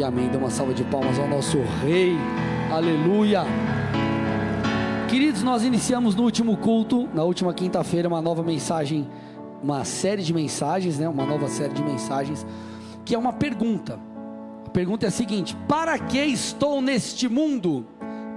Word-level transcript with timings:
e 0.00 0.04
amém. 0.04 0.28
Dê 0.28 0.38
uma 0.38 0.50
salva 0.50 0.72
de 0.72 0.82
palmas 0.84 1.18
ao 1.18 1.28
nosso 1.28 1.58
Rei, 1.82 2.16
aleluia. 2.72 3.42
Queridos, 5.08 5.42
nós 5.42 5.62
iniciamos 5.62 6.14
no 6.14 6.22
último 6.22 6.56
culto, 6.56 7.06
na 7.12 7.22
última 7.22 7.52
quinta-feira, 7.52 8.08
uma 8.08 8.22
nova 8.22 8.42
mensagem, 8.42 9.06
uma 9.62 9.84
série 9.84 10.22
de 10.22 10.32
mensagens, 10.32 10.98
né? 10.98 11.06
Uma 11.06 11.26
nova 11.26 11.48
série 11.48 11.74
de 11.74 11.82
mensagens, 11.82 12.46
que 13.04 13.14
é 13.14 13.18
uma 13.18 13.32
pergunta. 13.32 14.00
A 14.66 14.70
pergunta 14.70 15.04
é 15.04 15.08
a 15.08 15.12
seguinte: 15.12 15.54
Para 15.68 15.98
que 15.98 16.18
estou 16.18 16.80
neste 16.80 17.28
mundo? 17.28 17.84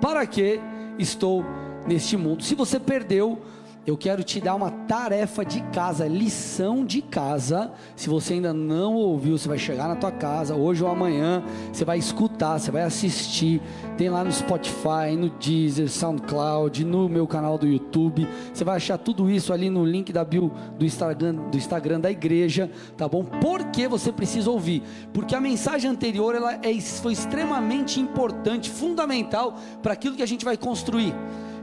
Para 0.02 0.26
que 0.28 0.60
estou 1.00 1.46
neste 1.88 2.18
mundo? 2.18 2.44
Se 2.44 2.56
você 2.56 2.78
perdeu 2.78 3.40
eu 3.86 3.98
quero 3.98 4.24
te 4.24 4.40
dar 4.40 4.56
uma 4.56 4.72
tarefa 4.72 5.44
de 5.44 5.62
casa, 5.64 6.08
lição 6.08 6.86
de 6.86 7.02
casa. 7.02 7.72
Se 7.98 8.08
você 8.08 8.36
ainda 8.36 8.54
não 8.54 8.96
ouviu, 8.96 9.38
você 9.38 9.48
vai 9.48 9.58
chegar 9.58 9.90
na 9.90 9.96
tua 9.96 10.12
casa 10.12 10.56
hoje 10.56 10.82
ou 10.82 10.90
amanhã, 10.90 11.44
você 11.72 11.84
vai 11.84 11.98
escutar, 11.98 12.60
você 12.60 12.72
vai 12.72 12.84
assistir. 12.84 13.62
Tem 13.98 14.10
lá 14.10 14.24
no 14.24 14.32
Spotify, 14.32 15.18
no 15.18 15.30
Deezer, 15.30 15.90
SoundCloud, 15.90 16.86
no 16.86 17.10
meu 17.10 17.28
canal 17.28 17.58
do 17.58 17.68
YouTube. 17.68 18.26
Você 18.54 18.64
vai 18.64 18.78
achar 18.78 18.98
tudo 18.98 19.30
isso 19.30 19.52
ali 19.52 19.70
no 19.70 19.84
link 19.84 20.14
da 20.14 20.24
bio 20.24 20.50
do 20.80 20.86
Instagram, 20.86 21.36
do 21.52 21.58
Instagram 21.58 22.00
da 22.00 22.10
igreja, 22.10 22.72
tá 22.96 23.08
bom? 23.10 23.26
Por 23.26 23.66
que 23.66 23.86
você 23.86 24.14
precisa 24.14 24.50
ouvir? 24.50 24.82
Porque 25.12 25.36
a 25.36 25.42
mensagem 25.42 25.92
anterior 25.92 26.34
ela 26.36 26.54
é, 26.54 26.80
foi 26.80 27.12
extremamente 27.12 28.00
importante, 28.00 28.70
fundamental 28.70 29.58
para 29.82 29.92
aquilo 29.92 30.16
que 30.16 30.24
a 30.24 30.28
gente 30.28 30.46
vai 30.46 30.56
construir. 30.56 31.14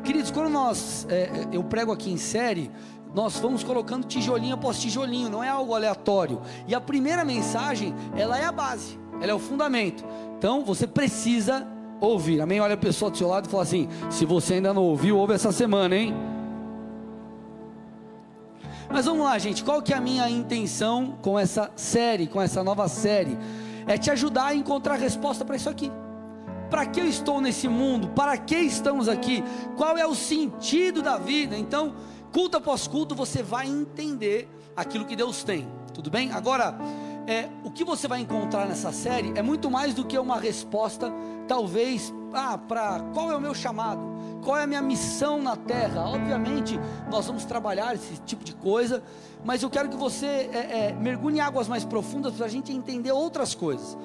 Queridos, 0.05 0.31
quando 0.31 0.49
nós, 0.49 1.07
é, 1.09 1.15
é, 1.15 1.49
eu 1.53 1.63
prego 1.63 1.93
aqui 1.93 2.11
em 2.11 2.17
série, 2.17 2.71
nós 3.15 3.39
vamos 3.39 3.63
colocando 3.63 4.07
tijolinho 4.07 4.55
após 4.55 4.81
tijolinho, 4.81 5.29
não 5.29 5.43
é 5.43 5.49
algo 5.49 5.75
aleatório. 5.75 6.41
E 6.67 6.75
a 6.75 6.81
primeira 6.81 7.25
mensagem, 7.25 7.95
ela 8.17 8.39
é 8.39 8.45
a 8.45 8.53
base, 8.53 8.99
ela 9.21 9.33
é 9.33 9.35
o 9.35 9.39
fundamento. 9.39 10.05
Então 10.39 10.65
você 10.65 10.87
precisa 10.87 11.67
ouvir. 12.01 12.41
Amém? 12.41 12.61
Olha 12.61 12.75
a 12.75 12.79
pessoa 12.79 13.11
do 13.11 13.19
seu 13.19 13.29
lado 13.29 13.47
e 13.47 13.51
fala 13.51 13.63
assim: 13.63 13.89
se 14.09 14.25
você 14.25 14.55
ainda 14.55 14.73
não 14.73 14.83
ouviu, 14.83 15.19
ouve 15.19 15.35
essa 15.35 15.53
semana, 15.53 15.95
hein? 15.97 16.15
Mas 18.89 19.05
vamos 19.05 19.25
lá, 19.25 19.39
gente. 19.39 19.63
Qual 19.63 19.81
que 19.83 19.93
é 19.93 19.97
a 19.97 20.01
minha 20.01 20.29
intenção 20.29 21.19
com 21.23 21.39
essa 21.39 21.71
série, 21.77 22.27
com 22.27 22.41
essa 22.41 22.65
nova 22.65 22.89
série? 22.89 23.39
É 23.87 23.97
te 23.97 24.11
ajudar 24.11 24.47
a 24.47 24.55
encontrar 24.55 24.97
resposta 24.97 25.45
para 25.45 25.57
isso 25.57 25.69
aqui. 25.69 25.91
Para 26.71 26.87
que 26.87 27.01
eu 27.01 27.07
estou 27.07 27.41
nesse 27.41 27.67
mundo? 27.67 28.09
Para 28.11 28.39
que 28.39 28.57
estamos 28.57 29.09
aqui? 29.09 29.43
Qual 29.77 29.99
é 29.99 30.07
o 30.07 30.15
sentido 30.15 31.03
da 31.03 31.19
vida? 31.19 31.57
Então, 31.57 31.95
culto 32.33 32.57
após 32.57 32.87
culto, 32.87 33.15
você 33.15 33.43
vai 33.43 33.67
entender 33.67 34.49
aquilo 34.77 35.05
que 35.05 35.17
Deus 35.17 35.43
tem. 35.43 35.69
Tudo 35.93 36.11
bem? 36.11 36.31
Agora, 36.33 36.79
é, 37.27 37.49
o 37.65 37.71
que 37.71 37.85
você 37.85 38.07
vai 38.07 38.21
encontrar 38.21 38.67
nessa 38.67 38.93
série 38.93 39.33
é 39.37 39.43
muito 39.43 39.71
mais 39.71 39.95
do 39.95 40.05
que 40.05 40.19
uma 40.19 40.39
resposta, 40.39 41.13
talvez, 41.49 42.15
ah, 42.33 42.57
para 42.57 43.01
qual 43.13 43.31
é 43.33 43.37
o 43.37 43.41
meu 43.41 43.55
chamado, 43.55 44.01
qual 44.43 44.57
é 44.57 44.63
a 44.63 44.67
minha 44.67 44.81
missão 44.81 45.43
na 45.43 45.57
terra. 45.57 46.03
Obviamente, 46.09 46.79
nós 47.11 47.27
vamos 47.27 47.45
trabalhar 47.45 47.95
esse 47.95 48.17
tipo 48.23 48.45
de 48.45 48.55
coisa, 48.55 49.03
mas 49.45 49.63
eu 49.63 49.71
quero 49.71 49.89
que 49.89 49.97
você 49.97 50.27
é, 50.27 50.89
é, 50.89 50.93
mergulhe 50.93 51.39
em 51.39 51.41
águas 51.41 51.67
mais 51.67 51.85
profundas 51.85 52.35
para 52.35 52.47
a 52.47 52.49
gente 52.49 52.73
entender 52.73 53.11
outras 53.11 53.55
coisas. 53.55 53.97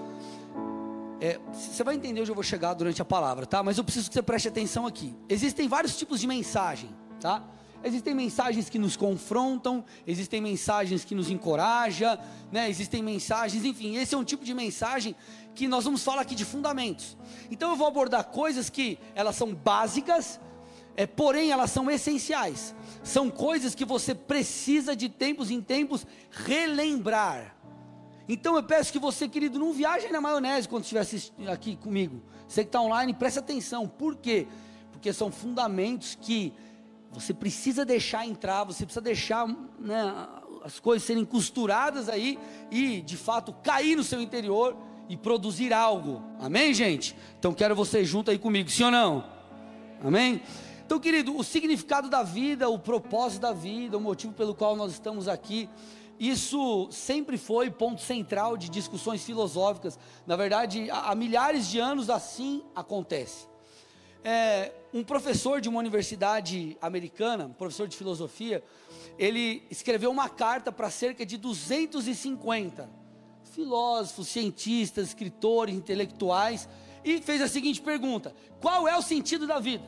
É, 1.21 1.39
você 1.53 1.83
vai 1.83 1.95
entender 1.95 2.21
onde 2.21 2.31
eu 2.31 2.35
vou 2.35 2.43
chegar 2.43 2.73
durante 2.73 3.01
a 3.01 3.05
palavra, 3.05 3.45
tá? 3.45 3.63
Mas 3.63 3.77
eu 3.77 3.83
preciso 3.83 4.09
que 4.09 4.13
você 4.13 4.21
preste 4.21 4.47
atenção 4.47 4.85
aqui. 4.85 5.15
Existem 5.29 5.67
vários 5.67 5.97
tipos 5.97 6.19
de 6.19 6.27
mensagem, 6.27 6.89
tá? 7.19 7.43
Existem 7.83 8.15
mensagens 8.15 8.67
que 8.67 8.79
nos 8.79 8.97
confrontam, 8.97 9.85
existem 10.07 10.41
mensagens 10.41 11.05
que 11.05 11.13
nos 11.13 11.29
encorajam, 11.29 12.17
né? 12.51 12.69
Existem 12.69 13.03
mensagens, 13.03 13.63
enfim, 13.63 13.95
esse 13.95 14.15
é 14.15 14.17
um 14.17 14.23
tipo 14.23 14.43
de 14.43 14.53
mensagem 14.53 15.15
que 15.53 15.67
nós 15.67 15.85
vamos 15.85 16.03
falar 16.03 16.23
aqui 16.23 16.35
de 16.35 16.43
fundamentos. 16.43 17.15
Então 17.49 17.69
eu 17.69 17.75
vou 17.75 17.87
abordar 17.87 18.25
coisas 18.25 18.69
que 18.69 18.97
elas 19.13 19.35
são 19.35 19.53
básicas, 19.53 20.39
é, 20.97 21.05
porém 21.05 21.51
elas 21.51 21.71
são 21.71 21.89
essenciais. 21.89 22.75
São 23.03 23.29
coisas 23.29 23.75
que 23.75 23.85
você 23.85 24.15
precisa 24.15 24.95
de 24.95 25.07
tempos 25.07 25.51
em 25.51 25.61
tempos 25.61 26.05
relembrar. 26.31 27.54
Então 28.27 28.55
eu 28.55 28.63
peço 28.63 28.91
que 28.91 28.99
você, 28.99 29.27
querido, 29.27 29.59
não 29.59 29.71
viaje 29.71 30.11
na 30.11 30.19
maionese 30.19 30.67
quando 30.67 30.83
estiver 30.83 31.05
aqui 31.51 31.75
comigo. 31.75 32.21
Você 32.47 32.63
que 32.63 32.69
está 32.69 32.81
online, 32.81 33.13
preste 33.13 33.39
atenção. 33.39 33.87
Por 33.87 34.15
quê? 34.15 34.47
Porque 34.91 35.13
são 35.13 35.31
fundamentos 35.31 36.17
que 36.19 36.53
você 37.11 37.33
precisa 37.33 37.85
deixar 37.85 38.25
entrar, 38.25 38.63
você 38.63 38.83
precisa 38.83 39.01
deixar 39.01 39.47
né, 39.79 40.27
as 40.63 40.79
coisas 40.79 41.05
serem 41.05 41.23
costuradas 41.23 42.09
aí 42.09 42.39
e, 42.71 43.01
de 43.01 43.15
fato, 43.15 43.53
cair 43.63 43.95
no 43.95 44.03
seu 44.03 44.19
interior 44.19 44.75
e 45.07 45.15
produzir 45.15 45.71
algo. 45.71 46.23
Amém, 46.39 46.73
gente? 46.73 47.15
Então 47.37 47.53
quero 47.53 47.75
você 47.75 48.03
junto 48.03 48.31
aí 48.31 48.39
comigo, 48.39 48.69
sim 48.69 48.83
ou 48.83 48.91
não? 48.91 49.23
Amém? 50.03 50.41
Então, 50.85 50.99
querido, 50.99 51.35
o 51.35 51.43
significado 51.43 52.09
da 52.09 52.21
vida, 52.21 52.69
o 52.69 52.77
propósito 52.77 53.41
da 53.41 53.53
vida, 53.53 53.97
o 53.97 54.01
motivo 54.01 54.33
pelo 54.33 54.53
qual 54.53 54.75
nós 54.75 54.91
estamos 54.91 55.27
aqui 55.27 55.69
isso 56.19 56.87
sempre 56.91 57.37
foi 57.37 57.69
ponto 57.69 58.01
central 58.01 58.57
de 58.57 58.69
discussões 58.69 59.23
filosóficas. 59.23 59.99
Na 60.25 60.35
verdade, 60.35 60.89
há, 60.89 61.11
há 61.11 61.15
milhares 61.15 61.67
de 61.67 61.79
anos 61.79 62.09
assim 62.09 62.63
acontece. 62.75 63.47
É, 64.23 64.71
um 64.93 65.03
professor 65.03 65.61
de 65.61 65.69
uma 65.69 65.79
universidade 65.79 66.77
americana, 66.81 67.49
professor 67.49 67.87
de 67.87 67.95
filosofia, 67.95 68.63
ele 69.19 69.63
escreveu 69.69 70.09
uma 70.09 70.29
carta 70.29 70.71
para 70.71 70.89
cerca 70.89 71.25
de 71.25 71.37
250 71.37 72.89
filósofos, 73.51 74.27
cientistas, 74.27 75.09
escritores, 75.09 75.75
intelectuais, 75.75 76.67
e 77.03 77.21
fez 77.21 77.41
a 77.41 77.47
seguinte 77.47 77.81
pergunta: 77.81 78.35
Qual 78.59 78.87
é 78.87 78.97
o 78.97 79.01
sentido 79.01 79.45
da 79.45 79.59
vida? 79.59 79.87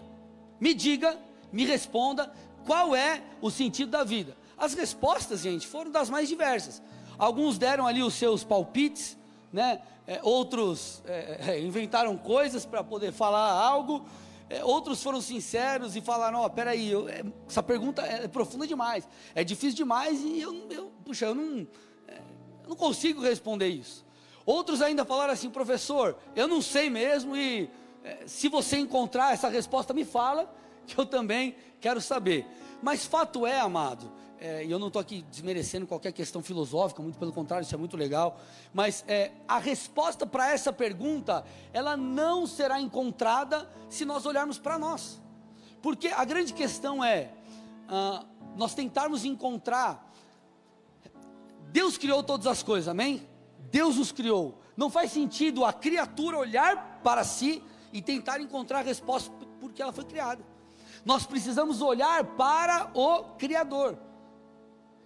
Me 0.59 0.73
diga, 0.73 1.17
me 1.51 1.65
responda, 1.65 2.31
qual 2.65 2.95
é 2.95 3.23
o 3.41 3.49
sentido 3.49 3.91
da 3.91 4.03
vida? 4.03 4.37
As 4.57 4.73
respostas, 4.73 5.41
gente, 5.41 5.67
foram 5.67 5.91
das 5.91 6.09
mais 6.09 6.27
diversas. 6.27 6.81
Alguns 7.17 7.57
deram 7.57 7.85
ali 7.85 8.01
os 8.01 8.13
seus 8.13 8.43
palpites, 8.43 9.17
né? 9.51 9.81
É, 10.05 10.19
outros 10.23 11.01
é, 11.05 11.51
é 11.51 11.59
inventaram 11.59 12.17
coisas 12.17 12.65
para 12.65 12.83
poder 12.83 13.11
falar 13.11 13.51
algo. 13.51 14.05
É, 14.49 14.63
outros 14.63 15.03
foram 15.03 15.21
sinceros 15.21 15.95
e 15.95 16.01
falaram: 16.01 16.39
Ó, 16.39 16.45
oh, 16.45 16.49
peraí, 16.49 16.93
é, 16.93 17.23
essa 17.47 17.61
pergunta 17.61 18.01
é 18.01 18.27
profunda 18.27 18.65
demais, 18.65 19.07
é 19.35 19.43
difícil 19.43 19.75
demais 19.75 20.21
e 20.21 20.39
eu, 20.39 20.67
eu 20.71 20.91
puxa, 21.03 21.25
eu 21.25 21.35
não, 21.35 21.67
é, 22.07 22.13
eu 22.63 22.69
não 22.69 22.75
consigo 22.75 23.21
responder 23.21 23.67
isso. 23.67 24.05
Outros 24.45 24.81
ainda 24.81 25.03
falaram 25.03 25.33
assim: 25.33 25.49
professor, 25.49 26.17
eu 26.35 26.47
não 26.47 26.61
sei 26.61 26.89
mesmo 26.89 27.35
e 27.35 27.69
se 28.25 28.47
você 28.47 28.77
encontrar 28.77 29.33
essa 29.33 29.49
resposta, 29.49 29.93
me 29.93 30.05
fala, 30.05 30.53
que 30.85 30.97
eu 30.97 31.05
também 31.05 31.55
quero 31.79 31.99
saber. 31.99 32.45
Mas 32.81 33.05
fato 33.05 33.45
é, 33.45 33.59
amado, 33.59 34.11
é, 34.39 34.63
e 34.63 34.71
eu 34.71 34.77
não 34.77 34.87
estou 34.87 34.99
aqui 34.99 35.23
desmerecendo 35.31 35.87
qualquer 35.87 36.11
questão 36.11 36.43
filosófica, 36.43 37.01
muito 37.01 37.17
pelo 37.17 37.31
contrário, 37.31 37.63
isso 37.63 37.73
é 37.73 37.77
muito 37.77 37.97
legal, 37.97 38.39
mas 38.73 39.03
é, 39.07 39.31
a 39.47 39.57
resposta 39.57 40.27
para 40.27 40.51
essa 40.51 40.71
pergunta, 40.71 41.43
ela 41.73 41.97
não 41.97 42.45
será 42.45 42.79
encontrada 42.79 43.69
se 43.89 44.05
nós 44.05 44.25
olharmos 44.25 44.59
para 44.59 44.77
nós, 44.77 45.19
porque 45.81 46.09
a 46.09 46.23
grande 46.23 46.53
questão 46.53 47.03
é, 47.03 47.31
ah, 47.87 48.25
nós 48.55 48.75
tentarmos 48.75 49.25
encontrar, 49.25 50.11
Deus 51.71 51.97
criou 51.97 52.23
todas 52.23 52.47
as 52.47 52.61
coisas, 52.61 52.87
amém? 52.87 53.27
Deus 53.71 53.97
nos 53.97 54.11
criou, 54.11 54.59
não 54.75 54.89
faz 54.89 55.11
sentido 55.11 55.65
a 55.65 55.73
criatura 55.73 56.37
olhar 56.37 57.01
para 57.03 57.23
si 57.23 57.63
e 57.91 58.01
tentar 58.01 58.39
encontrar 58.39 58.79
a 58.79 58.83
resposta 58.83 59.31
porque 59.59 59.81
ela 59.81 59.91
foi 59.91 60.05
criada, 60.05 60.43
nós 61.03 61.25
precisamos 61.25 61.81
olhar 61.81 62.23
para 62.35 62.91
o 62.93 63.23
Criador, 63.37 63.97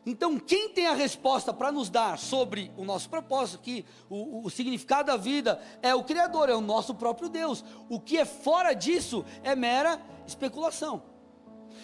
então, 0.06 0.40
quem 0.40 0.70
tem 0.70 0.88
a 0.88 0.94
resposta 0.94 1.54
para 1.54 1.72
nos 1.72 1.88
dar 1.90 2.18
sobre 2.18 2.72
o 2.76 2.84
nosso 2.84 3.08
propósito, 3.08 3.62
que 3.62 3.86
o, 4.10 4.46
o, 4.46 4.50
significado 4.50 5.08
da 5.08 5.18
vida 5.18 5.62
é 5.82 5.94
o 5.94 6.04
Criador, 6.04 6.50
é 6.50 6.56
o 6.56 6.62
nosso 6.62 6.96
próprio 6.96 7.30
Deus. 7.30 7.64
O 7.88 8.00
que 8.00 8.18
é 8.18 8.26
fora 8.26 8.74
disso 8.74 9.24
é 9.44 9.56
mera 9.56 10.02
especulação. 10.26 11.04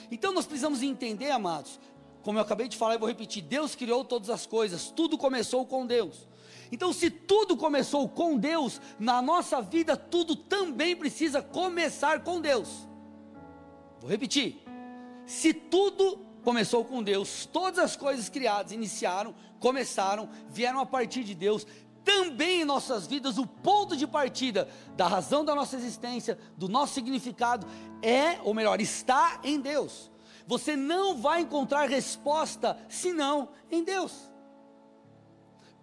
Então, 0.10 0.34
nós 0.34 0.48
precisamos 0.48 0.82
entender, 0.82 1.30
amados, 1.30 1.80
como 2.24 2.40
eu 2.40 2.42
acabei 2.42 2.68
de 2.68 2.76
falar 2.76 2.96
e 2.96 2.98
vou 2.98 3.08
repetir: 3.08 3.44
Deus 3.44 3.76
criou 3.76 4.04
todas 4.04 4.32
as 4.32 4.48
coisas, 4.48 4.90
tudo 4.90 5.16
começou 5.16 5.64
com 5.66 5.86
Deus. 5.86 6.28
Então, 6.72 6.92
se 6.92 7.12
tudo 7.12 7.56
começou 7.56 8.10
com 8.10 8.36
Deus, 8.36 8.82
na 9.00 9.22
nossa 9.22 9.62
vida 9.62 9.96
tudo 9.96 10.36
também 10.36 10.96
precisa 10.96 11.42
começar 11.42 12.24
com 12.24 12.42
Deus. 12.42 12.88
Vou 14.00 14.10
repetir: 14.10 14.64
se 15.26 15.54
tudo 15.54 16.27
começou 16.48 16.86
com 16.86 17.04
Deus, 17.04 17.46
todas 17.46 17.78
as 17.78 17.98
coisas 17.98 18.30
criadas 18.30 18.72
iniciaram, 18.72 19.36
começaram, 19.60 20.30
vieram 20.48 20.80
a 20.80 20.86
partir 20.86 21.26
de 21.26 21.36
Deus. 21.36 21.68
Também 22.06 22.62
em 22.62 22.64
nossas 22.64 23.06
vidas, 23.06 23.38
o 23.38 23.46
ponto 23.46 23.98
de 23.98 24.08
partida 24.08 24.66
da 24.96 25.10
razão 25.10 25.44
da 25.44 25.54
nossa 25.54 25.76
existência, 25.76 26.40
do 26.56 26.70
nosso 26.70 26.94
significado, 26.94 27.68
é, 28.02 28.40
ou 28.46 28.54
melhor, 28.54 28.80
está 28.80 29.42
em 29.44 29.60
Deus. 29.60 30.10
Você 30.48 30.78
não 30.78 31.18
vai 31.18 31.42
encontrar 31.42 31.90
resposta 31.90 32.80
senão 32.88 33.50
em 33.70 33.84
Deus. 33.84 34.32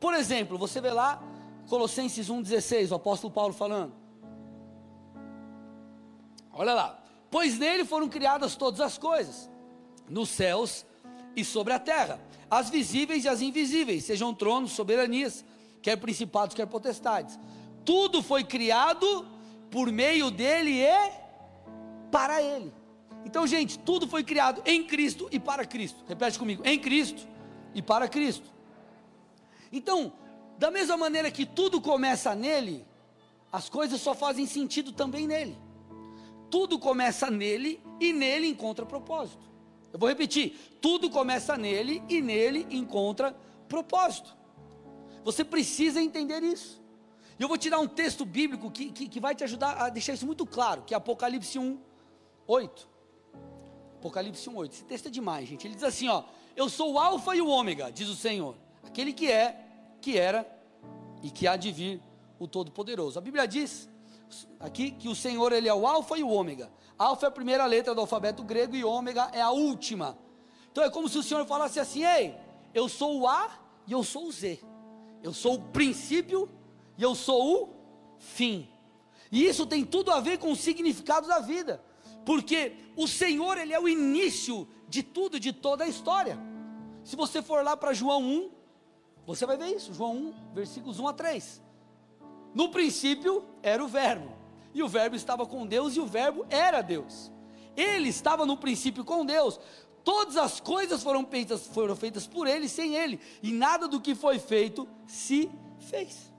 Por 0.01 0.15
exemplo, 0.15 0.57
você 0.57 0.81
vê 0.81 0.93
lá 0.93 1.23
Colossenses 1.69 2.31
1,16, 2.31 2.91
o 2.91 2.95
apóstolo 2.95 3.31
Paulo 3.31 3.53
falando. 3.53 3.93
Olha 6.55 6.73
lá. 6.73 7.05
Pois 7.31 7.59
nele 7.59 7.85
foram 7.85 8.09
criadas 8.09 8.57
todas 8.57 8.81
as 8.81 8.97
coisas, 8.97 9.51
nos 10.09 10.29
céus 10.29 10.87
e 11.37 11.45
sobre 11.45 11.73
a 11.73 11.79
terra, 11.79 12.21
as 12.51 12.71
visíveis 12.71 13.25
e 13.25 13.29
as 13.29 13.41
invisíveis, 13.41 14.05
sejam 14.05 14.33
tronos, 14.33 14.73
soberanias, 14.73 15.45
quer 15.83 15.97
principados, 15.97 16.55
quer 16.55 16.67
potestades. 16.67 17.39
Tudo 17.85 18.23
foi 18.23 18.45
criado 18.45 19.27
por 19.71 19.91
meio 19.91 20.31
dele 20.31 20.83
e 20.83 21.13
para 22.11 22.41
ele. 22.41 22.73
Então, 23.25 23.47
gente, 23.47 23.79
tudo 23.79 24.07
foi 24.07 24.23
criado 24.23 24.63
em 24.65 24.85
Cristo 24.85 25.29
e 25.33 25.41
para 25.41 25.65
Cristo. 25.65 26.05
Repete 26.07 26.39
comigo: 26.39 26.63
em 26.65 26.79
Cristo 26.79 27.27
e 27.75 27.83
para 27.83 28.07
Cristo. 28.07 28.53
Então, 29.73 30.13
da 30.59 30.71
mesma 30.71 30.97
maneira 30.97 31.31
que 31.31 31.45
tudo 31.45 31.81
começa 31.81 32.35
nele, 32.35 32.87
as 33.51 33.69
coisas 33.69 34.01
só 34.01 34.15
fazem 34.15 34.47
sentido 34.47 34.93
também 34.93 35.27
nele. 35.27 35.59
Tudo 36.51 36.79
começa 36.79 37.31
nele 37.31 37.83
e 37.99 38.13
nele 38.13 38.47
encontra 38.47 38.87
propósito. 38.87 39.54
Eu 39.95 39.99
vou 40.01 40.09
repetir: 40.09 40.77
tudo 40.81 41.09
começa 41.09 41.57
nele 41.57 42.03
e 42.09 42.21
nele 42.21 42.67
encontra 42.69 43.35
propósito. 43.69 44.37
Você 45.23 45.45
precisa 45.45 46.03
entender 46.03 46.43
isso. 46.43 46.83
E 47.39 47.43
eu 47.43 47.47
vou 47.47 47.57
te 47.57 47.71
dar 47.71 47.79
um 47.79 47.87
texto 47.87 48.25
bíblico 48.25 48.73
que, 48.73 48.91
que, 48.91 49.09
que, 49.09 49.21
vai 49.21 49.37
te 49.37 49.45
ajudar 49.45 49.81
a 49.81 49.89
deixar 49.89 50.13
isso 50.13 50.27
muito 50.27 50.45
claro, 50.45 50.83
que 50.83 50.95
é 50.95 50.97
Apocalipse 50.97 51.59
1, 51.61 51.79
8. 52.45 52.89
Apocalipse 53.99 54.51
1, 54.51 54.57
8. 54.57 54.73
Esse 54.73 54.85
texto 54.85 55.07
é 55.07 55.11
demais, 55.11 55.49
gente. 55.49 55.65
Ele 55.65 55.77
diz 55.77 55.85
assim: 55.85 56.09
ó, 56.09 56.25
eu 56.57 56.69
sou 56.69 56.95
o 56.95 56.99
Alfa 56.99 57.37
e 57.37 57.41
o 57.41 57.47
Ômega, 57.47 57.93
diz 57.93 58.09
o 58.09 58.17
Senhor, 58.17 58.57
aquele 58.83 59.13
que 59.13 59.31
é, 59.31 59.65
que 60.01 60.19
era 60.19 60.45
e 61.23 61.31
que 61.31 61.47
há 61.47 61.57
de 61.57 61.71
vir 61.71 62.03
o 62.37 62.49
Todo-Poderoso. 62.49 63.17
A 63.17 63.23
Bíblia 63.23 63.47
diz 63.47 63.89
aqui 64.61 64.91
que 64.91 65.09
o 65.09 65.15
Senhor 65.15 65.53
ele 65.53 65.69
é 65.69 65.75
o 65.75 65.87
alfa 65.87 66.19
e 66.19 66.23
o 66.23 66.29
ômega. 66.29 66.71
Alfa 66.99 67.27
é 67.27 67.29
a 67.29 67.33
primeira 67.33 67.67
letra 67.67 67.95
do 67.95 68.01
alfabeto 68.01 68.43
grego 68.43 68.77
e 68.77 68.85
ômega 68.85 69.31
é 69.33 69.41
a 69.41 69.51
última. 69.51 70.19
Então 70.71 70.83
é 70.83 70.91
como 70.91 71.09
se 71.09 71.19
o 71.19 71.23
Senhor 71.23 71.47
falasse 71.47 71.79
assim: 71.81 72.05
"Ei, 72.05 72.37
eu 72.73 72.89
sou 72.89 73.21
o 73.21 73.29
A 73.29 73.51
e 73.87 73.93
eu 73.93 74.03
sou 74.03 74.27
o 74.27 74.33
Z. 74.33 74.61
Eu 75.23 75.33
sou 75.33 75.55
o 75.55 75.63
princípio 75.63 76.49
e 76.97 77.03
eu 77.03 77.15
sou 77.15 77.65
o 77.65 77.69
fim". 78.19 78.69
E 79.31 79.45
isso 79.47 79.67
tem 79.67 79.85
tudo 79.85 80.13
a 80.13 80.21
ver 80.21 80.39
com 80.39 80.53
o 80.53 80.57
significado 80.57 81.27
da 81.27 81.41
vida. 81.41 81.83
Porque 82.25 82.77
o 82.97 83.07
Senhor, 83.07 83.59
ele 83.59 83.73
é 83.73 83.81
o 83.81 83.89
início 83.89 84.67
de 84.89 85.03
tudo, 85.03 85.41
de 85.41 85.53
toda 85.53 85.85
a 85.85 85.89
história. 85.89 86.39
Se 87.03 87.17
você 87.17 87.43
for 87.43 87.63
lá 87.65 87.77
para 87.77 87.93
João 87.93 88.23
1, 88.23 88.51
você 89.27 89.45
vai 89.45 89.57
ver 89.57 89.75
isso, 89.75 89.93
João 89.93 90.17
1, 90.17 90.55
versículos 90.55 90.99
1 91.01 91.09
a 91.09 91.13
3. 91.13 91.63
No 92.55 92.69
princípio 92.69 93.45
era 93.63 93.83
o 93.83 93.89
Verbo, 93.89 94.31
e 94.73 94.83
o 94.83 94.89
Verbo 94.89 95.17
estava 95.17 95.45
com 95.45 95.67
Deus, 95.67 95.97
e 95.97 96.01
o 96.01 96.07
Verbo 96.07 96.47
era 96.49 96.81
Deus. 96.81 97.33
Ele 97.77 98.09
estava 98.09 98.47
no 98.47 98.57
princípio 98.57 99.05
com 99.05 99.27
Deus. 99.27 99.59
Todas 100.05 100.37
as 100.37 100.61
coisas 100.61 101.03
foram 101.03 101.27
feitas, 101.27 101.67
foram 101.67 101.97
feitas 101.97 102.27
por 102.27 102.47
ele, 102.47 102.69
sem 102.69 102.95
ele, 102.95 103.19
e 103.43 103.51
nada 103.51 103.89
do 103.89 104.01
que 104.01 104.15
foi 104.15 104.39
feito 104.39 104.87
se 105.07 105.51
fez. 105.81 106.33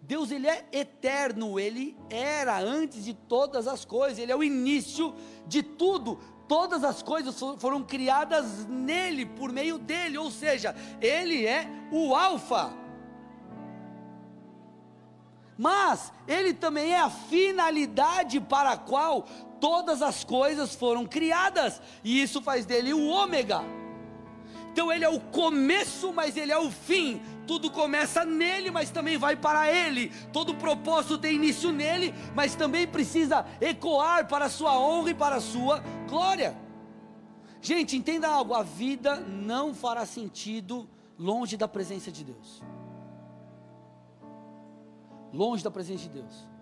Deus 0.00 0.30
ele 0.30 0.46
é 0.46 0.66
eterno, 0.72 1.58
ele 1.58 1.96
era 2.08 2.58
antes 2.58 3.04
de 3.04 3.14
todas 3.14 3.66
as 3.66 3.84
coisas, 3.84 4.18
ele 4.18 4.32
é 4.32 4.36
o 4.36 4.44
início 4.44 5.14
de 5.46 5.62
tudo. 5.62 6.18
Todas 6.46 6.84
as 6.84 7.02
coisas 7.02 7.34
foram 7.58 7.82
criadas 7.82 8.66
nele, 8.66 9.24
por 9.24 9.50
meio 9.50 9.78
dele, 9.78 10.16
ou 10.18 10.30
seja, 10.30 10.74
ele 11.00 11.46
é 11.46 11.66
o 11.90 12.14
Alfa 12.14 12.83
mas 15.56 16.12
ele 16.26 16.52
também 16.52 16.92
é 16.92 17.00
a 17.00 17.10
finalidade 17.10 18.40
para 18.40 18.72
a 18.72 18.76
qual 18.76 19.22
todas 19.60 20.02
as 20.02 20.24
coisas 20.24 20.74
foram 20.74 21.06
criadas, 21.06 21.80
e 22.02 22.20
isso 22.20 22.42
faz 22.42 22.66
dele 22.66 22.92
o 22.92 23.06
ômega. 23.06 23.62
Então 24.72 24.92
ele 24.92 25.04
é 25.04 25.08
o 25.08 25.20
começo, 25.20 26.12
mas 26.12 26.36
ele 26.36 26.50
é 26.50 26.58
o 26.58 26.70
fim. 26.70 27.22
Tudo 27.46 27.70
começa 27.70 28.24
nele, 28.24 28.72
mas 28.72 28.90
também 28.90 29.16
vai 29.16 29.36
para 29.36 29.70
ele. 29.70 30.10
Todo 30.32 30.54
propósito 30.56 31.16
tem 31.16 31.36
início 31.36 31.70
nele, 31.70 32.12
mas 32.34 32.56
também 32.56 32.86
precisa 32.86 33.46
ecoar 33.60 34.26
para 34.26 34.46
a 34.46 34.50
sua 34.50 34.76
honra 34.76 35.10
e 35.10 35.14
para 35.14 35.36
a 35.36 35.40
sua 35.40 35.80
glória. 36.08 36.56
Gente, 37.62 37.96
entenda 37.96 38.28
algo: 38.28 38.52
a 38.52 38.64
vida 38.64 39.16
não 39.16 39.72
fará 39.72 40.04
sentido 40.04 40.88
longe 41.16 41.56
da 41.56 41.68
presença 41.68 42.10
de 42.10 42.24
Deus 42.24 42.60
longe 45.34 45.62
da 45.62 45.70
presença 45.70 46.04
de 46.04 46.08
Deus. 46.10 46.54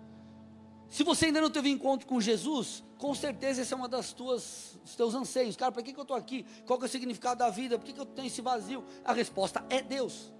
Se 0.89 1.03
você 1.03 1.25
ainda 1.25 1.41
não 1.41 1.49
teve 1.49 1.69
encontro 1.69 2.05
com 2.05 2.21
Jesus, 2.21 2.83
com 2.99 3.15
certeza 3.15 3.61
esse 3.61 3.73
é 3.73 3.75
uma 3.75 3.87
das 3.87 4.13
tuas, 4.13 4.77
dos 4.83 4.95
teus 4.95 5.15
anseios. 5.15 5.55
Cara, 5.55 5.71
para 5.71 5.81
que, 5.81 5.91
que 5.91 5.99
eu 5.99 6.03
estou 6.03 6.15
aqui? 6.15 6.45
Qual 6.65 6.79
é 6.79 6.85
o 6.85 6.87
significado 6.87 7.39
da 7.39 7.49
vida? 7.49 7.79
Por 7.79 7.85
que, 7.85 7.93
que 7.93 7.99
eu 7.99 8.05
tenho 8.05 8.27
esse 8.27 8.41
vazio? 8.41 8.83
A 9.03 9.11
resposta 9.11 9.65
é 9.69 9.81
Deus. 9.81 10.31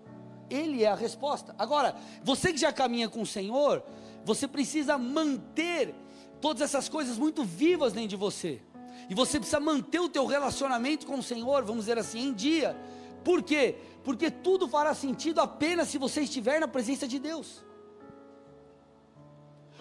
Ele 0.49 0.83
é 0.83 0.87
a 0.87 0.95
resposta. 0.95 1.55
Agora, 1.57 1.95
você 2.23 2.51
que 2.53 2.59
já 2.59 2.71
caminha 2.71 3.09
com 3.09 3.21
o 3.21 3.25
Senhor, 3.25 3.83
você 4.23 4.47
precisa 4.47 4.95
manter 4.95 5.95
todas 6.39 6.61
essas 6.61 6.87
coisas 6.87 7.17
muito 7.17 7.43
vivas 7.43 7.93
dentro 7.93 8.09
de 8.09 8.15
você. 8.15 8.61
E 9.09 9.15
você 9.15 9.39
precisa 9.39 9.59
manter 9.59 9.99
o 9.99 10.09
teu 10.09 10.25
relacionamento 10.27 11.07
com 11.07 11.17
o 11.17 11.23
Senhor, 11.23 11.63
vamos 11.63 11.85
dizer 11.85 11.97
assim, 11.97 12.27
em 12.27 12.33
dia. 12.33 12.77
Por 13.23 13.41
quê? 13.41 13.75
Porque 14.03 14.29
tudo 14.29 14.67
fará 14.67 14.93
sentido 14.93 15.41
apenas 15.41 15.87
se 15.87 15.97
você 15.97 16.21
estiver 16.21 16.59
na 16.59 16.67
presença 16.67 17.07
de 17.07 17.17
Deus. 17.17 17.63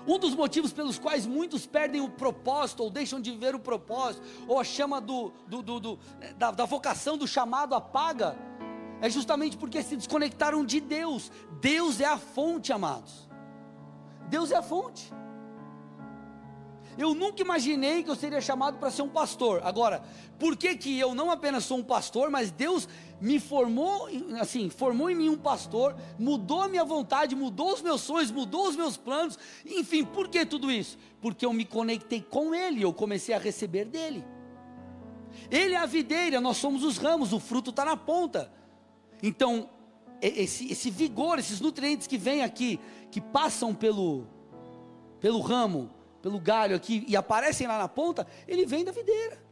Um 0.07 0.19
dos 0.19 0.35
motivos 0.35 0.73
pelos 0.73 0.99
quais 0.99 1.27
muitos 1.27 1.67
perdem 1.67 2.01
o 2.01 2.09
propósito, 2.09 2.83
ou 2.83 2.91
deixam 2.91 3.21
de 3.21 3.31
ver 3.33 3.55
o 3.55 3.61
propósito, 3.61 4.23
ou 4.49 4.59
a 4.59 4.65
chama 4.65 5.01
do, 5.01 5.33
do, 5.47 5.63
do, 5.63 5.81
do 5.81 5.99
da, 6.37 6.51
da 6.51 6.65
vocação, 6.65 7.17
do 7.17 7.27
chamado 7.27 7.75
apaga, 7.75 8.37
é 9.01 9.09
justamente 9.11 9.57
porque 9.57 9.83
se 9.83 9.97
desconectaram 9.97 10.65
de 10.65 10.81
Deus. 10.81 11.31
Deus 11.61 12.01
é 12.01 12.05
a 12.05 12.19
fonte, 12.19 12.73
amados. 12.73 13.29
Deus 14.29 14.51
é 14.51 14.57
a 14.57 14.63
fonte. 14.63 15.13
Eu 16.99 17.15
nunca 17.15 17.41
imaginei 17.43 18.03
que 18.03 18.11
eu 18.11 18.15
seria 18.15 18.41
chamado 18.41 18.79
para 18.79 18.91
ser 18.91 19.03
um 19.03 19.09
pastor. 19.09 19.63
Agora, 19.65 20.03
por 20.39 20.57
que 20.57 20.77
que 20.77 20.99
eu 20.99 21.15
não 21.15 21.31
apenas 21.31 21.65
sou 21.65 21.79
um 21.79 21.83
pastor, 21.83 22.31
mas 22.31 22.51
Deus 22.51 22.89
me 23.21 23.41
formou, 23.41 24.09
assim, 24.41 24.69
formou 24.69 25.09
em 25.09 25.15
mim 25.15 25.29
um 25.29 25.39
pastor, 25.39 25.97
mudou 26.19 26.63
a 26.63 26.69
minha 26.69 26.85
vontade, 26.85 27.35
mudou 27.35 27.73
os 27.73 27.81
meus 27.81 28.01
sonhos, 28.03 28.31
mudou 28.31 28.69
os 28.69 28.77
meus 28.77 28.97
planos, 28.97 29.39
enfim, 29.65 30.05
por 30.05 30.29
que 30.29 30.45
tudo 30.45 30.71
isso? 30.71 30.99
Porque 31.21 31.47
eu 31.47 31.53
me 31.53 31.65
conectei 31.65 32.21
com 32.21 32.55
Ele, 32.55 32.83
eu 32.83 32.93
comecei 32.93 33.35
a 33.35 33.39
receber 33.39 33.85
dele. 33.85 34.25
Ele 35.51 35.75
é 35.75 35.79
a 35.79 35.87
videira, 35.87 36.41
nós 36.41 36.57
somos 36.57 36.85
os 36.85 36.99
ramos, 36.99 37.33
o 37.33 37.41
fruto 37.41 37.71
está 37.71 37.85
na 37.85 37.97
ponta. 37.97 38.53
Então, 39.23 39.71
esse, 40.21 40.71
esse 40.71 40.91
vigor, 40.91 41.39
esses 41.39 41.61
nutrientes 41.61 42.07
que 42.07 42.19
vêm 42.19 42.43
aqui, 42.43 42.79
que 43.11 43.21
passam 43.21 43.75
pelo, 43.75 44.27
pelo 45.21 45.41
ramo, 45.41 45.91
pelo 46.23 46.39
galho 46.39 46.77
aqui 46.77 47.05
e 47.09 47.17
aparecem 47.17 47.67
lá 47.67 47.77
na 47.77 47.89
ponta, 47.89 48.27
ele 48.47 48.65
vem 48.65 48.85
da 48.85 48.93
videira. 48.93 49.43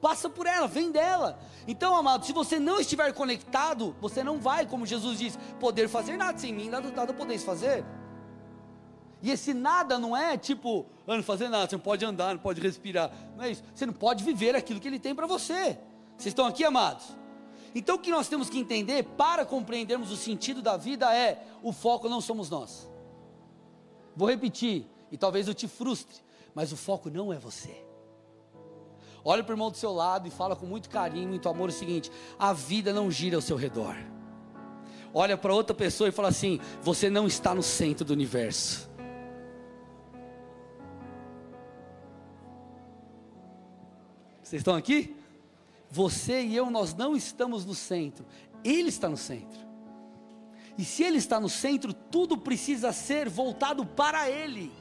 Passa 0.00 0.28
por 0.28 0.46
ela, 0.46 0.66
vem 0.66 0.90
dela. 0.90 1.38
Então, 1.66 1.94
amado, 1.94 2.26
se 2.26 2.32
você 2.32 2.58
não 2.58 2.78
estiver 2.78 3.12
conectado, 3.14 3.96
você 4.00 4.22
não 4.22 4.38
vai, 4.38 4.66
como 4.66 4.84
Jesus 4.84 5.18
diz, 5.18 5.38
poder 5.58 5.88
fazer 5.88 6.16
nada 6.16 6.36
sem 6.36 6.52
mim, 6.52 6.68
nada, 6.68 6.90
nada 6.90 7.14
podeis 7.14 7.42
fazer. 7.42 7.84
E 9.22 9.30
esse 9.30 9.54
nada 9.54 9.98
não 9.98 10.14
é 10.14 10.36
tipo, 10.36 10.84
ah, 11.06 11.16
não 11.16 11.22
fazer 11.22 11.48
nada, 11.48 11.66
você 11.70 11.76
não 11.76 11.82
pode 11.82 12.04
andar, 12.04 12.34
não 12.34 12.40
pode 12.42 12.60
respirar. 12.60 13.10
Não 13.34 13.44
é 13.44 13.50
isso. 13.52 13.64
Você 13.74 13.86
não 13.86 13.94
pode 13.94 14.22
viver 14.22 14.54
aquilo 14.54 14.78
que 14.78 14.86
ele 14.86 14.98
tem 14.98 15.14
para 15.14 15.26
você. 15.26 15.78
Vocês 16.18 16.32
estão 16.32 16.46
aqui, 16.46 16.62
amados? 16.62 17.06
Então 17.74 17.96
o 17.96 17.98
que 17.98 18.10
nós 18.10 18.28
temos 18.28 18.50
que 18.50 18.58
entender 18.58 19.02
para 19.02 19.46
compreendermos 19.46 20.12
o 20.12 20.16
sentido 20.16 20.60
da 20.60 20.76
vida 20.76 21.16
é: 21.16 21.42
o 21.62 21.72
foco 21.72 22.08
não 22.08 22.20
somos 22.20 22.50
nós. 22.50 22.86
Vou 24.14 24.28
repetir: 24.28 24.86
e 25.14 25.16
talvez 25.16 25.46
eu 25.46 25.54
te 25.54 25.68
frustre, 25.68 26.16
mas 26.56 26.72
o 26.72 26.76
foco 26.76 27.08
não 27.08 27.32
é 27.32 27.38
você. 27.38 27.84
Olha 29.24 29.44
para 29.44 29.52
o 29.52 29.54
irmão 29.54 29.70
do 29.70 29.76
seu 29.76 29.92
lado 29.92 30.26
e 30.26 30.30
fala 30.30 30.56
com 30.56 30.66
muito 30.66 30.90
carinho, 30.90 31.28
muito 31.28 31.48
amor 31.48 31.68
o 31.68 31.72
seguinte: 31.72 32.10
a 32.36 32.52
vida 32.52 32.92
não 32.92 33.08
gira 33.12 33.36
ao 33.36 33.40
seu 33.40 33.56
redor. 33.56 33.94
Olha 35.14 35.38
para 35.38 35.54
outra 35.54 35.72
pessoa 35.72 36.08
e 36.08 36.12
fala 36.12 36.30
assim: 36.30 36.58
você 36.82 37.08
não 37.08 37.28
está 37.28 37.54
no 37.54 37.62
centro 37.62 38.04
do 38.04 38.12
universo. 38.12 38.90
Vocês 44.42 44.58
estão 44.58 44.74
aqui? 44.74 45.14
Você 45.92 46.42
e 46.42 46.56
eu, 46.56 46.72
nós 46.72 46.92
não 46.92 47.14
estamos 47.14 47.64
no 47.64 47.72
centro, 47.72 48.26
Ele 48.64 48.88
está 48.88 49.08
no 49.08 49.16
centro. 49.16 49.60
E 50.76 50.84
se 50.84 51.04
Ele 51.04 51.18
está 51.18 51.38
no 51.38 51.48
centro, 51.48 51.94
tudo 51.94 52.36
precisa 52.36 52.92
ser 52.92 53.28
voltado 53.28 53.86
para 53.86 54.28
Ele 54.28 54.72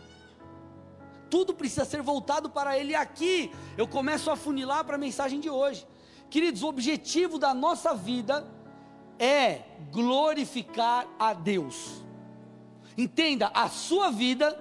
tudo 1.34 1.52
precisa 1.52 1.84
ser 1.84 2.04
voltado 2.04 2.48
para 2.48 2.78
Ele. 2.78 2.94
Aqui 2.94 3.52
eu 3.76 3.88
começo 3.88 4.30
a 4.30 4.36
funilar 4.36 4.86
para 4.86 4.98
a 4.98 5.00
mensagem 5.00 5.40
de 5.40 5.50
hoje. 5.50 5.84
Queridos, 6.30 6.62
o 6.62 6.68
objetivo 6.68 7.40
da 7.40 7.56
nossa 7.56 7.96
vida 7.96 8.46
é 9.18 9.64
glorificar 9.92 11.08
a 11.18 11.34
Deus. 11.34 12.04
Entenda, 12.96 13.48
a 13.52 13.68
sua 13.68 14.12
vida, 14.12 14.56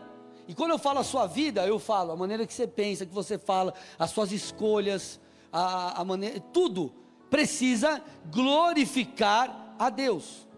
e 0.48 0.54
quando 0.54 0.70
eu 0.70 0.78
falo 0.78 1.00
a 1.00 1.04
sua 1.04 1.26
vida, 1.26 1.66
eu 1.66 1.78
falo 1.78 2.12
a 2.12 2.16
maneira 2.16 2.46
que 2.46 2.54
você 2.54 2.66
pensa, 2.66 3.04
que 3.04 3.12
você 3.12 3.36
fala, 3.36 3.74
as 3.98 4.10
suas 4.10 4.32
escolhas, 4.32 5.20
a, 5.52 6.00
a 6.00 6.04
maneira, 6.06 6.40
tudo 6.40 6.90
precisa 7.28 8.02
glorificar 8.30 9.74
a 9.78 9.90
Deus. 9.90 10.48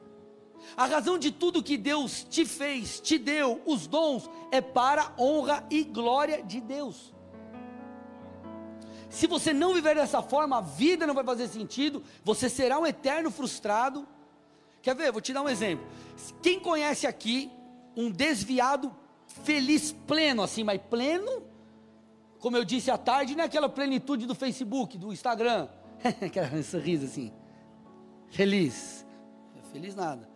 A 0.77 0.87
razão 0.87 1.19
de 1.19 1.31
tudo 1.31 1.63
que 1.63 1.77
Deus 1.77 2.25
te 2.25 2.45
fez, 2.45 3.01
te 3.01 3.19
deu, 3.19 3.61
os 3.67 3.87
dons, 3.87 4.29
é 4.51 4.61
para 4.61 5.13
honra 5.19 5.65
e 5.71 5.85
glória 5.85 6.43
de 6.43 6.61
Deus. 6.61 7.15
Se 9.09 9.29
você 9.29 9.53
não 9.53 9.73
viver 9.73 9.95
dessa 9.95 10.21
forma, 10.23 10.59
a 10.59 10.61
vida 10.61 11.07
não 11.07 11.15
vai 11.15 11.23
fazer 11.23 11.47
sentido, 11.47 12.03
você 12.25 12.49
será 12.49 12.79
um 12.79 12.87
eterno 12.87 13.31
frustrado. 13.31 14.09
Quer 14.83 14.97
ver? 14.97 15.13
Vou 15.13 15.21
te 15.21 15.33
dar 15.33 15.43
um 15.43 15.49
exemplo. 15.49 15.87
Quem 16.43 16.59
conhece 16.59 17.07
aqui 17.07 17.49
um 17.97 18.11
desviado 18.11 18.95
feliz 19.45 19.93
pleno, 19.93 20.43
assim, 20.43 20.65
mas 20.65 20.81
pleno, 20.91 21.45
como 22.41 22.57
eu 22.57 22.65
disse 22.65 22.91
à 22.91 22.99
tarde, 22.99 23.35
não 23.35 23.45
é 23.45 23.47
aquela 23.47 23.69
plenitude 23.69 24.27
do 24.27 24.35
Facebook, 24.35 24.99
do 24.99 25.13
Instagram, 25.13 25.69
aquela 26.21 26.63
sorriso 26.63 27.07
assim, 27.07 27.33
feliz, 28.29 29.07
feliz 29.73 29.95
nada. 29.95 30.34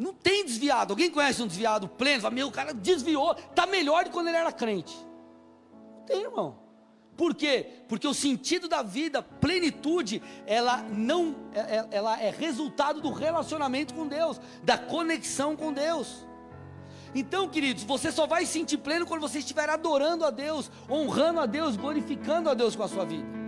Não 0.00 0.14
tem 0.14 0.46
desviado. 0.46 0.94
Alguém 0.94 1.10
conhece 1.10 1.42
um 1.42 1.46
desviado 1.46 1.86
pleno? 1.86 2.22
Fala, 2.22 2.34
meu, 2.34 2.48
o 2.48 2.50
cara 2.50 2.72
desviou, 2.72 3.32
está 3.32 3.66
melhor 3.66 4.02
do 4.02 4.06
que 4.06 4.14
quando 4.14 4.28
ele 4.28 4.36
era 4.38 4.50
crente. 4.50 4.96
Não 5.98 6.06
tem, 6.06 6.22
irmão. 6.22 6.58
Por 7.18 7.34
quê? 7.34 7.66
Porque 7.86 8.08
o 8.08 8.14
sentido 8.14 8.66
da 8.66 8.80
vida, 8.80 9.22
plenitude, 9.22 10.22
ela 10.46 10.78
não, 10.78 11.36
é, 11.52 11.60
é, 11.60 11.88
ela 11.90 12.18
é 12.18 12.30
resultado 12.30 13.02
do 13.02 13.12
relacionamento 13.12 13.92
com 13.92 14.06
Deus, 14.06 14.40
da 14.62 14.78
conexão 14.78 15.54
com 15.54 15.70
Deus. 15.70 16.26
Então, 17.14 17.46
queridos, 17.46 17.84
você 17.84 18.10
só 18.10 18.26
vai 18.26 18.46
sentir 18.46 18.78
pleno 18.78 19.04
quando 19.04 19.20
você 19.20 19.40
estiver 19.40 19.68
adorando 19.68 20.24
a 20.24 20.30
Deus, 20.30 20.70
honrando 20.88 21.40
a 21.40 21.46
Deus, 21.46 21.76
glorificando 21.76 22.48
a 22.48 22.54
Deus 22.54 22.74
com 22.74 22.84
a 22.84 22.88
sua 22.88 23.04
vida. 23.04 23.39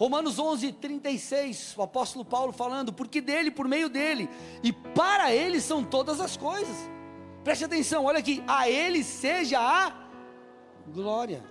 Romanos 0.00 0.38
11, 0.38 0.72
36, 0.72 1.74
o 1.76 1.82
apóstolo 1.82 2.24
Paulo 2.24 2.54
falando, 2.54 2.90
porque 2.90 3.20
dele, 3.20 3.50
por 3.50 3.68
meio 3.68 3.86
dele, 3.86 4.30
e 4.62 4.72
para 4.72 5.30
ele 5.30 5.60
são 5.60 5.84
todas 5.84 6.22
as 6.22 6.38
coisas. 6.38 6.74
Preste 7.44 7.66
atenção, 7.66 8.06
olha 8.06 8.18
aqui, 8.18 8.42
a 8.48 8.66
ele 8.66 9.04
seja 9.04 9.60
a 9.60 9.92
glória. 10.88 11.44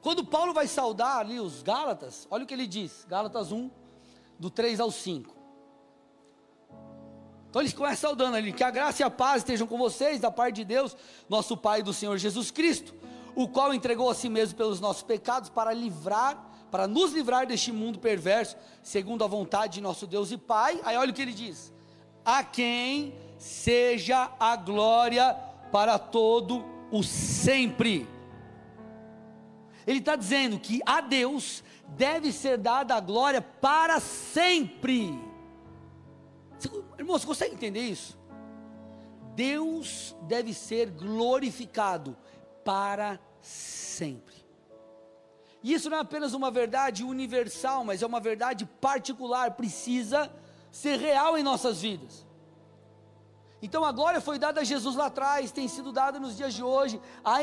Quando 0.00 0.24
Paulo 0.24 0.54
vai 0.54 0.68
saudar 0.68 1.18
ali 1.18 1.40
os 1.40 1.64
Gálatas, 1.64 2.28
olha 2.30 2.44
o 2.44 2.46
que 2.46 2.54
ele 2.54 2.68
diz, 2.68 3.04
Gálatas 3.08 3.50
1, 3.50 3.68
do 4.38 4.48
3 4.48 4.78
ao 4.78 4.92
5. 4.92 5.34
Então 7.50 7.60
eles 7.60 7.72
começam 7.72 8.08
saudando 8.10 8.36
ali, 8.36 8.52
que 8.52 8.62
a 8.62 8.70
graça 8.70 9.02
e 9.02 9.04
a 9.04 9.10
paz 9.10 9.38
estejam 9.38 9.66
com 9.66 9.76
vocês, 9.76 10.20
da 10.20 10.30
parte 10.30 10.54
de 10.54 10.64
Deus, 10.64 10.96
nosso 11.28 11.56
Pai 11.56 11.80
e 11.80 11.82
do 11.82 11.92
Senhor 11.92 12.16
Jesus 12.18 12.52
Cristo, 12.52 12.94
o 13.34 13.48
qual 13.48 13.74
entregou 13.74 14.08
a 14.08 14.14
si 14.14 14.28
mesmo 14.28 14.56
pelos 14.56 14.78
nossos 14.78 15.02
pecados 15.02 15.50
para 15.50 15.72
livrar 15.72 16.53
para 16.74 16.88
nos 16.88 17.12
livrar 17.12 17.46
deste 17.46 17.70
mundo 17.70 18.00
perverso, 18.00 18.56
segundo 18.82 19.22
a 19.22 19.28
vontade 19.28 19.74
de 19.74 19.80
nosso 19.80 20.08
Deus 20.08 20.32
e 20.32 20.36
Pai. 20.36 20.80
Aí 20.82 20.96
olha 20.96 21.12
o 21.12 21.14
que 21.14 21.22
ele 21.22 21.32
diz: 21.32 21.72
a 22.24 22.42
quem 22.42 23.14
seja 23.38 24.32
a 24.40 24.56
glória 24.56 25.34
para 25.70 26.00
todo 26.00 26.64
o 26.90 27.00
sempre. 27.04 28.08
Ele 29.86 30.00
está 30.00 30.16
dizendo 30.16 30.58
que 30.58 30.80
a 30.84 31.00
Deus 31.00 31.62
deve 31.90 32.32
ser 32.32 32.58
dada 32.58 32.96
a 32.96 33.00
glória 33.00 33.40
para 33.40 34.00
sempre. 34.00 35.16
Irmão, 36.98 37.16
você 37.16 37.24
consegue 37.24 37.54
entender 37.54 37.82
isso? 37.82 38.18
Deus 39.36 40.16
deve 40.22 40.52
ser 40.52 40.90
glorificado 40.90 42.16
para 42.64 43.20
sempre. 43.40 44.33
E 45.64 45.72
isso 45.72 45.88
não 45.88 45.96
é 45.96 46.00
apenas 46.00 46.34
uma 46.34 46.50
verdade 46.50 47.02
universal, 47.02 47.84
mas 47.84 48.02
é 48.02 48.06
uma 48.06 48.20
verdade 48.20 48.66
particular, 48.66 49.52
precisa 49.52 50.30
ser 50.70 50.98
real 50.98 51.38
em 51.38 51.42
nossas 51.42 51.80
vidas. 51.80 52.26
Então 53.62 53.82
a 53.82 53.90
glória 53.90 54.20
foi 54.20 54.38
dada 54.38 54.60
a 54.60 54.64
Jesus 54.64 54.94
lá 54.94 55.06
atrás, 55.06 55.50
tem 55.50 55.66
sido 55.66 55.90
dada 55.90 56.20
nos 56.20 56.36
dias 56.36 56.52
de 56.52 56.62
hoje, 56.62 57.00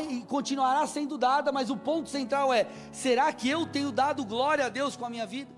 e 0.08 0.20
continuará 0.26 0.86
sendo 0.86 1.18
dada, 1.18 1.50
mas 1.50 1.68
o 1.68 1.76
ponto 1.76 2.08
central 2.08 2.54
é: 2.54 2.68
será 2.92 3.32
que 3.32 3.48
eu 3.48 3.66
tenho 3.66 3.90
dado 3.90 4.24
glória 4.24 4.66
a 4.66 4.68
Deus 4.68 4.94
com 4.94 5.04
a 5.04 5.10
minha 5.10 5.26
vida? 5.26 5.50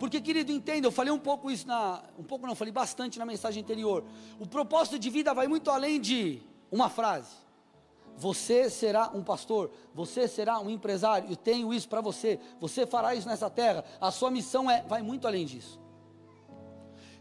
Porque, 0.00 0.20
querido, 0.20 0.50
entenda, 0.50 0.88
eu 0.88 0.90
falei 0.90 1.12
um 1.12 1.18
pouco 1.18 1.48
isso 1.48 1.68
na. 1.68 2.02
Um 2.18 2.24
pouco 2.24 2.44
não, 2.44 2.56
falei 2.56 2.72
bastante 2.72 3.20
na 3.20 3.24
mensagem 3.24 3.62
anterior. 3.62 4.02
O 4.40 4.46
propósito 4.48 4.98
de 4.98 5.08
vida 5.10 5.32
vai 5.32 5.46
muito 5.46 5.70
além 5.70 6.00
de 6.00 6.42
uma 6.72 6.88
frase. 6.88 7.49
Você 8.20 8.68
será 8.68 9.10
um 9.14 9.24
pastor, 9.24 9.70
você 9.94 10.28
será 10.28 10.60
um 10.60 10.68
empresário, 10.68 11.30
eu 11.30 11.36
tenho 11.36 11.72
isso 11.72 11.88
para 11.88 12.02
você, 12.02 12.38
você 12.60 12.86
fará 12.86 13.14
isso 13.14 13.26
nessa 13.26 13.48
terra. 13.48 13.82
A 13.98 14.10
sua 14.10 14.30
missão 14.30 14.70
é 14.70 14.82
vai 14.82 15.00
muito 15.00 15.26
além 15.26 15.46
disso. 15.46 15.80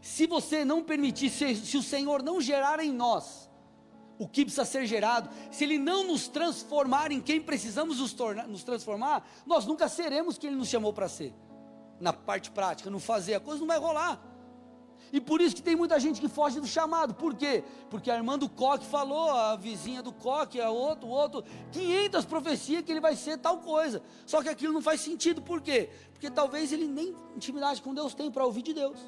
Se 0.01 0.27
você 0.27 0.65
não 0.65 0.83
permitir, 0.83 1.29
se, 1.29 1.55
se 1.55 1.77
o 1.77 1.81
Senhor 1.81 2.21
não 2.21 2.41
gerar 2.41 2.81
em 2.81 2.91
nós 2.91 3.49
o 4.17 4.27
que 4.27 4.43
precisa 4.43 4.65
ser 4.65 4.85
gerado, 4.85 5.29
se 5.49 5.63
Ele 5.63 5.77
não 5.77 6.05
nos 6.05 6.27
transformar 6.27 7.13
em 7.13 7.21
quem 7.21 7.39
precisamos 7.39 7.99
nos, 7.99 8.11
tornar, 8.11 8.45
nos 8.45 8.65
transformar, 8.65 9.25
nós 9.45 9.65
nunca 9.65 9.87
seremos 9.87 10.37
quem 10.37 10.49
Ele 10.49 10.59
nos 10.59 10.67
chamou 10.67 10.91
para 10.91 11.07
ser. 11.07 11.33
Na 11.97 12.11
parte 12.11 12.51
prática, 12.51 12.89
no 12.89 12.99
fazer, 12.99 13.35
a 13.35 13.39
coisa 13.39 13.61
não 13.61 13.67
vai 13.67 13.79
rolar. 13.79 14.21
E 15.11 15.19
por 15.19 15.41
isso 15.41 15.55
que 15.55 15.61
tem 15.61 15.75
muita 15.75 15.99
gente 15.99 16.21
que 16.21 16.27
foge 16.27 16.59
do 16.59 16.67
chamado. 16.67 17.13
Por 17.13 17.35
quê? 17.35 17.63
Porque 17.89 18.11
a 18.11 18.15
irmã 18.15 18.37
do 18.37 18.47
Coque 18.47 18.85
falou, 18.85 19.31
a 19.31 19.55
vizinha 19.55 20.03
do 20.03 20.11
Coque, 20.11 20.61
a 20.61 20.69
outro, 20.69 21.07
o 21.07 21.11
outro, 21.11 21.43
500 21.71 22.25
profecias 22.25 22.83
que 22.83 22.91
ele 22.91 22.99
vai 22.99 23.15
ser 23.15 23.37
tal 23.37 23.57
coisa. 23.59 24.01
Só 24.25 24.41
que 24.41 24.49
aquilo 24.49 24.73
não 24.73 24.81
faz 24.81 25.01
sentido. 25.01 25.41
Por 25.41 25.61
quê? 25.61 25.89
Porque 26.13 26.29
talvez 26.29 26.71
ele 26.71 26.87
nem 26.87 27.15
intimidade 27.35 27.81
com 27.81 27.93
Deus 27.93 28.13
tem 28.13 28.29
para 28.29 28.45
ouvir 28.45 28.61
de 28.61 28.73
Deus. 28.73 28.99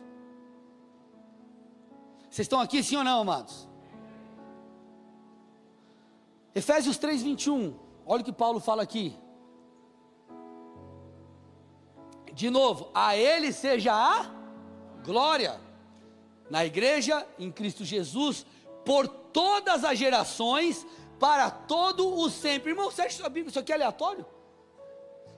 Vocês 2.30 2.46
estão 2.46 2.60
aqui 2.60 2.82
sim 2.82 2.96
ou 2.96 3.04
não, 3.04 3.22
amados? 3.22 3.68
Efésios 6.56 6.98
3:21. 6.98 7.76
Olha 8.06 8.22
o 8.22 8.26
que 8.26 8.34
Paulo 8.34 8.60
fala 8.60 8.82
aqui. 8.82 9.16
De 12.34 12.50
novo, 12.50 12.90
a 12.94 13.16
ele 13.16 13.52
seja 13.52 13.94
a 13.94 14.26
glória 15.04 15.60
na 16.52 16.66
igreja, 16.66 17.26
em 17.40 17.50
Cristo 17.50 17.86
Jesus, 17.86 18.46
por 18.86 19.08
todas 19.08 19.86
as 19.86 19.98
gerações, 19.98 20.86
para 21.18 21.50
todo 21.50 22.14
o 22.14 22.30
sempre. 22.30 22.72
Irmão, 22.72 22.92
você 22.92 23.04
acha 23.04 23.16
sua 23.16 23.30
Bíblia 23.30 23.52
isso 23.52 23.60
aqui 23.60 23.72
é 23.72 23.76
aleatório? 23.76 24.26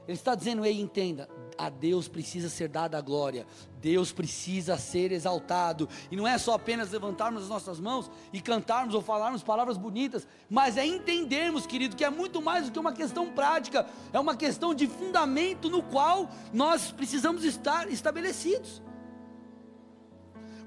Ele 0.08 0.17
está 0.17 0.34
dizendo, 0.34 0.65
ei, 0.65 0.82
entenda, 0.82 1.29
a 1.55 1.70
Deus 1.70 2.08
precisa 2.08 2.50
ser 2.50 2.67
dada 2.67 2.98
a 2.98 3.01
glória, 3.01 3.46
Deus 3.79 4.12
precisa 4.12 4.75
ser 4.75 5.12
exaltado, 5.12 5.88
e 6.10 6.15
não 6.15 6.27
é 6.27 6.36
só 6.39 6.55
apenas 6.55 6.89
levantarmos 6.89 7.43
as 7.43 7.50
nossas 7.50 7.79
mãos 7.79 8.10
e 8.34 8.41
cantarmos 8.41 8.96
ou 8.96 9.01
falarmos 9.01 9.43
palavras 9.43 9.77
bonitas, 9.77 10.27
mas 10.50 10.77
é 10.77 10.86
entendermos, 10.86 11.67
querido, 11.67 11.96
que 11.96 12.03
é 12.03 12.10
muito 12.10 12.41
mais 12.41 12.65
do 12.65 12.72
que 12.72 12.79
uma 12.79 12.91
questão 12.91 13.29
prática, 13.29 13.86
é 14.12 14.20
uma 14.20 14.36
questão 14.36 14.74
de 14.74 14.88
fundamento 14.88 15.70
no 15.70 15.84
qual 15.84 16.27
nós 16.51 16.91
precisamos 16.91 17.46
estar 17.46 17.88
estabelecidos. 17.88 18.82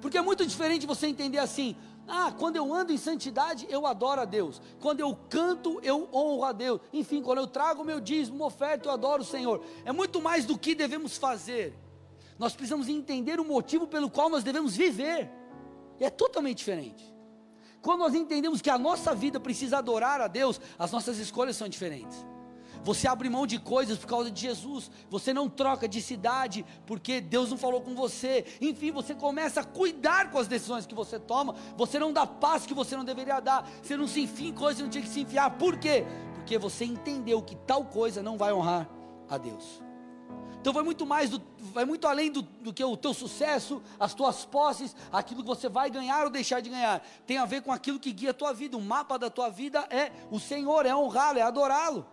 Porque 0.00 0.18
é 0.18 0.22
muito 0.22 0.46
diferente 0.46 0.86
você 0.86 1.06
entender 1.06 1.38
assim: 1.38 1.76
ah, 2.08 2.32
quando 2.36 2.56
eu 2.56 2.72
ando 2.72 2.92
em 2.92 2.98
santidade, 2.98 3.66
eu 3.68 3.86
adoro 3.86 4.20
a 4.20 4.24
Deus. 4.24 4.60
Quando 4.80 5.00
eu 5.00 5.16
canto, 5.28 5.80
eu 5.82 6.08
honro 6.12 6.44
a 6.44 6.52
Deus. 6.52 6.80
Enfim, 6.92 7.22
quando 7.22 7.38
eu 7.38 7.46
trago 7.46 7.84
meu 7.84 8.00
dízimo, 8.00 8.44
oferta, 8.44 8.88
eu 8.88 8.92
adoro 8.92 9.22
o 9.22 9.26
Senhor. 9.26 9.64
É 9.84 9.92
muito 9.92 10.20
mais 10.22 10.44
do 10.44 10.56
que 10.56 10.74
devemos 10.74 11.16
fazer. 11.16 11.74
Nós 12.38 12.54
precisamos 12.54 12.88
entender 12.88 13.40
o 13.40 13.44
motivo 13.44 13.86
pelo 13.86 14.10
qual 14.10 14.28
nós 14.28 14.44
devemos 14.44 14.76
viver. 14.76 15.30
E 15.98 16.04
é 16.04 16.10
totalmente 16.10 16.58
diferente. 16.58 17.14
Quando 17.80 18.00
nós 18.00 18.14
entendemos 18.14 18.60
que 18.60 18.70
a 18.70 18.78
nossa 18.78 19.14
vida 19.14 19.40
precisa 19.40 19.78
adorar 19.78 20.20
a 20.20 20.26
Deus, 20.26 20.60
as 20.78 20.92
nossas 20.92 21.18
escolhas 21.18 21.56
são 21.56 21.68
diferentes. 21.68 22.24
Você 22.86 23.08
abre 23.08 23.28
mão 23.28 23.48
de 23.48 23.58
coisas 23.58 23.98
por 23.98 24.06
causa 24.06 24.30
de 24.30 24.40
Jesus. 24.40 24.88
Você 25.10 25.34
não 25.34 25.48
troca 25.48 25.88
de 25.88 26.00
cidade 26.00 26.64
porque 26.86 27.20
Deus 27.20 27.50
não 27.50 27.58
falou 27.58 27.80
com 27.80 27.96
você. 27.96 28.44
Enfim, 28.60 28.92
você 28.92 29.12
começa 29.12 29.62
a 29.62 29.64
cuidar 29.64 30.30
com 30.30 30.38
as 30.38 30.46
decisões 30.46 30.86
que 30.86 30.94
você 30.94 31.18
toma. 31.18 31.56
Você 31.76 31.98
não 31.98 32.12
dá 32.12 32.24
paz 32.24 32.64
que 32.64 32.72
você 32.72 32.96
não 32.96 33.04
deveria 33.04 33.40
dar. 33.40 33.68
Você 33.82 33.96
não 33.96 34.06
se 34.06 34.20
enfia 34.20 34.50
em 34.50 34.52
coisas 34.52 34.76
que 34.76 34.82
não 34.84 34.88
tinha 34.88 35.02
que 35.02 35.10
se 35.10 35.18
enfiar. 35.18 35.50
Por 35.58 35.76
quê? 35.78 36.04
Porque 36.36 36.56
você 36.58 36.84
entendeu 36.84 37.42
que 37.42 37.56
tal 37.56 37.86
coisa 37.86 38.22
não 38.22 38.38
vai 38.38 38.52
honrar 38.52 38.88
a 39.28 39.36
Deus. 39.36 39.82
Então 40.60 40.72
vai 40.72 40.84
muito 40.84 41.04
mais, 41.04 41.30
do, 41.30 41.42
vai 41.72 41.84
muito 41.84 42.06
além 42.06 42.30
do, 42.30 42.42
do, 42.42 42.72
que 42.72 42.84
o 42.84 42.96
teu 42.96 43.12
sucesso, 43.12 43.82
as 43.98 44.14
tuas 44.14 44.44
posses, 44.44 44.94
aquilo 45.10 45.42
que 45.42 45.48
você 45.48 45.68
vai 45.68 45.90
ganhar 45.90 46.22
ou 46.22 46.30
deixar 46.30 46.60
de 46.60 46.70
ganhar. 46.70 47.04
Tem 47.26 47.38
a 47.38 47.46
ver 47.46 47.62
com 47.62 47.72
aquilo 47.72 47.98
que 47.98 48.12
guia 48.12 48.30
a 48.30 48.34
tua 48.34 48.52
vida. 48.52 48.76
O 48.76 48.80
mapa 48.80 49.18
da 49.18 49.28
tua 49.28 49.48
vida 49.48 49.88
é 49.90 50.12
o 50.30 50.38
Senhor, 50.38 50.86
é 50.86 50.94
honrá-lo, 50.94 51.40
é 51.40 51.42
adorá-lo. 51.42 52.06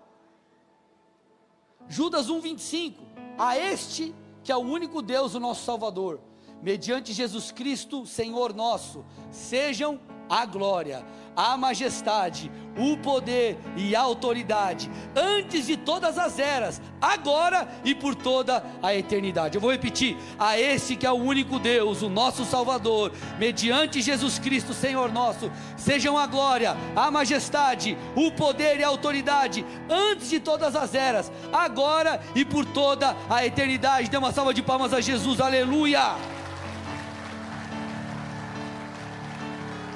Judas 1.87 2.27
1,25: 2.27 2.95
A 3.37 3.57
este 3.57 4.13
que 4.43 4.51
é 4.51 4.55
o 4.55 4.59
único 4.59 5.01
Deus, 5.01 5.33
o 5.33 5.39
nosso 5.39 5.63
Salvador, 5.63 6.19
mediante 6.61 7.13
Jesus 7.13 7.51
Cristo, 7.51 8.05
Senhor 8.05 8.53
nosso, 8.53 9.05
sejam 9.31 9.99
a 10.29 10.45
glória, 10.45 11.03
a 11.35 11.57
majestade, 11.57 12.51
o 12.77 12.97
poder 12.97 13.57
e 13.75 13.95
a 13.95 14.01
autoridade, 14.01 14.89
antes 15.15 15.67
de 15.67 15.77
todas 15.77 16.17
as 16.17 16.39
eras, 16.39 16.81
agora 17.01 17.67
e 17.83 17.93
por 17.93 18.15
toda 18.15 18.63
a 18.81 18.93
eternidade. 18.95 19.55
Eu 19.55 19.61
vou 19.61 19.71
repetir: 19.71 20.17
a 20.39 20.59
esse 20.59 20.95
que 20.95 21.05
é 21.05 21.11
o 21.11 21.15
único 21.15 21.59
Deus, 21.59 22.01
o 22.01 22.09
nosso 22.09 22.45
Salvador, 22.45 23.11
mediante 23.37 24.01
Jesus 24.01 24.39
Cristo, 24.39 24.73
Senhor 24.73 25.11
nosso, 25.11 25.51
sejam 25.77 26.17
a 26.17 26.25
glória, 26.25 26.75
a 26.95 27.11
majestade, 27.11 27.97
o 28.15 28.31
poder 28.31 28.79
e 28.79 28.83
a 28.83 28.87
autoridade, 28.87 29.65
antes 29.89 30.29
de 30.29 30.39
todas 30.39 30.75
as 30.75 30.95
eras, 30.95 31.31
agora 31.51 32.19
e 32.35 32.43
por 32.43 32.65
toda 32.65 33.15
a 33.29 33.45
eternidade. 33.45 34.09
Dê 34.09 34.17
uma 34.17 34.31
salva 34.31 34.53
de 34.53 34.61
palmas 34.61 34.93
a 34.93 35.01
Jesus, 35.01 35.39
aleluia. 35.39 36.15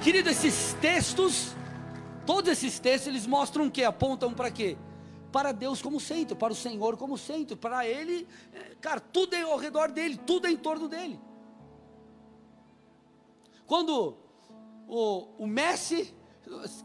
Querido, 0.04 0.30
esses 0.30 0.74
textos, 0.80 1.54
todos 2.26 2.50
esses 2.52 2.80
textos, 2.80 3.08
eles 3.08 3.28
mostram 3.28 3.66
o 3.66 3.72
que? 3.72 3.84
Apontam 3.84 4.34
para 4.34 4.50
quê? 4.50 4.78
Para 5.32 5.52
Deus 5.52 5.82
como 5.82 6.00
centro, 6.00 6.36
para 6.36 6.54
o 6.54 6.56
Senhor 6.56 6.96
como 6.96 7.18
centro, 7.18 7.58
para 7.58 7.86
Ele, 7.86 8.28
é, 8.54 8.76
cara, 8.80 9.00
tudo 9.00 9.36
é 9.36 9.42
ao 9.42 9.58
redor 9.58 9.92
dele, 9.92 10.18
tudo 10.18 10.48
é 10.48 10.52
em 10.52 10.58
torno 10.58 10.88
dele. 10.88 11.20
Quando 13.66 14.18
o, 14.88 15.28
o 15.38 15.48
Messi, 15.48 16.16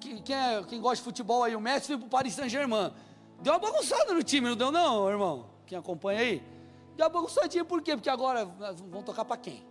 quem, 0.01 0.35
é, 0.35 0.65
quem 0.65 0.81
gosta 0.81 0.97
de 0.97 1.03
futebol 1.05 1.45
aí, 1.45 1.55
o 1.55 1.61
Messi 1.61 1.87
foi 1.89 1.99
para 1.99 2.07
o 2.07 2.11
Paris 2.11 2.35
Saint-Germain, 2.35 2.93
deu 3.41 3.53
uma 3.53 3.61
bagunçada 3.61 4.13
no 4.13 4.23
time, 4.23 4.49
não 4.49 4.57
deu 4.57 4.73
não, 4.73 5.09
irmão? 5.09 5.51
Quem 5.65 5.79
acompanha 5.79 6.21
aí? 6.21 6.43
Deu 6.97 7.07
uma 7.07 7.13
bagunçadinha, 7.13 7.65
por 7.65 7.81
quê? 7.83 7.95
Porque 7.95 8.11
agora 8.11 8.45
vão 8.45 9.03
tocar 9.03 9.25
para 9.25 9.37
quem? 9.37 9.65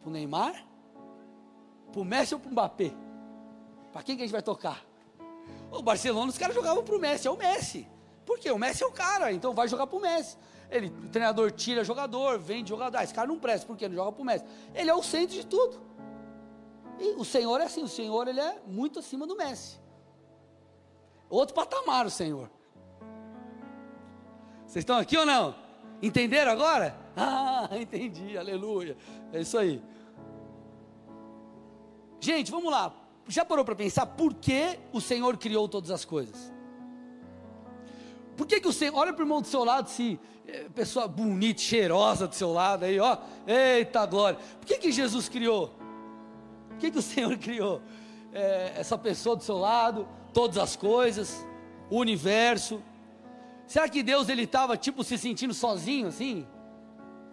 Para 0.00 0.10
o 0.10 0.12
Neymar? 0.12 0.73
Para 1.94 2.00
o 2.00 2.04
Messi 2.04 2.34
ou 2.34 2.40
para 2.40 2.48
o 2.48 2.52
Mbappé? 2.52 2.92
Para 3.92 4.02
quem 4.02 4.16
que 4.16 4.22
a 4.22 4.26
gente 4.26 4.32
vai 4.32 4.42
tocar? 4.42 4.84
O 5.70 5.80
Barcelona, 5.80 6.28
os 6.28 6.36
caras 6.36 6.52
jogavam 6.52 6.82
para 6.82 6.96
o 6.96 6.98
Messi, 6.98 7.28
é 7.28 7.30
o 7.30 7.36
Messi. 7.36 7.88
Por 8.26 8.36
quê? 8.36 8.50
O 8.50 8.58
Messi 8.58 8.82
é 8.82 8.86
o 8.86 8.90
cara, 8.90 9.32
então 9.32 9.54
vai 9.54 9.68
jogar 9.68 9.86
para 9.86 9.96
o 9.96 10.02
Messi. 10.02 10.36
Ele, 10.68 10.88
o 10.88 11.08
treinador 11.08 11.52
tira 11.52 11.84
jogador, 11.84 12.36
vende 12.36 12.70
jogador. 12.70 12.98
Ah, 12.98 13.04
esse 13.04 13.14
cara 13.14 13.28
não 13.28 13.38
presta, 13.38 13.64
por 13.64 13.76
quê? 13.76 13.86
Não 13.86 13.94
joga 13.94 14.10
para 14.10 14.22
o 14.22 14.24
Messi. 14.24 14.44
Ele 14.74 14.90
é 14.90 14.94
o 14.94 15.04
centro 15.04 15.36
de 15.36 15.46
tudo. 15.46 15.80
E 16.98 17.14
o 17.14 17.24
Senhor 17.24 17.60
é 17.60 17.64
assim, 17.64 17.84
o 17.84 17.88
Senhor 17.88 18.26
ele 18.26 18.40
é 18.40 18.60
muito 18.66 18.98
acima 18.98 19.24
do 19.24 19.36
Messi. 19.36 19.78
Outro 21.30 21.54
patamar 21.54 22.06
o 22.06 22.10
Senhor. 22.10 22.50
Vocês 24.66 24.82
estão 24.82 24.98
aqui 24.98 25.16
ou 25.16 25.24
não? 25.24 25.54
Entenderam 26.02 26.50
agora? 26.50 27.02
Ah, 27.16 27.68
entendi, 27.78 28.36
aleluia. 28.36 28.96
É 29.32 29.40
isso 29.40 29.56
aí. 29.56 29.80
Gente, 32.24 32.50
vamos 32.50 32.72
lá. 32.72 32.90
Já 33.28 33.44
parou 33.44 33.66
para 33.66 33.74
pensar 33.74 34.06
por 34.06 34.32
que 34.32 34.78
o 34.94 35.00
Senhor 35.00 35.36
criou 35.36 35.68
todas 35.68 35.90
as 35.90 36.06
coisas? 36.06 36.50
Por 38.34 38.46
que, 38.46 38.60
que 38.62 38.66
o 38.66 38.72
Senhor, 38.72 38.96
olha 38.96 39.12
para 39.12 39.20
o 39.20 39.26
irmão 39.26 39.42
do 39.42 39.46
seu 39.46 39.62
lado, 39.62 39.90
se 39.90 40.18
é, 40.48 40.66
pessoa 40.74 41.06
bonita, 41.06 41.60
cheirosa 41.60 42.26
do 42.26 42.34
seu 42.34 42.50
lado 42.50 42.86
aí, 42.86 42.98
ó, 42.98 43.18
eita 43.46 44.06
glória. 44.06 44.38
Por 44.58 44.66
que, 44.66 44.78
que 44.78 44.90
Jesus 44.90 45.28
criou? 45.28 45.74
Por 46.70 46.78
que, 46.78 46.90
que 46.90 46.98
o 46.98 47.02
Senhor 47.02 47.36
criou 47.36 47.82
é, 48.32 48.72
essa 48.74 48.96
pessoa 48.96 49.36
do 49.36 49.42
seu 49.42 49.58
lado, 49.58 50.08
todas 50.32 50.56
as 50.56 50.76
coisas, 50.76 51.46
o 51.90 51.98
universo? 51.98 52.82
Será 53.66 53.86
que 53.86 54.02
Deus 54.02 54.30
ele 54.30 54.44
estava 54.44 54.78
tipo 54.78 55.04
se 55.04 55.18
sentindo 55.18 55.52
sozinho 55.52 56.08
assim? 56.08 56.46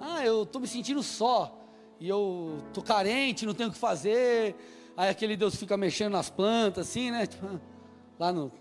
Ah, 0.02 0.26
eu 0.26 0.44
estou 0.44 0.60
me 0.60 0.68
sentindo 0.68 1.02
só 1.02 1.58
e 1.98 2.10
eu 2.10 2.62
estou 2.68 2.84
carente, 2.84 3.46
não 3.46 3.54
tenho 3.54 3.70
o 3.70 3.72
que 3.72 3.80
fazer 3.80 4.54
Aí 4.96 5.10
aquele 5.10 5.38
Deus 5.38 5.56
fica 5.56 5.78
mexendo 5.78 6.14
nas 6.14 6.30
plantas, 6.30 6.88
assim, 6.90 7.12
né? 7.12 7.26
Tipo, 7.26 7.60
lá 8.20 8.32
no. 8.32 8.52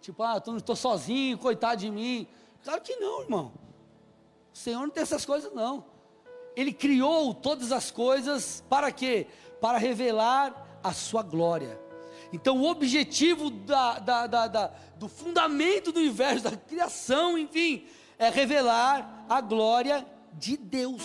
Tipo, 0.00 0.22
ah, 0.22 0.42
estou 0.56 0.76
sozinho, 0.76 1.38
coitado 1.38 1.80
de 1.80 1.90
mim. 1.90 2.26
Claro 2.64 2.80
que 2.80 2.96
não, 2.96 3.22
irmão. 3.22 3.52
O 4.52 4.56
Senhor 4.56 4.80
não 4.80 4.90
tem 4.90 5.02
essas 5.02 5.24
coisas, 5.24 5.52
não. 5.52 5.84
Ele 6.56 6.72
criou 6.72 7.32
todas 7.32 7.70
as 7.70 7.90
coisas 7.90 8.64
para 8.68 8.90
quê? 8.90 9.26
Para 9.60 9.78
revelar 9.78 10.80
a 10.82 10.92
sua 10.92 11.22
glória. 11.22 11.78
Então, 12.32 12.58
o 12.60 12.68
objetivo 12.68 13.50
da, 13.50 13.98
da, 13.98 14.26
da, 14.26 14.72
do 14.96 15.08
fundamento 15.08 15.92
do 15.92 16.00
universo, 16.00 16.44
da 16.44 16.56
criação, 16.56 17.36
enfim, 17.36 17.86
é 18.18 18.28
revelar 18.28 19.24
a 19.28 19.40
glória 19.40 20.06
de 20.34 20.56
Deus. 20.56 21.02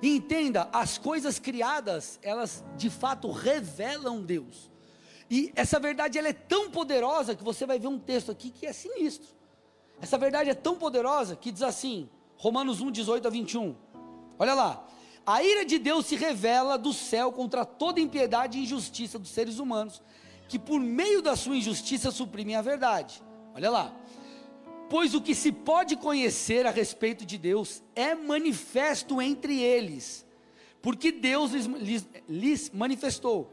E 0.00 0.16
entenda, 0.16 0.68
as 0.72 0.96
coisas 0.96 1.38
criadas, 1.38 2.18
elas 2.22 2.64
de 2.76 2.88
fato 2.88 3.30
revelam 3.30 4.22
Deus. 4.22 4.70
E 5.30 5.52
essa 5.54 5.78
verdade 5.78 6.18
ela 6.18 6.28
é 6.28 6.32
tão 6.32 6.70
poderosa 6.70 7.34
que 7.34 7.44
você 7.44 7.66
vai 7.66 7.78
ver 7.78 7.88
um 7.88 7.98
texto 7.98 8.30
aqui 8.30 8.50
que 8.50 8.66
é 8.66 8.72
sinistro. 8.72 9.28
Essa 10.00 10.16
verdade 10.16 10.48
é 10.48 10.54
tão 10.54 10.76
poderosa 10.76 11.36
que 11.36 11.50
diz 11.50 11.62
assim, 11.62 12.08
Romanos 12.36 12.80
1, 12.80 12.90
18 12.90 13.26
a 13.26 13.30
21. 13.30 13.74
Olha 14.38 14.54
lá. 14.54 14.84
A 15.26 15.42
ira 15.42 15.64
de 15.64 15.78
Deus 15.78 16.06
se 16.06 16.16
revela 16.16 16.78
do 16.78 16.92
céu 16.92 17.30
contra 17.30 17.64
toda 17.64 18.00
impiedade 18.00 18.58
e 18.58 18.62
injustiça 18.62 19.18
dos 19.18 19.30
seres 19.30 19.58
humanos, 19.58 20.00
que 20.48 20.58
por 20.58 20.80
meio 20.80 21.20
da 21.20 21.36
sua 21.36 21.56
injustiça 21.56 22.10
suprimem 22.10 22.56
a 22.56 22.62
verdade. 22.62 23.22
Olha 23.54 23.68
lá. 23.70 23.94
Pois 24.88 25.14
o 25.14 25.20
que 25.20 25.34
se 25.34 25.52
pode 25.52 25.96
conhecer 25.96 26.66
a 26.66 26.70
respeito 26.70 27.24
de 27.24 27.36
Deus 27.36 27.82
é 27.94 28.14
manifesto 28.14 29.20
entre 29.20 29.60
eles, 29.60 30.24
porque 30.80 31.12
Deus 31.12 31.52
lhes, 31.52 31.66
lhes, 31.66 32.08
lhes 32.28 32.70
manifestou. 32.70 33.52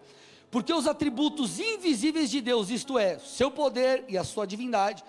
Porque 0.50 0.71
os 0.71 0.88
atributos 0.88 1.60
invisíveis 1.60 2.30
de 2.30 2.39
Deus, 2.39 2.69
isto 2.69 2.98
é, 2.98 3.19
seu 3.19 3.52
poder 3.52 4.06
e 4.08 4.17
a 4.17 4.24
sua 4.24 4.45
divindade, 4.45 5.04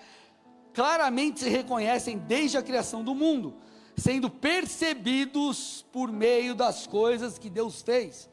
claramente 0.73 1.39
se 1.39 1.49
reconhecem 1.49 2.17
desde 2.17 2.57
a 2.57 2.61
criação 2.61 3.03
do 3.03 3.15
mundo, 3.15 3.55
sendo 3.95 4.29
percebidos 4.29 5.85
por 5.91 6.11
meio 6.11 6.53
das 6.53 6.85
coisas 6.85 7.39
que 7.39 7.49
Deus 7.49 7.81
fez. 7.81 8.29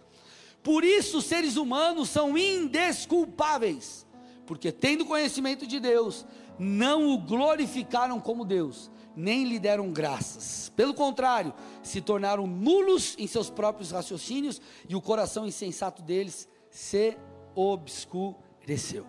Por 0.62 0.82
isso, 0.82 1.18
os 1.18 1.24
seres 1.26 1.56
humanos 1.56 2.08
são 2.08 2.36
indesculpáveis, 2.36 4.04
porque 4.44 4.72
tendo 4.72 5.06
conhecimento 5.06 5.66
de 5.66 5.78
Deus, 5.78 6.26
não 6.58 7.12
o 7.12 7.18
glorificaram 7.18 8.20
como 8.20 8.44
Deus, 8.44 8.90
nem 9.16 9.44
lhe 9.44 9.58
deram 9.58 9.92
graças. 9.92 10.70
Pelo 10.76 10.94
contrário, 10.94 11.52
se 11.82 12.00
tornaram 12.00 12.46
nulos 12.46 13.14
em 13.18 13.26
seus 13.26 13.50
próprios 13.50 13.90
raciocínios 13.90 14.60
e 14.88 14.96
o 14.96 15.00
coração 15.00 15.46
insensato 15.46 16.02
deles 16.02 16.48
se 16.70 17.16
obscureceu. 17.54 19.06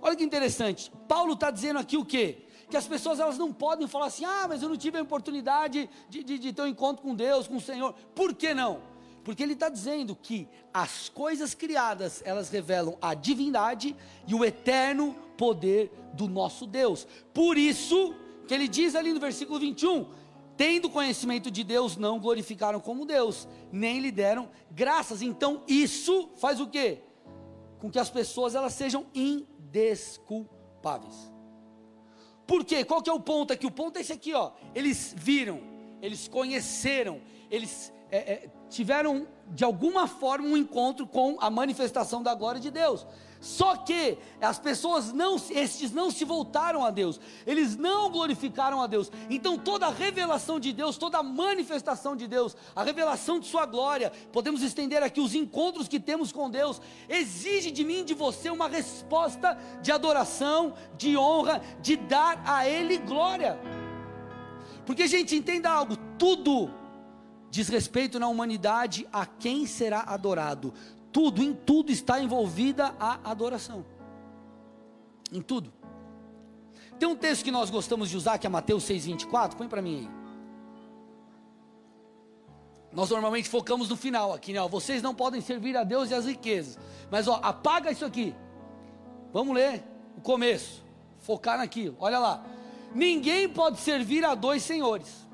Olha 0.00 0.16
que 0.16 0.24
interessante, 0.24 0.92
Paulo 1.08 1.32
está 1.34 1.50
dizendo 1.50 1.78
aqui 1.78 1.96
o 1.96 2.04
quê? 2.04 2.46
Que 2.68 2.76
as 2.76 2.86
pessoas 2.86 3.20
elas 3.20 3.38
não 3.38 3.52
podem 3.52 3.86
falar 3.86 4.06
assim, 4.06 4.24
ah, 4.24 4.46
mas 4.48 4.62
eu 4.62 4.68
não 4.68 4.76
tive 4.76 4.98
a 4.98 5.02
oportunidade 5.02 5.88
de, 6.08 6.22
de, 6.22 6.38
de 6.38 6.52
ter 6.52 6.62
um 6.62 6.66
encontro 6.66 7.02
com 7.02 7.14
Deus, 7.14 7.46
com 7.46 7.56
o 7.56 7.60
Senhor. 7.60 7.94
Por 8.14 8.34
que 8.34 8.52
não? 8.52 8.82
Porque 9.24 9.42
ele 9.42 9.54
está 9.54 9.68
dizendo 9.68 10.14
que 10.14 10.48
as 10.72 11.08
coisas 11.08 11.54
criadas, 11.54 12.22
elas 12.24 12.48
revelam 12.48 12.96
a 13.00 13.14
divindade 13.14 13.96
e 14.26 14.34
o 14.34 14.44
eterno 14.44 15.16
poder 15.36 15.90
do 16.12 16.28
nosso 16.28 16.66
Deus. 16.66 17.06
Por 17.32 17.58
isso, 17.58 18.14
que 18.46 18.54
ele 18.54 18.68
diz 18.68 18.94
ali 18.94 19.12
no 19.12 19.20
versículo 19.20 19.58
21, 19.58 20.06
tendo 20.56 20.88
conhecimento 20.88 21.50
de 21.50 21.62
Deus, 21.62 21.96
não 21.96 22.18
glorificaram 22.18 22.80
como 22.80 23.04
Deus, 23.04 23.46
nem 23.70 24.00
lhe 24.00 24.10
deram 24.10 24.48
graças. 24.70 25.20
Então, 25.20 25.62
isso 25.68 26.30
faz 26.36 26.60
o 26.60 26.66
quê? 26.66 27.02
Com 27.78 27.90
que 27.90 27.98
as 27.98 28.08
pessoas 28.08 28.54
elas 28.54 28.72
sejam 28.72 29.06
indesculpáveis. 29.14 31.30
Por 32.46 32.64
quê? 32.64 32.84
Qual 32.84 33.02
que 33.02 33.10
é 33.10 33.12
o 33.12 33.20
ponto 33.20 33.52
aqui? 33.52 33.66
O 33.66 33.70
ponto 33.70 33.98
é 33.98 34.00
esse 34.00 34.12
aqui, 34.12 34.32
ó. 34.32 34.52
Eles 34.74 35.14
viram, 35.16 35.60
eles 36.00 36.28
conheceram, 36.28 37.20
eles 37.50 37.92
é, 38.10 38.18
é, 38.18 38.50
tiveram 38.70 39.26
de 39.48 39.64
alguma 39.64 40.06
forma 40.06 40.46
um 40.46 40.56
encontro 40.56 41.06
com 41.06 41.36
a 41.40 41.50
manifestação 41.50 42.22
da 42.22 42.34
glória 42.34 42.60
de 42.60 42.70
Deus. 42.70 43.06
Só 43.46 43.76
que 43.76 44.18
as 44.40 44.58
pessoas 44.58 45.12
não, 45.12 45.36
estes 45.36 45.92
não 45.92 46.10
se 46.10 46.24
voltaram 46.24 46.84
a 46.84 46.90
Deus, 46.90 47.20
eles 47.46 47.76
não 47.76 48.10
glorificaram 48.10 48.82
a 48.82 48.88
Deus. 48.88 49.10
Então 49.30 49.56
toda 49.56 49.86
a 49.86 49.90
revelação 49.90 50.58
de 50.58 50.72
Deus, 50.72 50.98
toda 50.98 51.18
a 51.18 51.22
manifestação 51.22 52.16
de 52.16 52.26
Deus, 52.26 52.56
a 52.74 52.82
revelação 52.82 53.38
de 53.38 53.46
sua 53.46 53.64
glória, 53.64 54.10
podemos 54.32 54.62
estender 54.62 55.00
aqui 55.00 55.20
os 55.20 55.32
encontros 55.32 55.86
que 55.86 56.00
temos 56.00 56.32
com 56.32 56.50
Deus, 56.50 56.82
exige 57.08 57.70
de 57.70 57.84
mim, 57.84 58.04
de 58.04 58.14
você 58.14 58.50
uma 58.50 58.66
resposta 58.66 59.56
de 59.80 59.92
adoração, 59.92 60.74
de 60.98 61.16
honra, 61.16 61.62
de 61.80 61.94
dar 61.94 62.42
a 62.44 62.68
ele 62.68 62.98
glória. 62.98 63.60
Porque 64.84 65.06
gente, 65.06 65.36
entenda 65.36 65.70
algo, 65.70 65.96
tudo 66.18 66.68
diz 67.56 67.68
respeito 67.68 68.18
na 68.18 68.28
humanidade 68.28 69.06
a 69.12 69.24
quem 69.24 69.66
será 69.66 70.00
adorado. 70.00 70.74
Tudo, 71.16 71.42
em 71.42 71.54
tudo 71.54 71.90
está 71.90 72.20
envolvida 72.20 72.94
a 73.00 73.30
adoração. 73.30 73.86
Em 75.32 75.40
tudo. 75.40 75.72
Tem 76.98 77.08
um 77.08 77.16
texto 77.16 77.42
que 77.42 77.50
nós 77.50 77.70
gostamos 77.70 78.10
de 78.10 78.18
usar, 78.18 78.36
que 78.36 78.46
é 78.46 78.50
Mateus 78.50 78.84
6,24, 78.84 79.56
põe 79.56 79.66
para 79.66 79.80
mim 79.80 80.00
aí. 80.00 80.10
Nós 82.92 83.08
normalmente 83.08 83.48
focamos 83.48 83.88
no 83.88 83.96
final 83.96 84.34
aqui, 84.34 84.52
né? 84.52 84.60
Vocês 84.68 85.02
não 85.02 85.14
podem 85.14 85.40
servir 85.40 85.74
a 85.74 85.84
Deus 85.84 86.10
e 86.10 86.14
as 86.14 86.26
riquezas. 86.26 86.78
Mas 87.10 87.26
ó, 87.26 87.40
apaga 87.42 87.90
isso 87.90 88.04
aqui. 88.04 88.34
Vamos 89.32 89.54
ler 89.54 89.82
o 90.18 90.20
começo. 90.20 90.84
Focar 91.20 91.56
naquilo. 91.56 91.96
Olha 91.98 92.18
lá. 92.18 92.44
Ninguém 92.94 93.48
pode 93.48 93.80
servir 93.80 94.22
a 94.22 94.34
dois 94.34 94.62
senhores. 94.62 95.26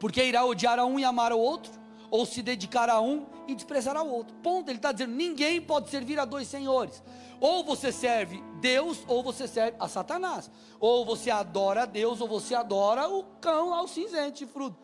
Porque 0.00 0.24
irá 0.24 0.46
odiar 0.46 0.78
a 0.78 0.86
um 0.86 0.98
e 0.98 1.04
amar 1.04 1.30
ao 1.30 1.38
outro, 1.38 1.72
ou 2.10 2.24
se 2.24 2.40
dedicar 2.40 2.88
a 2.88 3.02
um 3.02 3.26
e 3.48 3.54
desprezar 3.54 3.96
ao 3.96 4.06
outro. 4.06 4.36
Ponto. 4.36 4.68
Ele 4.68 4.78
está 4.78 4.92
dizendo: 4.92 5.14
ninguém 5.14 5.60
pode 5.60 5.88
servir 5.90 6.20
a 6.20 6.24
dois 6.24 6.46
senhores. 6.46 7.02
Ou 7.40 7.64
você 7.64 7.90
serve 7.90 8.42
Deus, 8.60 8.98
ou 9.08 9.22
você 9.22 9.48
serve 9.48 9.76
a 9.80 9.88
Satanás. 9.88 10.50
Ou 10.78 11.04
você 11.04 11.30
adora 11.30 11.82
a 11.82 11.86
Deus, 11.86 12.20
ou 12.20 12.28
você 12.28 12.54
adora 12.54 13.08
o 13.08 13.24
cão 13.40 13.70
lá, 13.70 13.82
o 13.82 13.88
cinzento 13.88 14.38
de 14.38 14.46
fruto. 14.46 14.76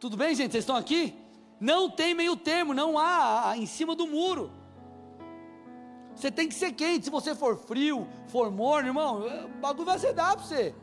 Tudo 0.00 0.16
bem, 0.16 0.34
gente? 0.34 0.50
Vocês 0.52 0.62
estão 0.62 0.76
aqui? 0.76 1.14
Não 1.60 1.88
tem 1.88 2.12
meio 2.12 2.36
termo, 2.36 2.74
não 2.74 2.98
há 2.98 3.54
em 3.56 3.66
cima 3.66 3.94
do 3.94 4.06
muro. 4.06 4.50
Você 6.16 6.30
tem 6.30 6.48
que 6.48 6.54
ser 6.54 6.72
quente. 6.72 7.04
Se 7.04 7.10
você 7.10 7.34
for 7.34 7.56
frio, 7.56 8.08
for 8.26 8.50
morno, 8.50 8.88
irmão, 8.88 9.22
o 9.44 9.48
bagulho 9.60 9.86
vai 9.86 9.98
ser 9.98 10.12
dar 10.12 10.36
para 10.36 10.44
você. 10.44 10.74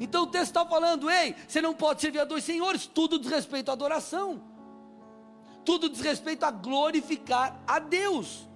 Então 0.00 0.24
o 0.24 0.26
texto 0.26 0.46
está 0.46 0.66
falando, 0.66 1.10
ei, 1.10 1.34
você 1.46 1.60
não 1.60 1.74
pode 1.74 2.00
servir 2.00 2.20
a 2.20 2.24
dois 2.24 2.42
senhores, 2.42 2.86
tudo 2.86 3.18
diz 3.18 3.30
respeito 3.30 3.68
à 3.68 3.72
adoração, 3.72 4.42
tudo 5.64 5.88
diz 5.88 6.00
respeito 6.00 6.44
a 6.44 6.50
glorificar 6.50 7.62
a 7.66 7.78
Deus. 7.78 8.48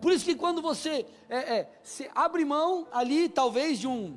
Por 0.00 0.12
isso 0.12 0.24
que 0.24 0.34
quando 0.34 0.60
você, 0.60 1.06
é, 1.28 1.38
é, 1.38 1.70
abre 2.14 2.44
mão 2.44 2.86
ali, 2.92 3.28
talvez 3.28 3.78
de 3.78 3.88
um, 3.88 4.16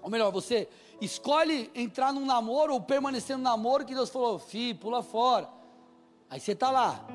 ou 0.00 0.08
melhor, 0.08 0.32
você 0.32 0.68
escolhe 1.00 1.70
entrar 1.74 2.12
num 2.12 2.24
namoro 2.24 2.72
ou 2.72 2.80
permanecer 2.80 3.36
no 3.36 3.42
namoro 3.42 3.84
que 3.84 3.94
Deus 3.94 4.10
falou, 4.10 4.38
fi, 4.38 4.72
pula 4.74 5.02
fora. 5.02 5.48
Aí 6.28 6.40
você 6.40 6.52
está 6.52 6.70
lá. 6.70 7.06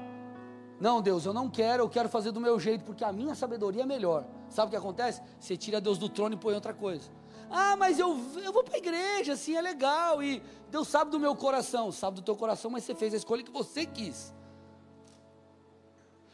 Não, 0.80 1.02
Deus, 1.02 1.26
eu 1.26 1.34
não 1.34 1.50
quero, 1.50 1.84
eu 1.84 1.90
quero 1.90 2.10
fazer 2.10 2.32
do 2.32 2.40
meu 2.40 2.60
jeito, 2.60 2.84
porque 2.84 3.04
a 3.04 3.12
minha 3.12 3.34
sabedoria 3.34 3.84
é 3.84 3.86
melhor. 3.86 4.26
Sabe 4.50 4.68
o 4.68 4.70
que 4.72 4.76
acontece? 4.76 5.22
Você 5.40 5.56
tira 5.56 5.80
Deus 5.80 5.98
do 5.98 6.10
trono 6.10 6.36
e 6.36 6.38
põe 6.38 6.54
outra 6.54 6.74
coisa. 6.74 7.10
Ah, 7.50 7.76
mas 7.78 8.00
eu, 8.00 8.18
eu 8.44 8.52
vou 8.52 8.64
para 8.64 8.76
a 8.76 8.78
igreja, 8.78 9.34
assim 9.34 9.56
é 9.56 9.62
legal. 9.62 10.22
E 10.22 10.44
Deus 10.70 10.88
sabe 10.88 11.12
do 11.12 11.20
meu 11.20 11.36
coração, 11.36 11.92
sabe 11.92 12.18
do 12.18 12.22
teu 12.22 12.36
coração, 12.36 12.70
mas 12.72 12.84
você 12.84 12.94
fez 12.94 13.14
a 13.14 13.18
escolha 13.18 13.44
que 13.44 13.52
você 13.52 13.86
quis. 13.86 14.34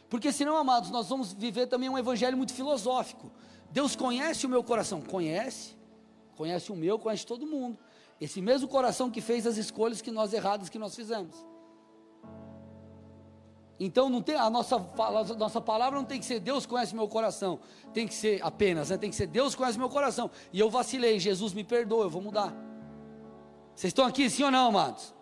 Porque 0.08 0.32
senão, 0.32 0.56
amados, 0.56 0.90
nós 0.90 1.08
vamos 1.08 1.32
viver 1.32 1.66
também 1.66 1.88
um 1.88 1.96
evangelho 1.96 2.36
muito 2.36 2.52
filosófico. 2.52 3.30
Deus 3.70 3.94
conhece 3.94 4.44
o 4.44 4.48
meu 4.48 4.62
coração? 4.62 5.00
Conhece 5.00 5.76
conhece 6.42 6.72
o 6.72 6.76
meu, 6.76 6.98
conhece 6.98 7.24
todo 7.24 7.46
mundo. 7.46 7.78
Esse 8.20 8.40
mesmo 8.40 8.68
coração 8.68 9.10
que 9.10 9.20
fez 9.20 9.46
as 9.46 9.56
escolhas 9.56 10.00
que 10.00 10.10
nós 10.10 10.32
erradas 10.32 10.68
que 10.68 10.78
nós 10.78 10.94
fizemos. 10.94 11.36
Então 13.80 14.08
não 14.08 14.22
tem 14.22 14.36
a 14.36 14.48
nossa, 14.48 14.76
a 14.76 15.34
nossa 15.34 15.60
palavra 15.60 15.98
não 15.98 16.04
tem 16.04 16.20
que 16.20 16.26
ser 16.26 16.38
Deus 16.38 16.66
conhece 16.66 16.94
meu 16.94 17.08
coração, 17.08 17.58
tem 17.92 18.06
que 18.06 18.14
ser 18.14 18.40
apenas, 18.42 18.90
né? 18.90 18.96
tem 18.96 19.10
que 19.10 19.16
ser 19.16 19.26
Deus 19.26 19.54
conhece 19.54 19.78
meu 19.78 19.88
coração. 19.88 20.30
E 20.52 20.60
eu 20.60 20.70
vacilei, 20.70 21.18
Jesus 21.18 21.52
me 21.52 21.64
perdoa, 21.64 22.04
eu 22.04 22.10
vou 22.10 22.22
mudar. 22.22 22.54
Vocês 23.74 23.90
estão 23.90 24.04
aqui, 24.04 24.28
sim 24.30 24.44
ou 24.44 24.50
não, 24.50 24.68
amados? 24.68 25.14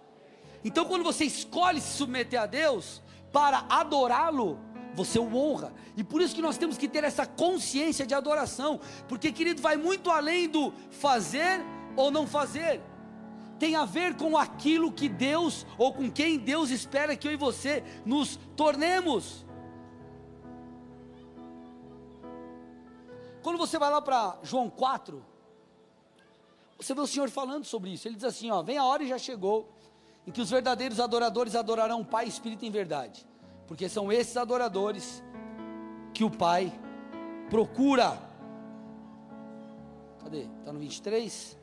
Então 0.65 0.85
quando 0.85 1.03
você 1.05 1.25
escolhe 1.25 1.81
se 1.81 1.97
submeter 1.97 2.41
a 2.41 2.47
Deus 2.47 3.01
para 3.33 3.65
adorá-lo, 3.69 4.59
você 4.95 5.19
o 5.19 5.35
honra. 5.35 5.73
E 5.97 6.05
por 6.05 6.21
isso 6.21 6.35
que 6.35 6.43
nós 6.43 6.59
temos 6.59 6.77
que 6.77 6.89
ter 6.89 7.05
essa 7.05 7.25
consciência 7.25 8.07
de 8.07 8.15
adoração, 8.15 8.81
porque 9.09 9.33
querido, 9.33 9.63
vai 9.63 9.77
muito 9.77 10.11
além 10.11 10.49
do 10.49 10.73
fazer 10.91 11.61
ou 11.97 12.11
não 12.11 12.27
fazer. 12.27 12.81
Tem 13.61 13.77
a 13.77 13.85
ver 13.85 14.17
com 14.17 14.37
aquilo 14.37 14.91
que 14.91 15.09
Deus 15.09 15.65
ou 15.79 15.95
com 15.95 16.11
quem 16.11 16.37
Deus 16.37 16.71
espera 16.71 17.15
que 17.15 17.29
eu 17.29 17.33
e 17.33 17.37
você 17.37 17.85
nos 18.05 18.37
tornemos. 18.57 19.47
Quando 23.41 23.57
você 23.57 23.79
vai 23.79 23.91
lá 23.91 24.03
para 24.03 24.37
João 24.43 24.69
4, 24.69 25.25
você 26.77 26.93
vê 26.93 27.01
o 27.01 27.07
Senhor 27.07 27.31
falando 27.31 27.65
sobre 27.65 27.91
isso. 27.91 28.09
Ele 28.09 28.17
diz 28.17 28.25
assim: 28.25 28.51
ó, 28.51 28.63
vem 28.63 28.79
a 28.79 28.85
hora 28.85 29.05
e 29.05 29.09
já 29.09 29.19
chegou, 29.19 29.73
em 30.27 30.33
que 30.33 30.41
os 30.41 30.51
verdadeiros 30.51 30.99
adoradores 30.99 31.55
adorarão 31.55 32.01
o 32.01 32.05
Pai 32.05 32.27
Espírito 32.27 32.65
em 32.65 32.71
verdade 32.71 33.31
porque 33.71 33.89
são 33.89 34.11
esses 34.11 34.37
adoradores 34.37 35.23
que 36.13 36.25
o 36.25 36.31
Pai 36.31 36.77
procura. 37.49 38.21
Cadê? 40.25 40.41
Está 40.59 40.73
no 40.73 40.81
23? 40.81 41.57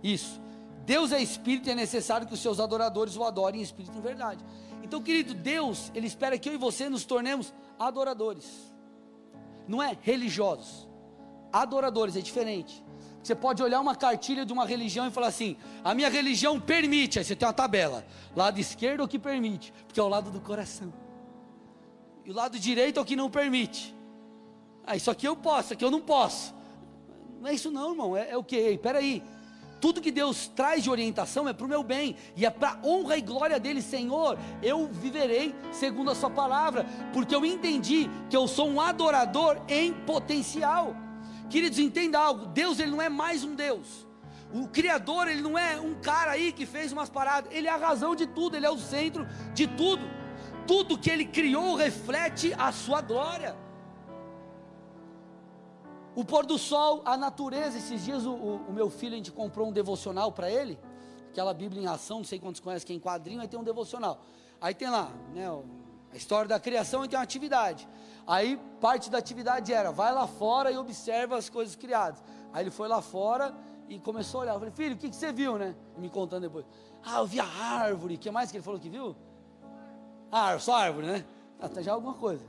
Isso. 0.00 0.40
Deus 0.84 1.12
é 1.12 1.20
espírito 1.20 1.68
e 1.68 1.72
é 1.72 1.74
necessário 1.74 2.26
que 2.26 2.34
os 2.34 2.40
seus 2.40 2.58
adoradores 2.58 3.16
o 3.16 3.24
adorem 3.24 3.60
em 3.60 3.64
espírito 3.64 3.94
e 3.94 3.98
em 3.98 4.02
verdade. 4.02 4.44
Então, 4.82 5.00
querido, 5.00 5.34
Deus, 5.34 5.90
Ele 5.94 6.06
espera 6.06 6.38
que 6.38 6.48
eu 6.48 6.54
e 6.54 6.56
você 6.56 6.88
nos 6.88 7.04
tornemos 7.04 7.52
adoradores. 7.78 8.72
Não 9.66 9.82
é 9.82 9.96
religiosos. 10.00 10.88
Adoradores, 11.52 12.16
é 12.16 12.20
diferente. 12.20 12.84
Você 13.22 13.34
pode 13.34 13.62
olhar 13.62 13.80
uma 13.80 13.94
cartilha 13.94 14.44
de 14.44 14.52
uma 14.52 14.66
religião 14.66 15.06
e 15.06 15.10
falar 15.10 15.28
assim: 15.28 15.56
a 15.84 15.94
minha 15.94 16.08
religião 16.08 16.60
permite. 16.60 17.18
Aí 17.18 17.24
você 17.24 17.36
tem 17.36 17.46
uma 17.46 17.54
tabela, 17.54 18.04
lado 18.34 18.58
esquerdo 18.58 19.00
é 19.00 19.04
o 19.04 19.08
que 19.08 19.18
permite, 19.18 19.72
porque 19.86 20.00
é 20.00 20.02
o 20.02 20.08
lado 20.08 20.30
do 20.30 20.40
coração. 20.40 20.92
E 22.24 22.30
o 22.30 22.34
lado 22.34 22.58
direito 22.58 22.98
é 22.98 23.00
o 23.02 23.04
que 23.04 23.14
não 23.14 23.30
permite. 23.30 23.94
Ah, 24.84 24.96
isso 24.96 25.10
aqui 25.10 25.26
eu 25.26 25.36
posso, 25.36 25.66
isso 25.66 25.72
aqui 25.74 25.84
eu 25.84 25.90
não 25.90 26.00
posso. 26.00 26.52
Não 27.40 27.48
é 27.48 27.54
isso 27.54 27.70
não, 27.70 27.90
irmão. 27.90 28.16
É, 28.16 28.30
é 28.30 28.36
o 28.36 28.42
que? 28.42 28.56
Espera 28.56 28.98
aí. 28.98 29.22
Tudo 29.82 30.00
que 30.00 30.12
Deus 30.12 30.46
traz 30.46 30.84
de 30.84 30.88
orientação 30.88 31.48
é 31.48 31.52
para 31.52 31.66
o 31.66 31.68
meu 31.68 31.82
bem 31.82 32.14
e 32.36 32.46
é 32.46 32.50
para 32.50 32.78
honra 32.84 33.16
e 33.18 33.20
glória 33.20 33.58
dele, 33.58 33.82
Senhor. 33.82 34.38
Eu 34.62 34.86
viverei 34.86 35.52
segundo 35.72 36.08
a 36.08 36.14
Sua 36.14 36.30
palavra, 36.30 36.86
porque 37.12 37.34
eu 37.34 37.44
entendi 37.44 38.08
que 38.30 38.36
eu 38.36 38.46
sou 38.46 38.70
um 38.70 38.80
adorador 38.80 39.60
em 39.66 39.92
potencial. 39.92 40.94
Queridos, 41.50 41.80
entenda 41.80 42.16
algo: 42.16 42.46
Deus 42.46 42.78
ele 42.78 42.92
não 42.92 43.02
é 43.02 43.08
mais 43.08 43.42
um 43.42 43.56
Deus. 43.56 44.06
O 44.54 44.68
Criador 44.68 45.26
ele 45.26 45.42
não 45.42 45.58
é 45.58 45.80
um 45.80 45.94
cara 45.94 46.30
aí 46.30 46.52
que 46.52 46.64
fez 46.64 46.92
umas 46.92 47.10
paradas. 47.10 47.52
Ele 47.52 47.66
é 47.66 47.72
a 47.72 47.76
razão 47.76 48.14
de 48.14 48.28
tudo. 48.28 48.56
Ele 48.56 48.66
é 48.66 48.70
o 48.70 48.78
centro 48.78 49.26
de 49.52 49.66
tudo. 49.66 50.08
Tudo 50.64 50.96
que 50.96 51.10
Ele 51.10 51.24
criou 51.24 51.74
reflete 51.74 52.54
a 52.56 52.70
Sua 52.70 53.00
glória. 53.00 53.56
O 56.14 56.24
pôr 56.24 56.44
do 56.44 56.58
sol, 56.58 57.02
a 57.04 57.16
natureza. 57.16 57.78
Esses 57.78 58.04
dias 58.04 58.26
o, 58.26 58.34
o, 58.34 58.72
meu 58.72 58.90
filho 58.90 59.14
a 59.14 59.16
gente 59.16 59.32
comprou 59.32 59.68
um 59.68 59.72
devocional 59.72 60.30
para 60.30 60.50
ele, 60.50 60.78
aquela 61.30 61.54
Bíblia 61.54 61.82
em 61.82 61.86
ação. 61.86 62.18
Não 62.18 62.24
sei 62.24 62.38
quantos 62.38 62.60
conhecem 62.60 62.86
que 62.86 62.92
é 62.92 62.96
em 62.96 63.00
quadrinho. 63.00 63.40
Aí 63.40 63.48
tem 63.48 63.58
um 63.58 63.64
devocional. 63.64 64.20
Aí 64.60 64.74
tem 64.74 64.90
lá, 64.90 65.10
né? 65.34 65.46
A 66.12 66.16
história 66.16 66.46
da 66.46 66.60
criação 66.60 67.04
e 67.04 67.08
tem 67.08 67.18
uma 67.18 67.22
atividade. 67.22 67.88
Aí 68.26 68.60
parte 68.80 69.10
da 69.10 69.18
atividade 69.18 69.72
era, 69.72 69.90
vai 69.90 70.12
lá 70.12 70.26
fora 70.26 70.70
e 70.70 70.76
observa 70.76 71.36
as 71.36 71.48
coisas 71.48 71.74
criadas. 71.74 72.22
Aí 72.52 72.62
ele 72.62 72.70
foi 72.70 72.86
lá 72.86 73.00
fora 73.00 73.54
e 73.88 73.98
começou 73.98 74.40
a 74.40 74.42
olhar. 74.42 74.52
Eu 74.52 74.58
falei, 74.58 74.74
filho, 74.74 74.94
o 74.94 74.98
que, 74.98 75.08
que 75.08 75.16
você 75.16 75.32
viu, 75.32 75.56
né? 75.56 75.74
Me 75.96 76.10
contando 76.10 76.42
depois. 76.42 76.66
Ah, 77.02 77.20
eu 77.20 77.26
vi 77.26 77.40
a 77.40 77.46
árvore. 77.46 78.14
O 78.16 78.18
que 78.18 78.30
mais 78.30 78.50
que 78.50 78.58
ele 78.58 78.64
falou 78.64 78.78
que 78.78 78.90
viu? 78.90 79.16
Ah, 80.30 80.58
só 80.58 80.74
árvore, 80.74 81.06
né? 81.06 81.24
Ah, 81.58 81.68
tá 81.68 81.80
já 81.80 81.92
alguma 81.92 82.14
coisa. 82.14 82.44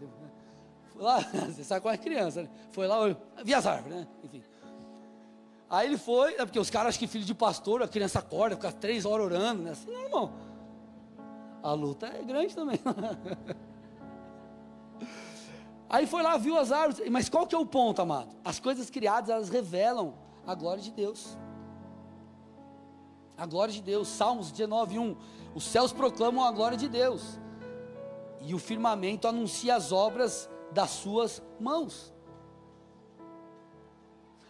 Foi 0.94 1.02
lá, 1.02 1.20
você 1.50 1.64
sabe 1.64 1.82
qual 1.82 1.94
é 1.94 1.98
criança, 1.98 2.44
né? 2.44 2.50
Foi 2.72 2.88
lá, 2.88 2.98
vi 3.44 3.54
as 3.54 3.66
árvores, 3.66 3.98
né? 3.98 4.08
Enfim. 4.24 4.44
Aí 5.70 5.88
ele 5.88 5.98
foi, 5.98 6.36
é 6.36 6.46
porque 6.46 6.60
os 6.60 6.70
caras 6.70 6.90
acham 6.90 7.00
que 7.00 7.08
filho 7.08 7.26
de 7.26 7.34
pastor, 7.34 7.82
a 7.82 7.88
criança 7.88 8.20
acorda, 8.20 8.56
fica 8.56 8.72
três 8.72 9.06
horas 9.06 9.26
orando, 9.26 9.64
né? 9.64 9.72
Assim, 9.72 9.90
não, 9.92 10.04
irmão. 10.04 10.32
A 11.64 11.74
luta 11.74 12.06
é 12.08 12.22
grande 12.22 12.54
também. 12.54 12.80
Aí 15.90 16.06
foi 16.06 16.22
lá, 16.22 16.38
viu 16.38 16.58
as 16.58 16.72
árvores. 16.72 17.10
Mas 17.10 17.30
qual 17.30 17.48
que 17.48 17.56
é 17.56 17.58
o 17.58 17.66
ponto, 17.66 18.02
amado? 18.02 18.36
As 18.44 18.60
coisas 18.60 18.90
criadas, 18.90 19.30
elas 19.30 19.50
revelam 19.50 20.14
a 20.46 20.54
glória 20.56 20.82
de 20.82 20.92
Deus. 20.92 21.38
A 23.38 23.46
glória 23.46 23.74
de 23.74 23.82
Deus. 23.82 24.08
Salmos 24.08 24.52
19, 24.52 25.00
1. 25.00 25.16
Os 25.56 25.64
céus 25.64 25.94
proclamam 25.94 26.44
a 26.44 26.52
glória 26.52 26.78
de 26.78 26.90
Deus. 26.90 27.40
E 28.42 28.54
o 28.54 28.60
firmamento 28.60 29.28
anuncia 29.28 29.76
as 29.76 29.92
obras 29.92 30.50
das 30.74 30.90
suas 30.90 31.42
mãos. 31.60 32.14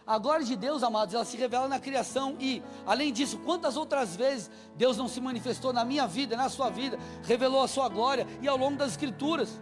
A 0.06 0.18
glória 0.18 0.44
de 0.44 0.54
Deus, 0.54 0.82
amados, 0.82 1.14
ela 1.14 1.24
se 1.24 1.36
revela 1.36 1.66
na 1.66 1.80
criação 1.80 2.36
e, 2.38 2.62
além 2.84 3.10
disso, 3.10 3.38
quantas 3.38 3.74
outras 3.74 4.14
vezes 4.14 4.50
Deus 4.76 4.98
não 4.98 5.08
se 5.08 5.18
manifestou 5.18 5.72
na 5.72 5.82
minha 5.82 6.06
vida, 6.06 6.36
na 6.36 6.50
sua 6.50 6.68
vida, 6.68 6.98
revelou 7.22 7.62
a 7.62 7.68
sua 7.68 7.88
glória 7.88 8.26
e 8.42 8.48
ao 8.48 8.56
longo 8.56 8.76
das 8.76 8.90
escrituras. 8.90 9.58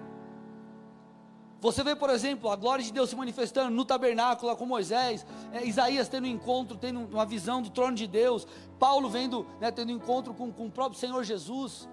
Você 1.61 1.85
vê, 1.85 1.95
por 1.95 2.11
exemplo, 2.11 2.51
a 2.51 2.57
glória 2.57 2.85
de 2.85 2.93
Deus 2.93 3.09
se 3.09 3.15
manifestando 3.15 3.71
no 3.71 3.85
tabernáculo 3.85 4.57
com 4.57 4.67
Moisés, 4.67 5.25
é, 5.53 5.65
Isaías 5.65 6.09
tendo 6.09 6.25
um 6.25 6.31
encontro, 6.31 6.77
tendo 6.77 6.99
uma 7.07 7.25
visão 7.25 7.63
do 7.63 7.71
trono 7.71 7.95
de 7.95 8.09
Deus, 8.09 8.49
Paulo 8.81 9.09
vendo, 9.09 9.47
né, 9.61 9.71
tendo 9.71 9.93
um 9.93 9.97
encontro 9.97 10.35
com, 10.35 10.51
com 10.51 10.67
o 10.67 10.71
próprio 10.73 10.99
Senhor 10.99 11.23
Jesus. 11.23 11.89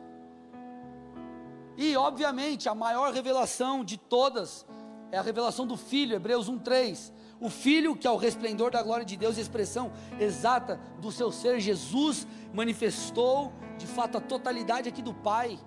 E, 1.80 1.96
obviamente, 1.96 2.68
a 2.68 2.76
maior 2.76 3.14
revelação 3.14 3.86
de 3.86 3.96
todas 3.96 4.66
é 5.14 5.18
a 5.18 5.22
revelação 5.22 5.66
do 5.66 5.78
Filho, 5.78 6.14
Hebreus 6.14 6.50
1:3. 6.50 7.14
O 7.40 7.50
Filho, 7.50 7.96
que 7.96 8.06
é 8.06 8.12
o 8.12 8.18
resplendor 8.18 8.70
da 8.70 8.84
glória 8.84 9.06
de 9.06 9.16
Deus, 9.16 9.38
a 9.38 9.42
expressão 9.42 9.90
exata 10.20 10.78
do 11.00 11.10
seu 11.10 11.32
ser, 11.32 11.58
Jesus 11.62 12.28
manifestou 12.54 13.54
de 13.78 13.88
fato 13.88 14.18
a 14.18 14.22
totalidade 14.22 14.90
aqui 14.90 15.02
do 15.02 15.14
Pai. 15.14 15.58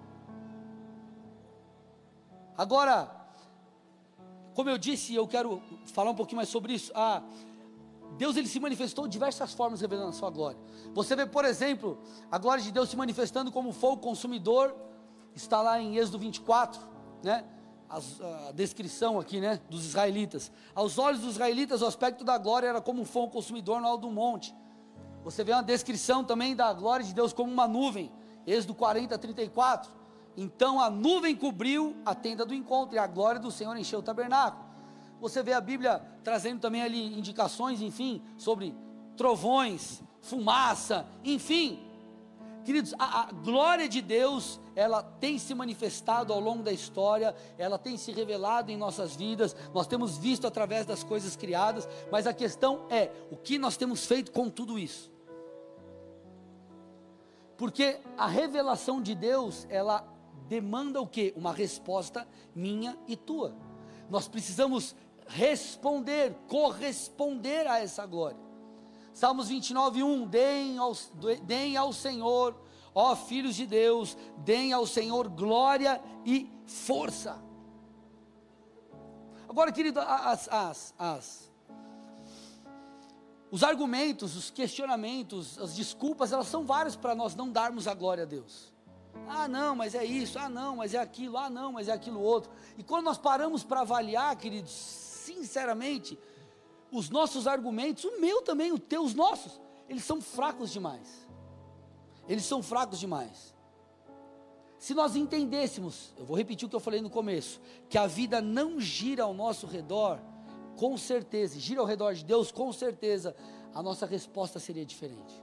Agora, 2.59 3.11
como 4.53 4.69
eu 4.69 4.77
disse, 4.77 5.15
eu 5.15 5.27
quero 5.27 5.63
falar 5.95 6.11
um 6.11 6.15
pouquinho 6.15 6.37
mais 6.37 6.51
sobre 6.51 6.75
isso. 6.75 6.93
Ah, 6.95 7.23
Deus 8.19 8.37
ele 8.37 8.49
se 8.49 8.61
manifestou 8.61 9.07
de 9.07 9.13
diversas 9.13 9.55
formas 9.55 9.81
revelando 9.81 10.11
a 10.11 10.13
sua 10.13 10.29
glória. 10.29 10.61
Você 10.93 11.17
vê, 11.17 11.25
por 11.25 11.47
exemplo, 11.47 11.99
a 12.31 12.37
glória 12.37 12.63
de 12.63 12.71
Deus 12.71 12.91
se 12.91 12.97
manifestando 12.99 13.51
como 13.51 13.73
fogo 13.73 13.97
consumidor, 13.97 14.77
está 15.35 15.61
lá 15.63 15.81
em 15.81 15.97
Êxodo 15.97 16.19
24, 16.19 16.81
né? 17.23 17.45
a 17.93 18.53
descrição 18.53 19.21
aqui, 19.21 19.39
né, 19.39 19.61
dos 19.69 19.85
israelitas. 19.85 20.51
Aos 20.75 20.97
olhos 20.97 21.21
dos 21.21 21.33
israelitas, 21.33 21.83
o 21.83 21.87
aspecto 21.87 22.25
da 22.25 22.39
glória 22.39 22.67
era 22.67 22.81
como 22.81 23.03
um 23.03 23.05
fogo 23.05 23.31
consumidor 23.31 23.83
no 23.83 23.87
alto 23.87 24.03
do 24.03 24.11
monte. 24.11 24.55
Você 25.23 25.45
vê 25.45 25.53
uma 25.53 25.63
descrição 25.63 26.25
também 26.25 26.57
da 26.57 26.73
glória 26.73 27.05
de 27.05 27.13
Deus 27.13 27.35
como 27.35 27.53
uma 27.53 27.69
nuvem. 27.69 28.11
Êxodo 28.47 28.75
40, 28.75 29.19
34. 29.19 29.91
Então 30.37 30.81
a 30.81 30.89
nuvem 30.89 31.37
cobriu 31.37 31.95
a 32.05 32.15
tenda 32.15 32.47
do 32.47 32.55
encontro 32.55 32.97
e 32.97 32.99
a 32.99 33.07
glória 33.07 33.39
do 33.39 33.51
Senhor 33.51 33.77
encheu 33.77 33.99
o 33.99 34.03
tabernáculo. 34.03 34.65
Você 35.21 35.43
vê 35.43 35.53
a 35.53 35.61
Bíblia 35.61 36.03
trazendo 36.25 36.61
também 36.61 36.83
ali 36.83 37.17
indicações, 37.19 37.83
enfim, 37.83 38.23
sobre 38.39 38.75
trovões, 39.17 40.03
fumaça, 40.23 41.07
enfim. 41.23 41.79
Queridos, 42.65 42.95
a, 42.99 43.21
a 43.21 43.33
glória 43.33 43.87
de 43.89 44.01
Deus, 44.01 44.59
ela 44.75 45.03
tem 45.03 45.39
se 45.39 45.55
manifestado 45.55 46.33
ao 46.33 46.41
longo 46.41 46.63
da 46.63 46.73
história, 46.73 47.35
ela 47.59 47.79
tem 47.79 47.97
se 47.97 48.13
revelado 48.13 48.71
em 48.71 48.77
nossas 48.77 49.15
vidas, 49.15 49.55
nós 49.73 49.87
temos 49.87 50.17
visto 50.17 50.47
através 50.47 50.87
das 50.87 51.03
coisas 51.03 51.37
criadas, 51.37 51.89
mas 52.11 52.27
a 52.27 52.33
questão 52.33 52.87
é: 52.91 53.11
o 53.31 53.37
que 53.37 53.59
nós 53.59 53.77
temos 53.77 54.07
feito 54.07 54.33
com 54.33 54.49
tudo 54.49 54.79
isso? 54.79 55.13
Porque 57.57 58.01
a 58.17 58.27
revelação 58.27 59.01
de 59.01 59.15
Deus, 59.15 59.67
ela 59.71 60.05
demanda 60.49 61.01
o 61.01 61.07
que? 61.07 61.33
Uma 61.37 61.53
resposta 61.53 62.27
minha 62.55 62.99
e 63.07 63.17
tua. 63.17 63.55
Nós 64.11 64.27
precisamos 64.27 64.97
responder, 65.27 66.35
corresponder 66.49 67.67
a 67.67 67.79
essa 67.79 68.05
glória. 68.05 68.41
Salmos 69.13 69.49
29, 69.49 70.03
1: 70.03 70.27
deem 70.27 70.79
ao, 70.79 70.93
deem 71.45 71.77
ao 71.77 71.93
Senhor, 71.93 72.57
ó 72.95 73.15
filhos 73.17 73.57
de 73.57 73.67
Deus, 73.67 74.17
deem 74.39 74.73
ao 74.73 74.87
Senhor 74.87 75.29
glória 75.29 76.01
e 76.25 76.51
força. 76.67 77.43
Agora, 79.49 79.71
querido, 79.71 80.01
as, 80.01 80.49
as, 80.49 80.95
as, 80.99 81.53
os 83.51 83.63
argumentos, 83.63 84.35
os 84.35 84.51
questionamentos, 84.51 85.59
as 85.59 85.75
desculpas, 85.75 86.33
elas 86.33 86.47
são 86.47 86.65
várias 86.65 86.97
para 86.97 87.15
nós 87.15 87.35
não 87.35 87.51
darmos 87.51 87.87
a 87.87 87.93
glória 87.93 88.23
a 88.23 88.27
Deus. 88.27 88.73
Ah, 89.29 89.47
não, 89.47 89.77
mas 89.77 89.95
é 89.95 90.05
isso, 90.05 90.39
ah, 90.39 90.49
não, 90.49 90.77
mas 90.77 90.95
é 90.95 90.99
aquilo, 90.99 91.37
ah, 91.37 91.51
não, 91.51 91.73
mas 91.73 91.89
é 91.89 91.93
aquilo 91.93 92.21
outro. 92.21 92.51
E 92.79 92.83
quando 92.83 93.05
nós 93.05 93.19
paramos 93.19 93.63
para 93.63 93.81
avaliar, 93.81 94.35
queridos, 94.37 94.73
sinceramente, 94.73 96.19
os 96.91 97.11
nossos 97.11 97.47
argumentos, 97.47 98.05
o 98.05 98.21
meu 98.21 98.43
também, 98.43 98.73
o 98.73 98.79
teu, 98.79 99.03
os 99.03 99.15
nossos, 99.15 99.61
eles 99.89 100.05
são 100.05 100.21
fracos 100.21 100.71
demais. 100.71 101.22
Eles 102.29 102.45
são 102.45 102.63
fracos 102.63 102.99
demais. 102.99 103.55
Se 104.79 104.95
nós 104.95 105.15
entendêssemos, 105.15 106.13
eu 106.17 106.25
vou 106.25 106.37
repetir 106.37 106.67
o 106.67 106.69
que 106.69 106.75
eu 106.75 106.81
falei 106.81 107.01
no 107.01 107.09
começo, 107.09 107.61
que 107.89 107.97
a 107.97 108.07
vida 108.07 108.41
não 108.41 108.81
gira 108.81 109.23
ao 109.23 109.33
nosso 109.33 109.67
redor, 109.67 110.21
com 110.77 110.97
certeza, 110.97 111.61
gira 111.61 111.81
ao 111.81 111.87
redor 111.87 112.15
de 112.15 112.25
Deus, 112.25 112.51
com 112.51 112.73
certeza, 112.73 113.37
a 113.73 113.81
nossa 113.81 114.07
resposta 114.07 114.59
seria 114.59 114.85
diferente. 114.85 115.41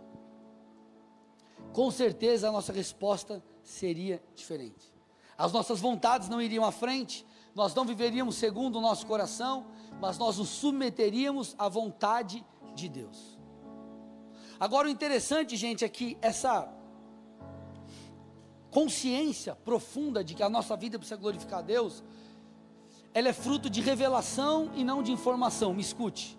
Com 1.71 1.89
certeza 1.89 2.49
a 2.49 2.51
nossa 2.51 2.73
resposta 2.73 3.41
seria 3.63 4.21
diferente. 4.35 4.93
As 5.37 5.53
nossas 5.53 5.79
vontades 5.79 6.27
não 6.27 6.41
iriam 6.41 6.65
à 6.65 6.71
frente, 6.71 7.25
nós 7.55 7.73
não 7.73 7.85
viveríamos 7.85 8.35
segundo 8.35 8.77
o 8.77 8.81
nosso 8.81 9.07
coração, 9.07 9.67
mas 10.01 10.17
nós 10.17 10.37
nos 10.37 10.49
submeteríamos 10.49 11.55
à 11.57 11.69
vontade 11.69 12.45
de 12.75 12.89
Deus. 12.89 13.38
Agora 14.59 14.87
o 14.87 14.91
interessante, 14.91 15.55
gente, 15.55 15.85
é 15.85 15.89
que 15.89 16.17
essa 16.21 16.67
consciência 18.69 19.55
profunda 19.55 20.23
de 20.23 20.35
que 20.35 20.43
a 20.43 20.49
nossa 20.49 20.75
vida 20.75 20.99
precisa 20.99 21.19
glorificar 21.19 21.59
a 21.59 21.61
Deus, 21.61 22.03
ela 23.13 23.29
é 23.29 23.33
fruto 23.33 23.69
de 23.69 23.81
revelação 23.81 24.71
e 24.75 24.83
não 24.83 25.01
de 25.01 25.11
informação. 25.11 25.73
Me 25.73 25.81
escute. 25.81 26.37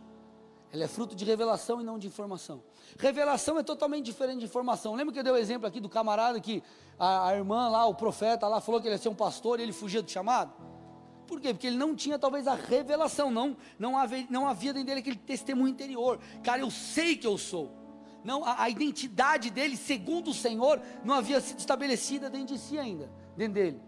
Ela 0.72 0.85
é 0.85 0.88
fruto 0.88 1.16
de 1.16 1.24
revelação 1.24 1.80
e 1.80 1.85
não 1.85 1.98
de 1.98 2.06
informação. 2.06 2.62
Revelação 2.96 3.59
é 3.59 3.62
totalmente 3.62 4.04
diferente 4.04 4.40
de 4.40 4.44
informação. 4.44 4.94
Lembra 4.94 5.12
que 5.12 5.18
eu 5.18 5.24
dei 5.24 5.33
o 5.33 5.37
exemplo 5.37 5.66
aqui 5.66 5.80
do 5.80 5.88
camarada 5.88 6.38
que 6.40 6.62
a, 6.98 7.28
a 7.28 7.35
irmã 7.35 7.68
lá, 7.68 7.87
o 7.87 7.94
profeta 7.94 8.46
lá, 8.46 8.61
falou 8.61 8.80
que 8.80 8.87
ele 8.87 8.94
ia 8.94 8.98
ser 8.98 9.09
um 9.09 9.14
pastor 9.14 9.59
e 9.59 9.64
ele 9.64 9.72
fugia 9.72 10.00
do 10.00 10.09
chamado? 10.09 10.52
Por 11.26 11.40
quê? 11.40 11.52
Porque 11.52 11.66
ele 11.66 11.76
não 11.76 11.94
tinha 11.96 12.18
talvez 12.18 12.46
a 12.46 12.54
revelação, 12.54 13.30
não, 13.30 13.56
não, 13.78 13.96
havia, 13.96 14.26
não 14.30 14.46
havia 14.46 14.72
dentro 14.72 14.87
dele 14.87 15.00
aquele 15.00 15.16
testemunho 15.16 15.68
interior. 15.70 16.20
Cara, 16.42 16.61
eu 16.61 16.70
sei 16.70 17.16
que 17.16 17.26
eu 17.26 17.38
sou. 17.38 17.80
Não, 18.22 18.44
a, 18.44 18.62
a 18.62 18.68
identidade 18.68 19.50
dele, 19.50 19.76
segundo 19.76 20.30
o 20.30 20.35
Senhor, 20.35 20.80
não 21.04 21.14
havia 21.14 21.40
sido 21.40 21.59
estabelecida 21.59 22.28
dentro 22.28 22.54
de 22.54 22.61
si 22.61 22.78
ainda, 22.78 23.11
dentro 23.37 23.54
dele. 23.54 23.80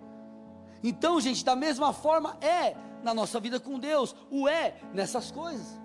Então, 0.82 1.20
gente, 1.20 1.44
da 1.44 1.54
mesma 1.54 1.92
forma 1.92 2.36
é 2.40 2.76
na 3.02 3.14
nossa 3.14 3.38
vida 3.38 3.60
com 3.60 3.78
Deus, 3.78 4.14
o 4.30 4.48
é 4.48 4.76
nessas 4.92 5.30
coisas. 5.30 5.80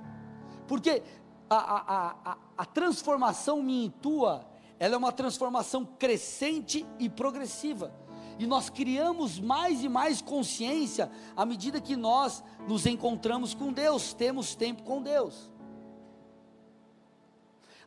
Porque 0.67 1.03
a, 1.49 2.31
a, 2.31 2.37
a, 2.57 2.65
transformação 2.65 3.61
minha 3.61 3.85
e 3.85 3.89
tua, 3.89 4.45
ela 4.79 4.95
é 4.95 4.97
uma 4.97 5.11
transformação 5.11 5.85
crescente 5.85 6.85
e 6.99 7.09
progressiva. 7.09 7.93
E 8.39 8.45
nós 8.45 8.69
criamos 8.69 9.39
mais 9.39 9.83
e 9.83 9.89
mais 9.89 10.21
consciência 10.21 11.09
à 11.35 11.45
medida 11.45 11.81
que 11.81 11.95
nós 11.95 12.43
nos 12.67 12.85
encontramos 12.85 13.53
com 13.53 13.71
Deus, 13.71 14.13
temos 14.13 14.53
tempo 14.53 14.83
com 14.83 15.01
Deus. 15.01 15.49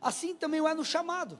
Assim 0.01 0.35
também 0.35 0.65
é 0.65 0.73
no 0.73 0.83
chamado. 0.83 1.39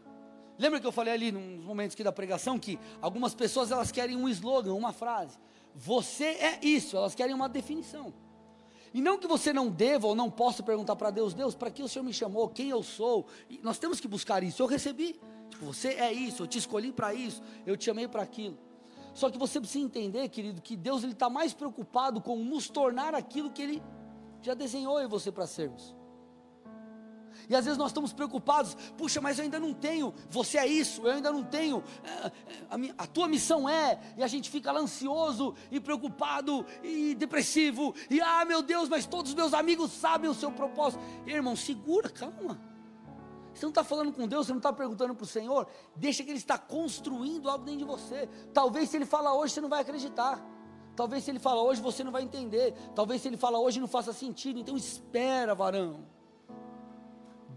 Lembra 0.57 0.79
que 0.79 0.85
eu 0.85 0.91
falei 0.91 1.13
ali 1.13 1.31
nos 1.31 1.65
momentos 1.65 1.95
aqui 1.95 2.03
da 2.03 2.11
pregação 2.11 2.59
que 2.59 2.79
algumas 3.01 3.33
pessoas 3.33 3.71
elas 3.71 3.91
querem 3.91 4.15
um 4.15 4.29
slogan, 4.29 4.73
uma 4.73 4.93
frase. 4.93 5.37
Você 5.73 6.25
é 6.25 6.59
isso, 6.61 6.95
elas 6.95 7.15
querem 7.15 7.33
uma 7.33 7.49
definição. 7.49 8.13
E 8.93 9.01
não 9.01 9.17
que 9.17 9.25
você 9.25 9.53
não 9.53 9.69
deva 9.69 10.05
ou 10.07 10.13
não 10.13 10.29
possa 10.29 10.61
perguntar 10.61 10.95
para 10.97 11.09
Deus, 11.09 11.33
Deus, 11.33 11.55
para 11.55 11.71
que 11.71 11.81
o 11.81 11.87
Senhor 11.87 12.03
me 12.03 12.13
chamou, 12.13 12.49
quem 12.49 12.69
eu 12.69 12.83
sou? 12.83 13.25
E 13.49 13.59
nós 13.63 13.79
temos 13.79 13.99
que 13.99 14.07
buscar 14.07 14.43
isso. 14.43 14.61
Eu 14.61 14.67
recebi. 14.67 15.19
Tipo, 15.49 15.65
você 15.65 15.89
é 15.89 16.11
isso, 16.11 16.43
eu 16.43 16.47
te 16.47 16.57
escolhi 16.57 16.91
para 16.91 17.13
isso, 17.13 17.41
eu 17.65 17.75
te 17.75 17.85
chamei 17.85 18.07
para 18.07 18.21
aquilo. 18.21 18.57
Só 19.13 19.29
que 19.29 19.37
você 19.37 19.59
precisa 19.59 19.83
entender, 19.83 20.29
querido, 20.29 20.61
que 20.61 20.75
Deus 20.75 21.03
ele 21.03 21.13
está 21.13 21.29
mais 21.29 21.53
preocupado 21.53 22.21
com 22.21 22.37
nos 22.37 22.69
tornar 22.69 23.13
aquilo 23.13 23.51
que 23.51 23.61
Ele 23.61 23.83
já 24.41 24.53
desenhou 24.53 25.01
em 25.01 25.07
você 25.07 25.31
para 25.31 25.45
sermos. 25.45 25.93
E 27.49 27.55
às 27.55 27.65
vezes 27.65 27.77
nós 27.77 27.87
estamos 27.87 28.13
preocupados, 28.13 28.75
puxa, 28.97 29.21
mas 29.21 29.37
eu 29.37 29.43
ainda 29.43 29.59
não 29.59 29.73
tenho, 29.73 30.13
você 30.29 30.57
é 30.57 30.67
isso, 30.67 31.05
eu 31.05 31.11
ainda 31.11 31.31
não 31.31 31.43
tenho, 31.43 31.83
é, 32.03 32.31
a, 32.69 32.77
minha, 32.77 32.93
a 32.97 33.05
tua 33.05 33.27
missão 33.27 33.67
é, 33.67 33.99
e 34.17 34.23
a 34.23 34.27
gente 34.27 34.49
fica 34.49 34.71
lá 34.71 34.79
ansioso 34.79 35.55
e 35.69 35.79
preocupado 35.79 36.65
e 36.83 37.15
depressivo, 37.15 37.93
e 38.09 38.21
ah 38.21 38.45
meu 38.45 38.61
Deus, 38.61 38.89
mas 38.89 39.05
todos 39.05 39.31
os 39.31 39.35
meus 39.35 39.53
amigos 39.53 39.91
sabem 39.91 40.29
o 40.29 40.33
seu 40.33 40.51
propósito. 40.51 41.01
Irmão, 41.25 41.55
segura, 41.55 42.09
calma. 42.09 42.59
Você 43.53 43.65
não 43.65 43.71
está 43.71 43.83
falando 43.83 44.13
com 44.13 44.27
Deus, 44.27 44.47
você 44.47 44.53
não 44.53 44.59
está 44.59 44.71
perguntando 44.71 45.13
para 45.13 45.23
o 45.23 45.27
Senhor, 45.27 45.67
deixa 45.95 46.23
que 46.23 46.29
Ele 46.29 46.37
está 46.37 46.57
construindo 46.57 47.49
algo 47.49 47.65
dentro 47.65 47.79
de 47.79 47.85
você. 47.85 48.27
Talvez 48.53 48.89
se 48.89 48.97
Ele 48.97 49.05
fala 49.05 49.33
hoje, 49.33 49.53
você 49.53 49.61
não 49.61 49.69
vai 49.69 49.81
acreditar. 49.81 50.41
Talvez 50.95 51.23
se 51.23 51.31
Ele 51.31 51.39
fala 51.39 51.61
hoje, 51.61 51.81
você 51.81 52.03
não 52.03 52.11
vai 52.11 52.23
entender. 52.23 52.73
Talvez 52.95 53.21
se 53.21 53.27
Ele 53.27 53.37
fala 53.37 53.59
hoje, 53.59 53.79
não 53.79 53.87
faça 53.87 54.13
sentido. 54.13 54.59
Então 54.59 54.77
espera, 54.77 55.53
varão. 55.53 56.05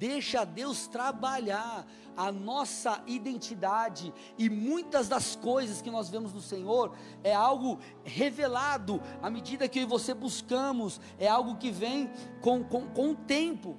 Deixa 0.07 0.45
Deus 0.45 0.87
trabalhar 0.87 1.87
a 2.15 2.31
nossa 2.31 3.03
identidade 3.07 4.13
e 4.37 4.51
muitas 4.51 5.09
das 5.09 5.35
coisas 5.35 5.81
que 5.81 5.91
nós 5.91 6.11
vemos 6.11 6.31
no 6.35 6.43
Senhor 6.43 6.95
é 7.23 7.35
algo 7.35 7.79
revelado 8.05 9.01
à 9.23 9.31
medida 9.31 9.67
que 9.67 9.79
eu 9.79 9.85
e 9.85 9.87
você 9.87 10.13
buscamos, 10.13 11.01
é 11.19 11.27
algo 11.27 11.57
que 11.57 11.71
vem 11.71 12.11
com, 12.43 12.63
com, 12.63 12.87
com 12.89 13.13
o 13.13 13.17
tempo. 13.17 13.79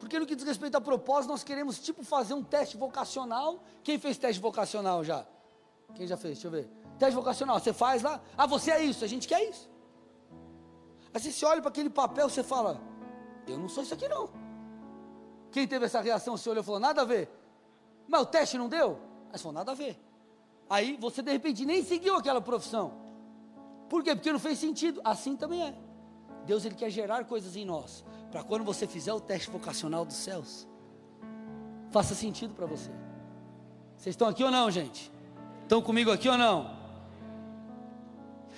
Porque 0.00 0.18
no 0.18 0.26
que 0.26 0.34
diz 0.34 0.44
respeito 0.44 0.76
a 0.76 0.80
propósito, 0.80 1.30
nós 1.30 1.44
queremos 1.44 1.78
tipo 1.78 2.02
fazer 2.02 2.34
um 2.34 2.42
teste 2.42 2.76
vocacional. 2.76 3.62
Quem 3.84 3.96
fez 3.96 4.18
teste 4.18 4.42
vocacional 4.42 5.04
já? 5.04 5.24
Quem 5.94 6.04
já 6.04 6.16
fez? 6.16 6.34
Deixa 6.34 6.48
eu 6.48 6.50
ver. 6.50 6.68
Teste 6.98 7.14
vocacional, 7.14 7.60
você 7.60 7.72
faz 7.72 8.02
lá, 8.02 8.20
ah, 8.36 8.44
você 8.44 8.72
é 8.72 8.84
isso, 8.84 9.04
a 9.04 9.08
gente 9.08 9.28
quer 9.28 9.48
isso. 9.48 9.72
Aí 11.14 11.20
você 11.20 11.46
olha 11.46 11.60
para 11.62 11.70
aquele 11.70 11.88
papel, 11.88 12.28
você 12.28 12.42
fala, 12.42 12.80
eu 13.46 13.58
não 13.58 13.68
sou 13.68 13.82
isso 13.82 13.94
aqui 13.94 14.08
não. 14.08 14.28
Quem 15.50 15.66
teve 15.68 15.84
essa 15.86 16.00
reação, 16.00 16.36
você 16.36 16.48
olhou 16.50 16.62
e 16.62 16.64
falou, 16.64 16.80
nada 16.80 17.02
a 17.02 17.04
ver. 17.04 17.30
Mas 18.08 18.20
o 18.22 18.26
teste 18.26 18.58
não 18.58 18.68
deu? 18.68 18.98
Aí 19.32 19.38
falou, 19.38 19.52
nada 19.52 19.72
a 19.72 19.74
ver. 19.74 19.98
Aí 20.68 20.96
você 21.00 21.22
de 21.22 21.30
repente 21.30 21.64
nem 21.64 21.82
seguiu 21.84 22.16
aquela 22.16 22.40
profissão. 22.40 22.92
Por 23.88 24.02
quê? 24.02 24.14
Porque 24.14 24.32
não 24.32 24.40
fez 24.40 24.58
sentido. 24.58 25.00
Assim 25.04 25.36
também 25.36 25.62
é. 25.62 25.74
Deus 26.44 26.64
ele 26.64 26.74
quer 26.74 26.90
gerar 26.90 27.24
coisas 27.24 27.56
em 27.56 27.64
nós, 27.64 28.04
para 28.30 28.42
quando 28.42 28.64
você 28.64 28.86
fizer 28.86 29.12
o 29.12 29.20
teste 29.20 29.50
vocacional 29.50 30.04
dos 30.04 30.16
céus, 30.16 30.68
faça 31.90 32.14
sentido 32.14 32.54
para 32.54 32.66
você. 32.66 32.90
Vocês 33.96 34.12
estão 34.14 34.28
aqui 34.28 34.44
ou 34.44 34.50
não, 34.50 34.70
gente? 34.70 35.10
Estão 35.62 35.80
comigo 35.80 36.10
aqui 36.10 36.28
ou 36.28 36.36
não? 36.36 36.73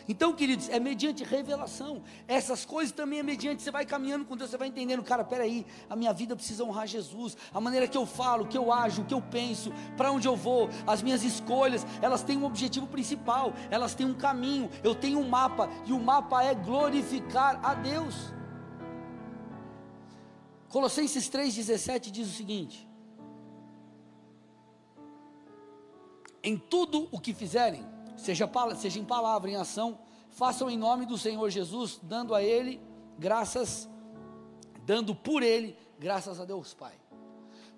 Então, 0.09 0.33
queridos, 0.33 0.69
é 0.69 0.79
mediante 0.79 1.25
revelação. 1.25 2.03
Essas 2.29 2.65
coisas 2.65 2.93
também 2.93 3.19
é 3.19 3.23
mediante. 3.23 3.63
Você 3.63 3.71
vai 3.71 3.85
caminhando 3.85 4.25
com 4.25 4.37
Deus, 4.37 4.51
você 4.51 4.57
vai 4.57 4.69
entendendo, 4.69 5.03
cara, 5.03 5.25
peraí, 5.25 5.67
a 5.91 5.97
minha 5.97 6.13
vida 6.13 6.37
precisa 6.37 6.63
honrar 6.65 6.87
Jesus. 6.87 7.37
A 7.53 7.61
maneira 7.61 7.89
que 7.89 7.99
eu 7.99 8.07
falo, 8.07 8.47
que 8.47 8.57
eu 8.57 8.73
ajo, 8.73 9.05
que 9.05 9.15
eu 9.15 9.21
penso, 9.21 9.73
para 9.97 10.13
onde 10.13 10.29
eu 10.29 10.37
vou, 10.37 10.69
as 10.87 11.03
minhas 11.03 11.25
escolhas, 11.25 11.85
elas 12.01 12.23
têm 12.23 12.37
um 12.37 12.45
objetivo 12.45 12.87
principal, 12.87 13.53
elas 13.71 13.95
têm 13.95 14.07
um 14.07 14.15
caminho, 14.15 14.71
eu 14.85 14.95
tenho 14.95 15.19
um 15.19 15.29
mapa, 15.29 15.69
e 15.85 15.93
o 15.93 15.99
mapa 15.99 16.43
é 16.43 16.55
glorificar 16.55 17.59
a 17.65 17.75
Deus. 17.75 18.33
Colossenses 20.69 21.29
3,17 21.29 22.11
diz 22.11 22.29
o 22.29 22.33
seguinte: 22.33 22.89
Em 26.43 26.57
tudo 26.57 27.09
o 27.11 27.19
que 27.19 27.35
fizerem, 27.35 27.96
seja, 28.17 28.51
seja 28.77 28.99
em 28.99 29.05
palavra, 29.05 29.51
em 29.51 29.57
ação, 29.57 29.99
façam 30.31 30.69
em 30.71 30.77
nome 30.77 31.07
do 31.07 31.17
Senhor 31.17 31.49
Jesus, 31.51 32.01
dando 32.03 32.35
a 32.35 32.43
Ele 32.43 32.81
graças, 33.19 33.89
dando 34.85 35.15
por 35.15 35.43
Ele 35.43 35.77
graças 35.99 36.41
a 36.41 36.45
Deus 36.45 36.75
Pai. 36.75 36.95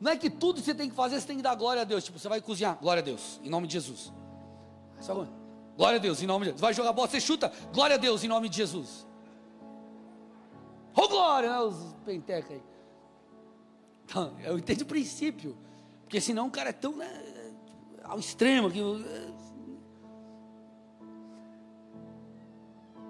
Não 0.00 0.12
é 0.12 0.16
que 0.16 0.30
tudo 0.30 0.60
que 0.60 0.66
você 0.66 0.74
tem 0.74 0.88
que 0.88 0.94
fazer, 0.94 1.20
você 1.20 1.26
tem 1.26 1.36
que 1.36 1.42
dar 1.42 1.54
glória 1.56 1.82
a 1.82 1.84
Deus. 1.84 2.04
Tipo, 2.04 2.18
você 2.18 2.28
vai 2.28 2.40
cozinhar, 2.40 2.78
glória 2.80 3.00
a 3.00 3.04
Deus, 3.04 3.40
em 3.42 3.50
nome 3.50 3.66
de 3.66 3.72
Jesus. 3.72 4.12
glória 5.76 5.98
a 5.98 6.00
Deus, 6.00 6.22
em 6.22 6.26
nome 6.26 6.44
de 6.44 6.50
Jesus. 6.50 6.60
Vai 6.60 6.72
jogar 6.74 6.92
bola, 6.92 7.08
você 7.08 7.20
chuta, 7.20 7.52
glória 7.72 7.94
a 7.94 7.98
Deus, 7.98 8.22
em 8.22 8.28
nome 8.28 8.48
de 8.48 8.56
Jesus. 8.56 9.06
Ô 10.94 11.02
oh, 11.02 11.08
glória, 11.08 11.50
né, 11.50 11.60
os 11.60 11.94
penteca 12.04 12.54
aí. 12.54 12.62
Então, 14.04 14.34
eu 14.42 14.58
entendo 14.58 14.82
o 14.82 14.86
princípio. 14.86 15.56
Porque 16.02 16.20
senão 16.20 16.46
o 16.46 16.50
cara 16.50 16.70
é 16.70 16.72
tão 16.72 16.96
né, 16.96 17.06
ao 18.02 18.18
extremo 18.18 18.70
que 18.70 18.80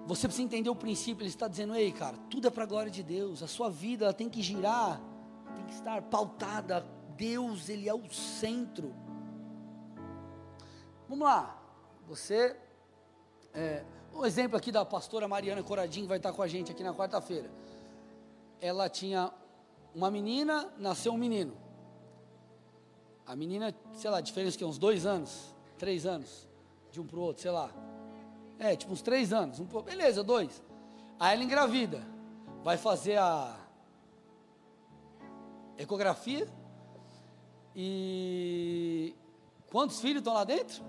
Você 0.09 0.27
precisa 0.27 0.43
entender 0.43 0.71
o 0.71 0.75
princípio. 0.75 1.21
Ele 1.21 1.29
está 1.29 1.47
dizendo: 1.47 1.75
ei, 1.75 1.91
cara, 1.91 2.17
tudo 2.31 2.47
é 2.47 2.49
para 2.49 2.63
a 2.63 2.65
glória 2.65 2.91
de 2.91 3.03
Deus. 3.03 3.43
A 3.43 3.47
sua 3.47 3.69
vida 3.69 4.11
tem 4.11 4.27
que 4.27 4.41
girar, 4.41 4.99
tem 5.55 5.65
que 5.65 5.73
estar 5.73 6.01
pautada. 6.01 6.83
Deus, 7.15 7.69
Ele 7.69 7.87
é 7.87 7.93
o 7.93 8.11
centro. 8.11 8.91
Vamos 11.07 11.27
lá. 11.27 11.55
Você. 12.07 12.57
É, 13.53 13.85
um 14.11 14.25
exemplo 14.25 14.57
aqui 14.57 14.71
da 14.71 14.83
pastora 14.83 15.27
Mariana 15.27 15.61
Coradinho, 15.61 16.07
vai 16.07 16.17
estar 16.17 16.33
com 16.33 16.41
a 16.41 16.47
gente 16.47 16.71
aqui 16.71 16.81
na 16.81 16.93
quarta-feira. 16.93 17.51
Ela 18.59 18.89
tinha 18.89 19.31
uma 19.93 20.09
menina, 20.09 20.73
nasceu 20.79 21.13
um 21.13 21.17
menino. 21.17 21.55
A 23.27 23.35
menina, 23.35 23.75
sei 23.93 24.09
lá, 24.09 24.21
diferença 24.21 24.57
que 24.57 24.65
uns 24.65 24.79
dois 24.79 25.05
anos, 25.05 25.53
três 25.77 26.07
anos, 26.07 26.47
de 26.91 26.99
um 26.99 27.05
para 27.05 27.19
o 27.19 27.21
outro, 27.21 27.43
sei 27.43 27.51
lá. 27.51 27.71
É, 28.59 28.75
tipo 28.75 28.91
uns 28.91 29.01
três 29.01 29.31
anos. 29.31 29.59
Um, 29.59 29.65
beleza, 29.81 30.21
dois. 30.21 30.61
Aí 31.17 31.33
ela 31.33 31.43
engravida. 31.43 32.05
Vai 32.61 32.77
fazer 32.77 33.17
a 33.17 33.55
ecografia. 35.77 36.45
E 37.73 39.15
quantos 39.71 40.01
filhos 40.01 40.17
estão 40.17 40.33
lá 40.33 40.43
dentro? 40.43 40.83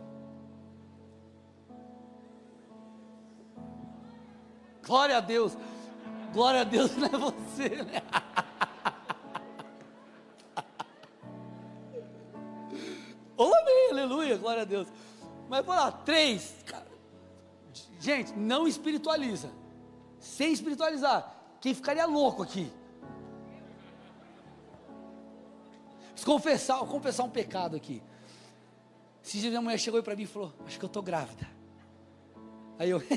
Glória 4.85 5.19
a 5.19 5.21
Deus. 5.21 5.57
Glória 6.33 6.63
a 6.63 6.65
Deus 6.65 6.95
não 6.99 7.07
é 7.07 7.11
você, 7.11 7.69
né? 7.69 8.03
Oh, 13.43 13.55
amém, 13.55 13.89
aleluia, 13.91 14.37
glória 14.37 14.61
a 14.61 14.65
Deus. 14.67 14.87
Mas 15.49 15.65
por 15.65 15.75
lá, 15.75 15.91
três, 15.91 16.60
Gente, 18.01 18.33
não 18.33 18.67
espiritualiza. 18.67 19.53
Sem 20.19 20.53
espiritualizar. 20.53 21.37
Quem 21.61 21.75
ficaria 21.75 22.07
louco 22.07 22.43
aqui? 22.43 22.73
Confessar, 26.25 26.79
confessar 26.81 27.25
um 27.25 27.31
pecado 27.31 27.77
aqui. 27.77 28.03
Se 29.23 29.39
dias 29.39 29.55
a 29.55 29.61
mulher 29.61 29.79
chegou 29.79 30.03
para 30.03 30.17
mim 30.17 30.23
e 30.23 30.27
falou: 30.27 30.53
Acho 30.67 30.79
que 30.79 30.85
eu 30.85 30.89
estou 30.89 31.03
grávida. 31.03 31.47
Aí 32.79 32.91
eu. 32.91 33.03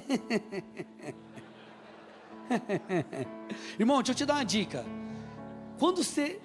Irmão, 3.80 3.98
deixa 3.98 4.12
eu 4.12 4.16
te 4.16 4.26
dar 4.26 4.36
uma 4.36 4.46
dica. 4.46 4.86
Quando 5.80 6.04
você 6.04 6.42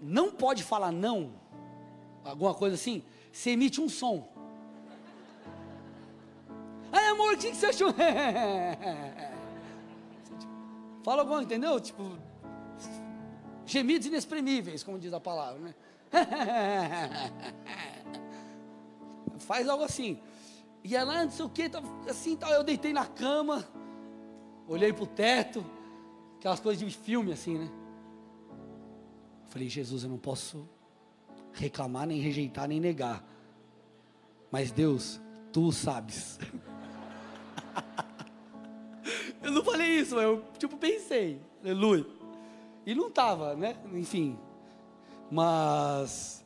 não 0.00 0.32
pode 0.32 0.62
falar 0.64 0.90
não, 0.90 1.32
alguma 2.24 2.54
coisa 2.54 2.74
assim, 2.74 3.04
você 3.32 3.50
emite 3.50 3.80
um 3.80 3.88
som. 3.88 4.31
Amor, 7.22 7.34
o 7.34 7.38
que 7.38 7.54
você 7.54 7.66
achou? 7.66 7.94
Fala 11.04 11.22
alguma, 11.22 11.40
entendeu? 11.42 11.78
Tipo, 11.80 12.18
gemidos 13.64 14.08
inexprimíveis, 14.08 14.82
como 14.82 14.98
diz 14.98 15.12
a 15.12 15.20
palavra, 15.20 15.60
né? 15.60 15.72
Faz 19.38 19.68
algo 19.68 19.84
assim. 19.84 20.20
E 20.82 20.96
ela, 20.96 21.24
não 21.24 21.30
sei 21.30 21.44
o 21.44 21.48
que, 21.48 21.70
assim, 22.08 22.36
tal. 22.36 22.50
Eu 22.50 22.64
deitei 22.64 22.92
na 22.92 23.06
cama, 23.06 23.64
olhei 24.66 24.92
para 24.92 25.04
o 25.04 25.06
teto, 25.06 25.64
aquelas 26.38 26.58
coisas 26.58 26.84
de 26.84 26.96
filme 26.96 27.32
assim, 27.32 27.56
né? 27.56 27.70
Falei, 29.46 29.68
Jesus, 29.68 30.02
eu 30.02 30.10
não 30.10 30.18
posso 30.18 30.68
reclamar, 31.52 32.06
nem 32.06 32.20
rejeitar, 32.20 32.66
nem 32.66 32.80
negar. 32.80 33.24
Mas 34.50 34.72
Deus, 34.72 35.20
tu 35.52 35.70
sabes. 35.70 36.40
eu 39.42 39.50
não 39.50 39.64
falei 39.64 40.00
isso, 40.00 40.14
mas 40.14 40.24
eu 40.24 40.44
tipo 40.58 40.76
pensei, 40.76 41.40
aleluia. 41.62 42.06
E 42.84 42.94
não 42.94 43.08
estava, 43.08 43.54
né? 43.54 43.76
Enfim. 43.92 44.38
Mas. 45.30 46.44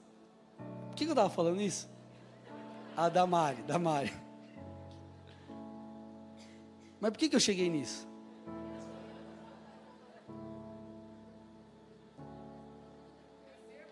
Por 0.88 0.96
que, 0.96 1.04
que 1.04 1.10
eu 1.10 1.14
estava 1.14 1.30
falando 1.30 1.60
isso? 1.60 1.88
Ah, 2.96 3.08
da 3.08 3.26
Mari, 3.26 3.62
da 3.62 3.78
Mari. 3.78 4.12
Mas 7.00 7.10
por 7.10 7.18
que, 7.18 7.28
que 7.28 7.36
eu 7.36 7.40
cheguei 7.40 7.68
nisso? 7.68 8.06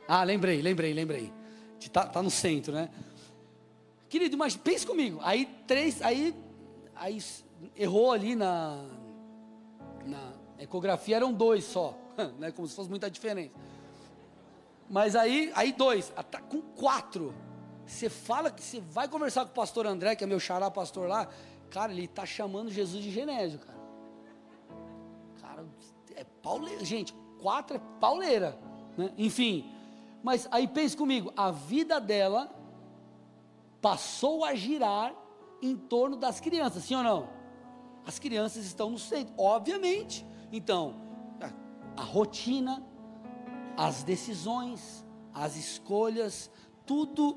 Ah, 0.06 0.22
lembrei, 0.22 0.60
lembrei, 0.60 0.92
lembrei. 0.92 1.32
Tá, 1.92 2.06
tá 2.06 2.22
no 2.22 2.30
centro, 2.30 2.72
né? 2.72 2.88
Querido, 4.08 4.36
mas 4.36 4.56
pense 4.56 4.86
comigo. 4.86 5.18
Aí 5.22 5.46
três, 5.66 6.00
aí 6.02 6.34
aí 6.96 7.22
errou 7.76 8.12
ali 8.12 8.34
na, 8.34 8.84
na 10.04 10.32
ecografia, 10.58 11.16
eram 11.16 11.32
dois 11.32 11.64
só, 11.64 11.96
né, 12.38 12.50
como 12.50 12.66
se 12.66 12.74
fosse 12.74 12.90
muita 12.90 13.10
diferença. 13.10 13.52
Mas 14.88 15.16
aí, 15.16 15.50
aí 15.54 15.72
dois, 15.72 16.12
tá 16.30 16.40
com 16.40 16.60
quatro. 16.60 17.34
Você 17.86 18.08
fala 18.08 18.50
que 18.50 18.62
você 18.62 18.80
vai 18.80 19.08
conversar 19.08 19.44
com 19.44 19.50
o 19.50 19.54
pastor 19.54 19.86
André, 19.86 20.14
que 20.14 20.24
é 20.24 20.26
meu 20.26 20.40
xará 20.40 20.70
pastor 20.70 21.08
lá, 21.08 21.28
cara, 21.70 21.92
ele 21.92 22.04
está 22.04 22.24
chamando 22.24 22.70
Jesus 22.70 23.02
de 23.02 23.10
Genésio, 23.10 23.58
cara. 23.58 23.78
Cara, 25.40 25.66
é 26.16 26.24
pauleira, 26.42 26.84
gente, 26.84 27.14
quatro 27.40 27.76
é 27.76 27.80
pauleira, 28.00 28.58
né? 28.96 29.12
Enfim, 29.18 29.70
mas 30.22 30.48
aí 30.50 30.66
pense 30.66 30.96
comigo, 30.96 31.32
a 31.36 31.50
vida 31.50 32.00
dela 32.00 32.50
passou 33.82 34.44
a 34.44 34.54
girar 34.54 35.14
em 35.64 35.76
torno 35.76 36.16
das 36.16 36.40
crianças, 36.40 36.84
sim 36.84 36.94
ou 36.94 37.02
não? 37.02 37.28
As 38.06 38.18
crianças 38.18 38.66
estão 38.66 38.90
no 38.90 38.98
centro, 38.98 39.34
obviamente. 39.38 40.26
Então, 40.52 40.94
a, 41.96 42.02
rotina, 42.02 42.84
as 43.76 44.02
decisões, 44.02 45.04
as 45.32 45.56
escolhas, 45.56 46.50
tudo 46.84 47.36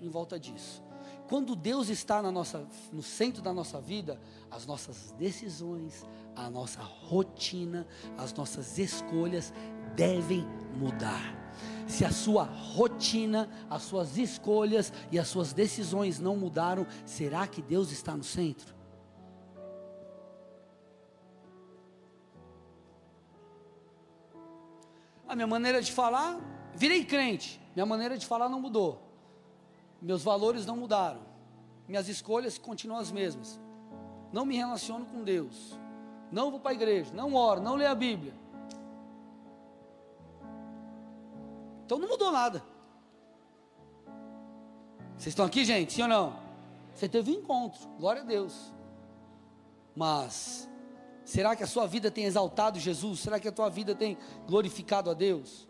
em 0.00 0.08
volta 0.08 0.38
disso. 0.38 0.82
Quando 1.28 1.56
Deus 1.56 1.88
está 1.88 2.22
na 2.22 2.30
nossa, 2.30 2.66
no 2.92 3.02
centro 3.02 3.42
da 3.42 3.52
nossa 3.52 3.80
vida, 3.80 4.20
as 4.50 4.64
nossas 4.64 5.12
decisões, 5.18 6.06
a 6.36 6.48
nossa 6.48 6.80
rotina, 6.80 7.86
as 8.16 8.32
nossas 8.32 8.78
escolhas 8.78 9.52
devem 9.96 10.46
mudar 10.76 11.41
se 11.86 12.04
a 12.04 12.10
sua 12.10 12.44
rotina, 12.44 13.48
as 13.68 13.82
suas 13.82 14.16
escolhas 14.16 14.92
e 15.10 15.18
as 15.18 15.28
suas 15.28 15.52
decisões 15.52 16.18
não 16.18 16.36
mudaram, 16.36 16.86
será 17.04 17.46
que 17.46 17.62
Deus 17.62 17.90
está 17.90 18.16
no 18.16 18.24
centro? 18.24 18.74
A 25.26 25.34
minha 25.34 25.46
maneira 25.46 25.80
de 25.80 25.90
falar, 25.90 26.38
virei 26.74 27.04
crente, 27.04 27.58
minha 27.74 27.86
maneira 27.86 28.18
de 28.18 28.26
falar 28.26 28.50
não 28.50 28.60
mudou, 28.60 29.00
meus 30.00 30.22
valores 30.22 30.66
não 30.66 30.76
mudaram, 30.76 31.22
minhas 31.88 32.08
escolhas 32.08 32.58
continuam 32.58 33.00
as 33.00 33.10
mesmas. 33.10 33.58
não 34.32 34.46
me 34.46 34.56
relaciono 34.56 35.04
com 35.06 35.22
Deus, 35.22 35.78
não 36.30 36.50
vou 36.50 36.58
para 36.58 36.72
a 36.72 36.74
igreja, 36.74 37.12
não 37.14 37.34
oro, 37.34 37.60
não 37.60 37.76
leio 37.76 37.90
a 37.90 37.94
Bíblia. 37.94 38.41
Então 41.92 42.00
não 42.00 42.08
mudou 42.08 42.32
nada. 42.32 42.64
Vocês 45.18 45.26
estão 45.26 45.44
aqui, 45.44 45.62
gente? 45.62 45.92
Sim 45.92 46.00
ou 46.00 46.08
não? 46.08 46.40
Você 46.94 47.06
teve 47.06 47.30
um 47.30 47.34
encontro, 47.34 47.86
glória 47.98 48.22
a 48.22 48.24
Deus. 48.24 48.72
Mas 49.94 50.70
será 51.22 51.54
que 51.54 51.62
a 51.62 51.66
sua 51.66 51.86
vida 51.86 52.10
tem 52.10 52.24
exaltado 52.24 52.80
Jesus? 52.80 53.20
Será 53.20 53.38
que 53.38 53.46
a 53.46 53.52
tua 53.52 53.68
vida 53.68 53.94
tem 53.94 54.16
glorificado 54.46 55.10
a 55.10 55.12
Deus? 55.12 55.68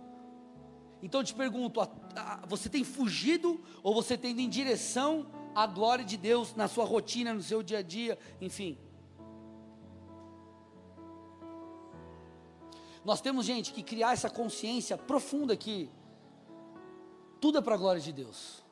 Então 1.03 1.23
eu 1.23 1.25
te 1.25 1.35
pergunto: 1.35 1.81
a, 1.81 1.89
a, 2.15 2.47
você 2.47 2.69
tem 2.69 2.85
fugido 2.85 3.61
ou 3.83 3.93
você 3.93 4.17
tem 4.17 4.31
ido 4.31 4.43
em 4.43 4.49
direção 4.49 5.27
à 5.57 5.67
glória 5.67 6.05
de 6.05 6.17
Deus 6.17 6.55
na 6.55 6.69
sua 6.69 6.85
rotina, 6.85 7.35
no 7.35 7.43
seu 7.43 7.65
dia 7.65 7.79
a 7.79 7.83
dia, 7.83 8.17
enfim? 8.41 8.79
Nós 13.05 13.21
temos 13.21 13.45
gente 13.45 13.73
que 13.73 13.83
criar 13.83 14.13
essa 14.13 14.31
consciência 14.31 14.97
profunda 14.97 15.57
que 15.57 15.91
tudo 17.43 17.59
é 17.59 17.61
para 17.61 17.75
a 17.75 17.77
glória 17.77 18.01
de 18.01 18.13
Deus. 18.13 18.63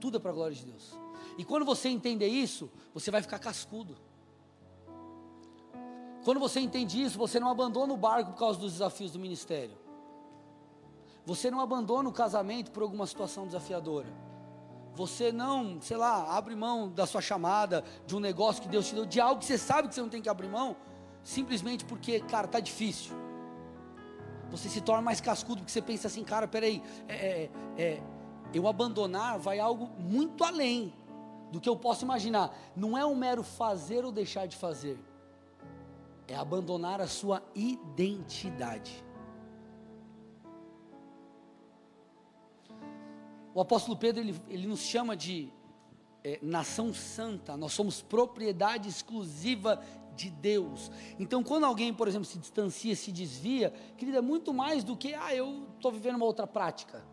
Tudo 0.00 0.16
é 0.16 0.20
para 0.20 0.30
a 0.30 0.34
glória 0.34 0.56
de 0.56 0.64
Deus. 0.64 0.98
E 1.36 1.44
quando 1.44 1.66
você 1.66 1.90
entender 1.90 2.28
isso, 2.28 2.70
você 2.94 3.10
vai 3.10 3.20
ficar 3.20 3.38
cascudo. 3.38 3.94
Quando 6.24 6.40
você 6.40 6.58
entende 6.60 7.02
isso, 7.02 7.18
você 7.18 7.38
não 7.38 7.50
abandona 7.50 7.92
o 7.92 7.96
barco 7.96 8.32
por 8.32 8.38
causa 8.38 8.58
dos 8.58 8.72
desafios 8.72 9.12
do 9.12 9.18
ministério. 9.18 9.76
Você 11.26 11.50
não 11.50 11.60
abandona 11.60 12.08
o 12.08 12.12
casamento 12.12 12.70
por 12.70 12.82
alguma 12.82 13.06
situação 13.06 13.44
desafiadora. 13.44 14.08
Você 14.94 15.30
não, 15.30 15.78
sei 15.82 15.98
lá, 15.98 16.34
abre 16.38 16.56
mão 16.56 16.88
da 16.88 17.04
sua 17.04 17.20
chamada, 17.20 17.84
de 18.06 18.16
um 18.16 18.20
negócio 18.20 18.62
que 18.62 18.68
Deus 18.68 18.88
te 18.88 18.94
deu, 18.94 19.04
de 19.04 19.20
algo 19.20 19.40
que 19.40 19.46
você 19.46 19.58
sabe 19.58 19.88
que 19.88 19.94
você 19.94 20.00
não 20.00 20.08
tem 20.08 20.22
que 20.22 20.30
abrir 20.30 20.48
mão, 20.48 20.74
simplesmente 21.22 21.84
porque, 21.84 22.20
cara, 22.20 22.48
tá 22.48 22.60
difícil. 22.60 23.25
Você 24.56 24.68
se 24.68 24.80
torna 24.80 25.02
mais 25.02 25.20
cascudo 25.20 25.60
porque 25.60 25.72
você 25.72 25.82
pensa 25.82 26.08
assim, 26.08 26.24
cara, 26.24 26.48
peraí, 26.48 26.82
é, 27.08 27.14
é, 27.14 27.50
é, 27.76 28.02
eu 28.54 28.66
abandonar 28.66 29.38
vai 29.38 29.58
algo 29.58 29.90
muito 29.98 30.42
além 30.44 30.92
do 31.52 31.60
que 31.60 31.68
eu 31.68 31.76
posso 31.76 32.04
imaginar. 32.04 32.56
Não 32.74 32.96
é 32.96 33.04
um 33.04 33.14
mero 33.14 33.42
fazer 33.42 34.04
ou 34.04 34.10
deixar 34.10 34.46
de 34.46 34.56
fazer, 34.56 34.98
é 36.26 36.34
abandonar 36.34 37.00
a 37.00 37.06
sua 37.06 37.42
identidade. 37.54 39.04
O 43.54 43.60
apóstolo 43.60 43.96
Pedro 43.96 44.22
ele, 44.22 44.40
ele 44.48 44.66
nos 44.66 44.80
chama 44.80 45.16
de 45.16 45.50
é, 46.22 46.38
nação 46.42 46.92
santa, 46.92 47.56
nós 47.56 47.72
somos 47.72 48.02
propriedade 48.02 48.88
exclusiva 48.88 49.80
de 50.16 50.30
Deus. 50.30 50.90
Então, 51.18 51.42
quando 51.42 51.64
alguém, 51.64 51.92
por 51.92 52.08
exemplo, 52.08 52.26
se 52.26 52.38
distancia, 52.38 52.96
se 52.96 53.12
desvia, 53.12 53.72
querida, 53.96 54.18
é 54.18 54.22
muito 54.22 54.52
mais 54.52 54.82
do 54.82 54.96
que, 54.96 55.14
ah, 55.14 55.34
eu 55.34 55.68
estou 55.76 55.92
vivendo 55.92 56.16
uma 56.16 56.24
outra 56.24 56.46
prática. 56.46 57.04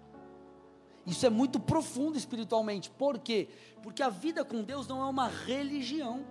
Isso 1.05 1.25
é 1.25 1.29
muito 1.29 1.59
profundo 1.59 2.17
espiritualmente. 2.17 2.89
Por 2.89 3.19
quê? 3.19 3.49
Porque 3.81 4.01
a 4.01 4.09
vida 4.09 4.45
com 4.45 4.63
Deus 4.63 4.87
não 4.87 5.01
é 5.01 5.05
uma 5.05 5.27
religião. 5.27 6.25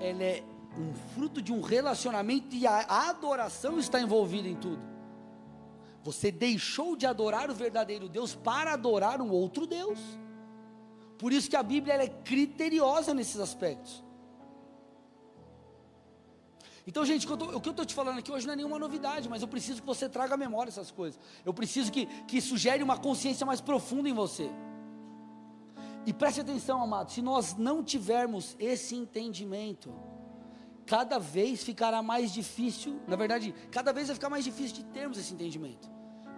Ela 0.00 0.22
é 0.24 0.42
um 0.78 0.94
fruto 1.14 1.42
de 1.42 1.52
um 1.52 1.60
relacionamento 1.60 2.54
e 2.54 2.66
a 2.66 3.10
adoração 3.10 3.78
está 3.78 4.00
envolvida 4.00 4.48
em 4.48 4.56
tudo. 4.56 4.82
Você 6.02 6.30
deixou 6.30 6.96
de 6.96 7.04
adorar 7.06 7.50
o 7.50 7.54
verdadeiro 7.54 8.08
Deus 8.08 8.34
para 8.34 8.72
adorar 8.72 9.20
um 9.20 9.30
outro 9.30 9.66
Deus. 9.66 9.98
Por 11.18 11.32
isso 11.32 11.50
que 11.50 11.56
a 11.56 11.62
Bíblia 11.62 11.94
é 11.94 12.08
criteriosa 12.08 13.12
nesses 13.12 13.40
aspectos. 13.40 14.04
Então, 16.86 17.04
gente, 17.04 17.26
o 17.26 17.60
que 17.60 17.68
eu 17.68 17.70
estou 17.72 17.84
te 17.84 17.94
falando 17.94 18.18
aqui 18.18 18.30
hoje 18.30 18.46
não 18.46 18.52
é 18.52 18.56
nenhuma 18.56 18.78
novidade, 18.78 19.28
mas 19.28 19.42
eu 19.42 19.48
preciso 19.48 19.80
que 19.80 19.86
você 19.86 20.08
traga 20.08 20.34
à 20.34 20.36
memória 20.36 20.70
essas 20.70 20.90
coisas. 20.90 21.18
Eu 21.44 21.52
preciso 21.52 21.90
que, 21.90 22.06
que 22.26 22.36
isso 22.38 22.56
gere 22.56 22.82
uma 22.82 22.96
consciência 22.96 23.44
mais 23.44 23.60
profunda 23.60 24.08
em 24.08 24.12
você. 24.12 24.48
E 26.06 26.12
preste 26.12 26.40
atenção, 26.40 26.80
amado, 26.80 27.10
se 27.10 27.20
nós 27.20 27.56
não 27.56 27.82
tivermos 27.82 28.54
esse 28.60 28.94
entendimento, 28.94 29.92
cada 30.86 31.18
vez 31.18 31.64
ficará 31.64 32.00
mais 32.00 32.32
difícil, 32.32 33.00
na 33.08 33.16
verdade, 33.16 33.52
cada 33.72 33.92
vez 33.92 34.06
vai 34.06 34.14
ficar 34.14 34.30
mais 34.30 34.44
difícil 34.44 34.76
de 34.76 34.84
termos 34.84 35.18
esse 35.18 35.34
entendimento. 35.34 35.90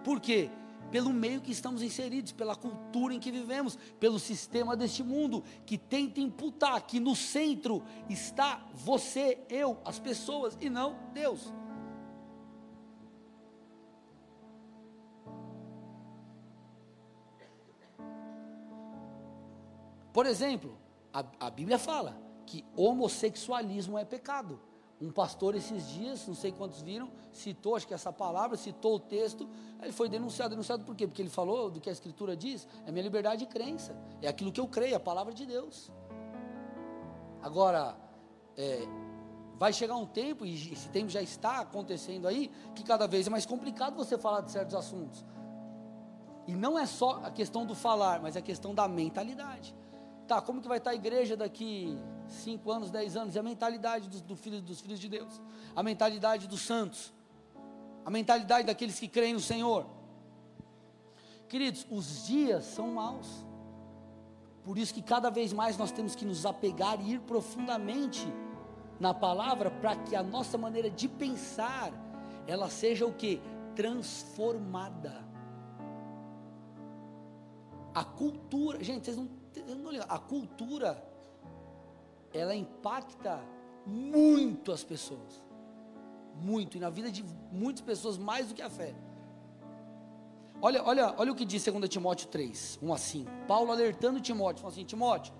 Por 0.03 0.19
quê? 0.19 0.49
Pelo 0.91 1.11
meio 1.11 1.41
que 1.41 1.51
estamos 1.51 1.81
inseridos, 1.81 2.31
pela 2.31 2.55
cultura 2.55 3.13
em 3.13 3.19
que 3.19 3.31
vivemos, 3.31 3.77
pelo 3.99 4.19
sistema 4.19 4.75
deste 4.75 5.03
mundo, 5.03 5.43
que 5.65 5.77
tenta 5.77 6.19
imputar 6.19 6.81
que 6.81 6.99
no 6.99 7.15
centro 7.15 7.83
está 8.09 8.65
você, 8.73 9.39
eu, 9.49 9.77
as 9.85 9.99
pessoas 9.99 10.57
e 10.59 10.69
não 10.69 10.97
Deus. 11.13 11.53
Por 20.11 20.25
exemplo, 20.25 20.77
a, 21.13 21.23
a 21.39 21.49
Bíblia 21.49 21.77
fala 21.77 22.19
que 22.45 22.65
homossexualismo 22.75 23.97
é 23.97 24.03
pecado. 24.03 24.59
Um 25.01 25.11
pastor 25.11 25.55
esses 25.55 25.87
dias, 25.87 26.27
não 26.27 26.35
sei 26.35 26.51
quantos 26.51 26.81
viram, 26.81 27.09
citou, 27.31 27.75
acho 27.75 27.87
que 27.87 27.93
essa 27.93 28.11
palavra, 28.11 28.57
citou 28.57 28.95
o 28.95 28.99
texto, 28.99 29.49
ele 29.81 29.93
foi 29.93 30.09
denunciado. 30.09 30.49
Denunciado 30.49 30.83
por 30.83 30.95
quê? 30.95 31.07
Porque 31.07 31.21
ele 31.21 31.29
falou 31.29 31.69
do 31.69 31.79
que 31.79 31.89
a 31.89 31.91
Escritura 31.93 32.35
diz, 32.35 32.67
é 32.85 32.91
minha 32.91 33.03
liberdade 33.03 33.45
de 33.45 33.51
crença, 33.51 33.95
é 34.21 34.27
aquilo 34.27 34.51
que 34.51 34.59
eu 34.59 34.67
creio, 34.67 34.97
a 34.97 34.99
palavra 34.99 35.33
de 35.33 35.45
Deus. 35.45 35.89
Agora, 37.41 37.95
é, 38.57 38.85
vai 39.57 39.71
chegar 39.71 39.95
um 39.95 40.05
tempo, 40.05 40.45
e 40.45 40.73
esse 40.73 40.89
tempo 40.89 41.09
já 41.09 41.21
está 41.21 41.61
acontecendo 41.61 42.27
aí, 42.27 42.51
que 42.75 42.83
cada 42.83 43.07
vez 43.07 43.27
é 43.27 43.29
mais 43.29 43.45
complicado 43.45 43.95
você 43.95 44.17
falar 44.17 44.41
de 44.41 44.51
certos 44.51 44.75
assuntos. 44.75 45.25
E 46.45 46.53
não 46.55 46.77
é 46.77 46.85
só 46.85 47.21
a 47.23 47.31
questão 47.31 47.65
do 47.65 47.75
falar, 47.75 48.21
mas 48.21 48.35
a 48.35 48.41
questão 48.41 48.75
da 48.75 48.87
mentalidade. 48.87 49.73
Tá, 50.29 50.39
como 50.39 50.61
que 50.61 50.67
vai 50.67 50.77
estar 50.77 50.91
a 50.91 50.95
igreja 50.95 51.35
daqui 51.35 51.97
5 52.27 52.71
anos, 52.71 52.91
10 52.91 53.17
anos? 53.17 53.35
É 53.35 53.39
a 53.39 53.43
mentalidade 53.43 54.07
dos, 54.07 54.21
do 54.21 54.35
filho, 54.35 54.61
dos 54.61 54.79
filhos 54.79 54.99
de 54.99 55.09
Deus, 55.09 55.41
a 55.75 55.81
mentalidade 55.81 56.47
dos 56.47 56.61
santos, 56.61 57.11
a 58.05 58.11
mentalidade 58.11 58.67
daqueles 58.67 58.99
que 58.99 59.07
creem 59.07 59.33
no 59.33 59.39
Senhor. 59.39 59.87
Queridos, 61.47 61.83
os 61.89 62.27
dias 62.27 62.63
são 62.65 62.91
maus. 62.91 63.43
Por 64.63 64.77
isso 64.77 64.93
que 64.93 65.01
cada 65.01 65.31
vez 65.31 65.51
mais 65.51 65.79
nós 65.79 65.91
temos 65.91 66.13
que 66.13 66.25
nos 66.25 66.45
apegar 66.45 67.01
e 67.01 67.13
ir 67.13 67.21
profundamente 67.21 68.31
na 68.99 69.15
palavra 69.15 69.71
para 69.71 69.95
que 69.95 70.15
a 70.15 70.21
nossa 70.21 70.59
maneira 70.59 70.91
de 70.91 71.07
pensar 71.07 71.91
ela 72.45 72.69
seja 72.69 73.03
o 73.03 73.13
que? 73.13 73.41
Transformada. 73.75 75.27
A 77.95 78.03
cultura, 78.03 78.83
gente, 78.83 79.05
vocês 79.05 79.17
não 79.17 79.38
a 80.07 80.19
cultura, 80.19 81.03
ela 82.33 82.55
impacta 82.55 83.41
muito 83.85 84.71
as 84.71 84.83
pessoas. 84.83 85.43
Muito, 86.35 86.77
e 86.77 86.79
na 86.79 86.89
vida 86.89 87.11
de 87.11 87.23
muitas 87.51 87.81
pessoas 87.81 88.17
mais 88.17 88.47
do 88.47 88.53
que 88.53 88.61
a 88.61 88.69
fé. 88.69 88.95
Olha, 90.61 90.83
olha, 90.83 91.15
olha 91.17 91.31
o 91.31 91.35
que 91.35 91.45
diz 91.45 91.63
2 91.63 91.89
Timóteo 91.89 92.27
3, 92.27 92.79
1 92.81 92.93
a 92.93 92.97
5. 92.97 93.31
Paulo 93.47 93.71
alertando 93.71 94.19
Timóteo, 94.19 94.61
falando 94.61 94.73
assim: 94.73 94.85
Timóteo, 94.85 95.33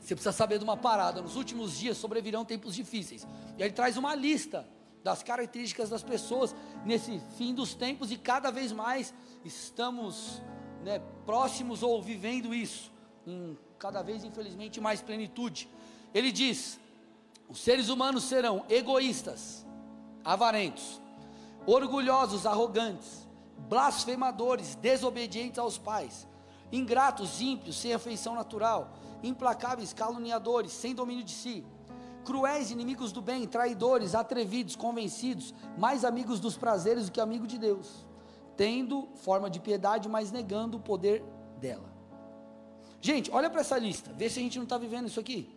você 0.00 0.14
precisa 0.14 0.32
saber 0.32 0.58
de 0.58 0.64
uma 0.64 0.76
parada. 0.76 1.22
Nos 1.22 1.36
últimos 1.36 1.78
dias 1.78 1.96
sobrevirão 1.96 2.44
tempos 2.44 2.74
difíceis. 2.74 3.26
E 3.56 3.62
ele 3.62 3.72
traz 3.72 3.96
uma 3.96 4.14
lista 4.14 4.68
das 5.02 5.22
características 5.22 5.88
das 5.88 6.02
pessoas 6.02 6.54
nesse 6.84 7.20
fim 7.36 7.54
dos 7.54 7.74
tempos 7.74 8.10
e 8.10 8.16
cada 8.16 8.50
vez 8.50 8.72
mais 8.72 9.14
estamos 9.44 10.42
né, 10.84 11.00
próximos 11.24 11.82
ou 11.82 12.00
vivendo 12.02 12.54
isso, 12.54 12.92
em 13.26 13.56
cada 13.78 14.02
vez 14.02 14.24
infelizmente 14.24 14.80
mais 14.80 15.02
plenitude. 15.02 15.68
Ele 16.14 16.32
diz: 16.32 16.78
os 17.48 17.60
seres 17.60 17.88
humanos 17.88 18.24
serão 18.24 18.64
egoístas, 18.68 19.66
avarentos, 20.24 21.00
orgulhosos, 21.66 22.46
arrogantes, 22.46 23.26
blasfemadores, 23.68 24.74
desobedientes 24.76 25.58
aos 25.58 25.78
pais, 25.78 26.26
ingratos, 26.72 27.40
ímpios, 27.40 27.76
sem 27.76 27.92
afeição 27.92 28.34
natural, 28.34 28.96
implacáveis, 29.22 29.92
caluniadores, 29.92 30.72
sem 30.72 30.94
domínio 30.94 31.24
de 31.24 31.32
si, 31.32 31.64
cruéis, 32.24 32.70
inimigos 32.70 33.12
do 33.12 33.22
bem, 33.22 33.46
traidores, 33.46 34.14
atrevidos, 34.14 34.76
convencidos, 34.76 35.54
mais 35.78 36.04
amigos 36.04 36.40
dos 36.40 36.56
prazeres 36.56 37.06
do 37.06 37.12
que 37.12 37.20
amigos 37.20 37.48
de 37.48 37.58
Deus 37.58 38.06
tendo 38.56 39.08
forma 39.16 39.50
de 39.50 39.60
piedade, 39.60 40.08
mas 40.08 40.32
negando 40.32 40.78
o 40.78 40.80
poder 40.80 41.22
dela. 41.60 41.92
Gente, 43.00 43.30
olha 43.30 43.50
para 43.50 43.60
essa 43.60 43.78
lista, 43.78 44.12
vê 44.16 44.28
se 44.28 44.38
a 44.38 44.42
gente 44.42 44.56
não 44.56 44.64
está 44.64 44.78
vivendo 44.78 45.06
isso 45.06 45.20
aqui. 45.20 45.56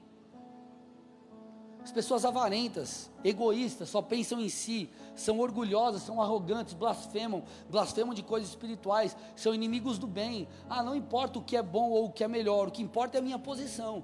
As 1.82 1.91
pessoas 1.91 2.26
avarentas, 2.26 3.10
egoístas, 3.24 3.89
só 3.89 4.02
pensam 4.02 4.39
em 4.39 4.50
si, 4.50 4.89
são 5.16 5.39
orgulhosas, 5.39 6.04
são 6.04 6.22
arrogantes, 6.22 6.74
blasfemam, 6.74 7.43
blasfemam 7.70 8.14
de 8.14 8.22
coisas 8.22 8.50
espirituais, 8.50 9.16
são 9.36 9.54
inimigos 9.54 9.97
do 9.97 10.06
bem. 10.06 10.47
Ah, 10.70 10.84
não 10.84 10.95
importa 10.95 11.39
o 11.39 11.41
que 11.41 11.56
é 11.56 11.64
bom 11.64 11.89
ou 11.89 12.06
o 12.06 12.12
que 12.12 12.24
é 12.24 12.28
melhor, 12.28 12.68
o 12.68 12.72
que 12.72 12.84
importa 12.84 13.18
é 13.18 13.20
a 13.20 13.24
minha 13.24 13.39
posição. 13.39 14.04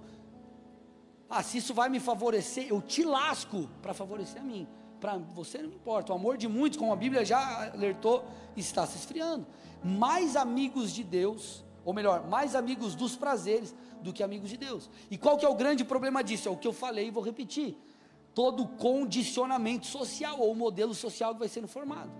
Ah, 1.29 1.43
se 1.43 1.57
isso 1.57 1.73
vai 1.73 1.89
me 1.89 1.99
favorecer, 1.99 2.67
eu 2.69 2.81
te 2.81 3.03
lasco 3.03 3.69
para 3.81 3.93
favorecer 3.93 4.41
a 4.41 4.45
mim. 4.45 4.67
Para 5.05 5.19
você 5.19 5.59
não 5.59 5.69
importa. 5.69 6.11
O 6.11 6.15
amor 6.15 6.35
de 6.35 6.47
muitos, 6.47 6.79
como 6.79 6.91
a 6.91 6.95
Bíblia 6.95 7.23
já 7.23 7.71
alertou, 7.71 8.25
está 8.57 8.87
se 8.87 8.97
esfriando. 8.97 9.45
Mais 9.83 10.35
amigos 10.35 10.91
de 10.91 11.03
Deus, 11.03 11.63
ou 11.83 11.93
melhor, 11.93 12.27
mais 12.27 12.55
amigos 12.55 12.95
dos 12.95 13.15
prazeres 13.15 13.75
do 14.01 14.11
que 14.11 14.23
amigos 14.23 14.49
de 14.49 14.57
Deus. 14.57 14.89
E 15.11 15.15
qual 15.15 15.37
que 15.37 15.45
é 15.45 15.49
o 15.49 15.53
grande 15.53 15.85
problema 15.85 16.23
disso? 16.23 16.49
É 16.49 16.51
o 16.51 16.57
que 16.57 16.67
eu 16.67 16.73
falei 16.73 17.09
e 17.09 17.11
vou 17.11 17.21
repetir. 17.21 17.77
Todo 18.33 18.67
condicionamento 18.67 19.85
social 19.85 20.39
ou 20.39 20.55
modelo 20.55 20.95
social 20.95 21.33
que 21.33 21.39
vai 21.39 21.49
sendo 21.49 21.67
formado. 21.67 22.11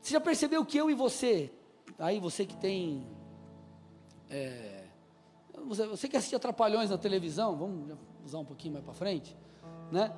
Você 0.00 0.14
já 0.14 0.20
percebeu 0.20 0.64
que 0.64 0.78
eu 0.78 0.90
e 0.90 0.94
você, 0.94 1.52
aí 1.98 2.18
você 2.18 2.46
que 2.46 2.56
tem 2.56 3.06
é, 4.30 4.84
você, 5.66 5.86
você 5.86 6.08
que 6.08 6.16
assiste 6.16 6.34
Atrapalhões 6.34 6.88
na 6.88 6.96
televisão, 6.96 7.54
vamos 7.54 7.98
usar 8.24 8.38
um 8.38 8.46
pouquinho 8.46 8.72
mais 8.72 8.82
para 8.82 8.94
frente, 8.94 9.36
né? 9.92 10.10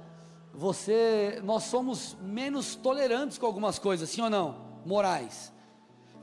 Você, 0.55 1.41
nós 1.45 1.65
somos 1.65 2.17
menos 2.21 2.75
tolerantes 2.75 3.39
com 3.39 3.47
algumas 3.47 3.79
coisas, 3.79 4.11
sim 4.11 4.21
ou 4.21 4.29
não? 4.29 4.57
Morais. 4.85 5.53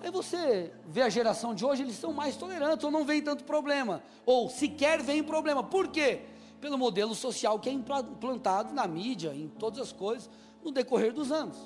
Aí 0.02 0.12
você 0.12 0.74
vê 0.86 1.02
a 1.02 1.10
geração 1.10 1.54
de 1.54 1.66
hoje, 1.66 1.82
eles 1.82 1.96
são 1.96 2.14
mais 2.14 2.38
tolerantes, 2.38 2.84
ou 2.86 2.92
não 2.92 3.04
vem 3.04 3.22
tanto 3.22 3.44
problema, 3.44 4.02
ou 4.26 4.50
sequer 4.50 5.02
vem 5.02 5.24
problema. 5.24 5.64
Por 5.64 5.90
quê? 5.90 6.22
Pelo 6.62 6.78
modelo 6.78 7.16
social 7.16 7.60
que 7.60 7.70
é 7.70 7.72
implantado 7.72 8.74
na 8.74 8.88
mídia, 8.88 9.34
em 9.34 9.48
todas 9.48 9.80
as 9.80 9.92
coisas, 9.92 10.30
no 10.64 10.72
decorrer 10.72 11.12
dos 11.12 11.32
anos. 11.32 11.58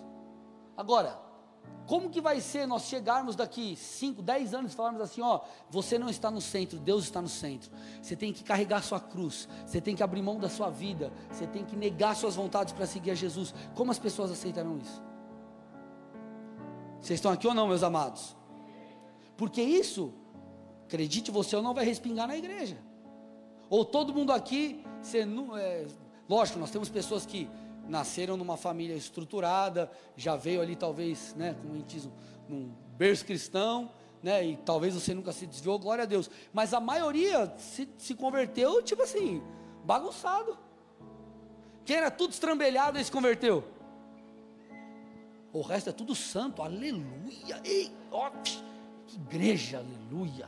Agora, 0.76 1.20
como 1.86 2.10
que 2.10 2.22
vai 2.22 2.40
ser 2.40 2.66
nós 2.66 2.84
chegarmos 2.84 3.36
daqui 3.36 3.76
5, 3.76 4.22
10 4.22 4.54
anos 4.54 4.74
e 4.74 4.76
falarmos 4.76 5.02
assim, 5.02 5.22
ó, 5.22 5.42
você 5.70 6.00
não 6.00 6.10
está 6.10 6.32
no 6.32 6.40
centro, 6.40 6.80
Deus 6.80 7.04
está 7.04 7.22
no 7.22 7.28
centro. 7.28 7.70
Você 8.02 8.16
tem 8.16 8.32
que 8.32 8.44
carregar 8.44 8.82
sua 8.82 9.00
cruz, 9.00 9.50
você 9.66 9.82
tem 9.82 9.96
que 9.96 10.02
abrir 10.02 10.22
mão 10.22 10.40
da 10.40 10.50
sua 10.50 10.70
vida, 10.70 11.12
você 11.30 11.46
tem 11.46 11.66
que 11.66 11.76
negar 11.76 12.16
suas 12.16 12.36
vontades 12.36 12.74
para 12.74 12.86
seguir 12.86 13.12
a 13.12 13.16
Jesus. 13.16 13.54
Como 13.76 13.92
as 13.92 14.00
pessoas 14.00 14.32
aceitarão 14.32 14.78
isso? 14.78 15.04
Vocês 17.02 17.18
estão 17.18 17.32
aqui 17.32 17.46
ou 17.48 17.54
não, 17.54 17.68
meus 17.68 17.84
amados? 17.84 18.36
Porque 19.36 19.62
isso, 19.62 20.14
acredite 20.86 21.32
você 21.32 21.56
ou 21.56 21.62
não, 21.62 21.74
vai 21.74 21.84
respingar 21.84 22.28
na 22.28 22.38
igreja. 22.38 22.78
Ou 23.70 23.84
todo 23.84 24.14
mundo 24.14 24.32
aqui, 24.32 24.82
você 25.02 25.26
não, 25.26 25.58
é, 25.58 25.86
lógico, 26.30 26.60
nós 26.60 26.72
temos 26.72 26.88
pessoas 26.88 27.26
que 27.26 27.50
nasceram 27.88 28.38
numa 28.38 28.58
família 28.58 28.96
estruturada, 28.96 29.92
já 30.16 30.36
veio 30.36 30.62
ali 30.62 30.76
talvez, 30.76 31.34
né, 31.36 31.56
como 31.62 31.74
a 31.74 31.78
gente 31.78 31.96
diz, 31.96 32.10
num 32.48 32.72
berço 32.98 33.26
cristão, 33.26 33.92
né, 34.22 34.46
e 34.46 34.58
talvez 34.58 34.94
você 34.94 35.14
nunca 35.14 35.32
se 35.32 35.46
desviou, 35.46 35.78
glória 35.78 36.04
a 36.04 36.08
Deus. 36.08 36.30
Mas 36.54 36.74
a 36.74 36.80
maioria 36.80 37.54
se, 37.58 37.90
se 37.98 38.16
converteu, 38.16 38.82
tipo 38.82 39.04
assim, 39.04 39.42
bagunçado. 39.84 40.58
Quem 41.86 41.98
era 41.98 42.10
tudo 42.10 42.32
estrambelhado 42.32 42.98
e 42.98 43.04
se 43.04 43.12
converteu? 43.12 43.64
O 45.52 45.62
resto 45.62 45.90
é 45.90 45.94
tudo 45.94 46.16
santo, 46.16 46.62
aleluia. 46.62 47.62
Ei, 47.64 47.92
ó, 48.10 48.30
que 48.30 48.64
igreja, 49.14 49.80
aleluia. 49.80 50.48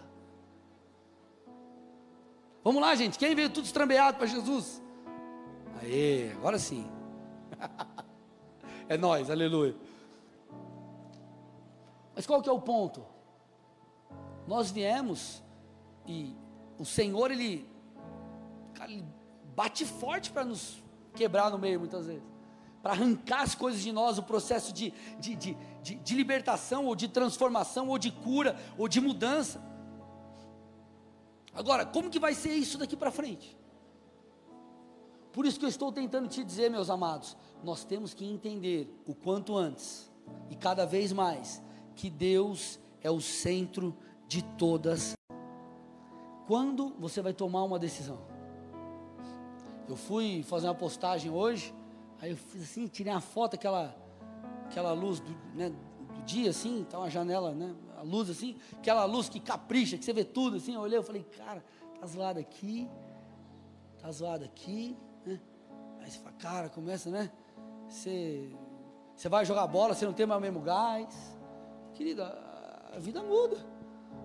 Vamos 2.64 2.82
lá, 2.82 2.96
gente. 2.96 3.20
Quem 3.20 3.36
veio 3.36 3.50
tudo 3.52 3.66
estrambelhado 3.66 4.18
para 4.18 4.26
Jesus? 4.26 4.82
Aê, 5.82 6.32
agora 6.32 6.58
sim. 6.58 6.95
é 8.90 8.98
nós, 8.98 9.30
aleluia. 9.30 9.76
Mas 12.16 12.26
qual 12.26 12.42
que 12.42 12.50
é 12.50 12.52
o 12.52 12.62
ponto? 12.62 13.06
Nós 14.48 14.72
viemos 14.72 15.44
e 16.06 16.36
o 16.78 16.86
Senhor 16.86 17.32
ele, 17.32 17.68
cara, 18.74 18.92
ele 18.92 19.06
bate 19.56 19.86
forte 19.86 20.32
para 20.32 20.46
nos 20.46 20.82
quebrar 21.14 21.50
no 21.50 21.58
meio 21.58 21.80
muitas 21.80 22.08
vezes, 22.08 22.24
para 22.82 22.94
arrancar 22.94 23.42
as 23.42 23.56
coisas 23.56 23.82
de 23.82 23.92
nós, 23.92 24.18
o 24.18 24.24
processo 24.24 24.72
de, 24.72 24.94
de, 25.20 25.36
de, 25.36 25.58
de, 25.82 25.96
de 25.96 26.16
libertação, 26.16 26.86
ou 26.86 26.96
de 26.96 27.08
transformação, 27.08 27.88
ou 27.88 27.98
de 27.98 28.12
cura, 28.12 28.56
ou 28.78 28.88
de 28.88 29.02
mudança. 29.02 29.62
Agora, 31.54 31.86
como 31.86 32.10
que 32.10 32.20
vai 32.20 32.34
ser 32.34 32.54
isso 32.54 32.78
daqui 32.78 32.96
para 32.96 33.12
frente? 33.12 33.58
Por 35.36 35.46
isso 35.46 35.60
que 35.60 35.66
eu 35.66 35.70
estou 35.70 35.92
tentando 35.92 36.30
te 36.30 36.46
dizer, 36.46 36.72
meus 36.72 36.90
amados, 36.90 37.36
nós 37.62 37.84
temos 37.84 38.14
que 38.14 38.24
entender 38.24 38.90
o 39.06 39.14
quanto 39.14 39.58
antes 39.58 40.10
e 40.50 40.56
cada 40.56 40.86
vez 40.86 41.12
mais 41.12 41.62
que 41.94 42.10
Deus 42.10 42.80
é 43.02 43.12
o 43.12 43.20
centro 43.20 43.94
de 44.30 44.42
todas. 44.42 45.14
Quando 46.48 46.96
você 46.98 47.22
vai 47.22 47.34
tomar 47.34 47.66
uma 47.66 47.78
decisão? 47.78 48.18
Eu 49.90 49.98
fui 49.98 50.42
fazer 50.44 50.68
uma 50.68 50.74
postagem 50.74 51.30
hoje, 51.30 51.76
aí 52.22 52.32
eu 52.32 52.38
fiz 52.38 52.64
assim, 52.64 52.88
tirei 52.88 53.12
uma 53.12 53.20
foto 53.20 53.56
aquela 53.56 53.94
aquela 54.68 54.94
luz 54.94 55.20
do, 55.20 55.36
né, 55.54 55.70
do 55.70 56.22
dia 56.24 56.52
assim, 56.52 56.86
tá 56.90 56.98
uma 56.98 57.10
janela, 57.10 57.54
né, 57.54 57.76
a 57.98 58.04
luz 58.04 58.30
assim, 58.30 58.56
aquela 58.72 59.04
luz 59.04 59.28
que 59.28 59.42
capricha, 59.42 59.98
que 59.98 60.06
você 60.06 60.14
vê 60.14 60.24
tudo 60.24 60.56
assim, 60.56 60.76
eu 60.76 60.80
olhei, 60.80 60.98
eu 60.98 61.04
falei, 61.04 61.26
cara, 61.26 61.62
tá 62.00 62.08
zoado 62.08 62.40
aqui, 62.40 62.90
tá 64.00 64.10
zoado 64.10 64.46
aqui, 64.46 64.96
Aí 66.06 66.12
você 66.12 66.20
fala, 66.20 66.36
cara, 66.38 66.70
começa, 66.70 67.10
né? 67.10 67.32
Você, 67.90 68.52
você 69.16 69.28
vai 69.28 69.44
jogar 69.44 69.66
bola, 69.66 69.96
você 69.96 70.06
não 70.06 70.14
tem 70.14 70.28
mais 70.28 70.38
o 70.38 70.42
mesmo 70.42 70.62
gás. 70.62 71.36
Querida, 71.96 72.28
a 72.96 73.00
vida 73.00 73.24
muda. 73.24 73.58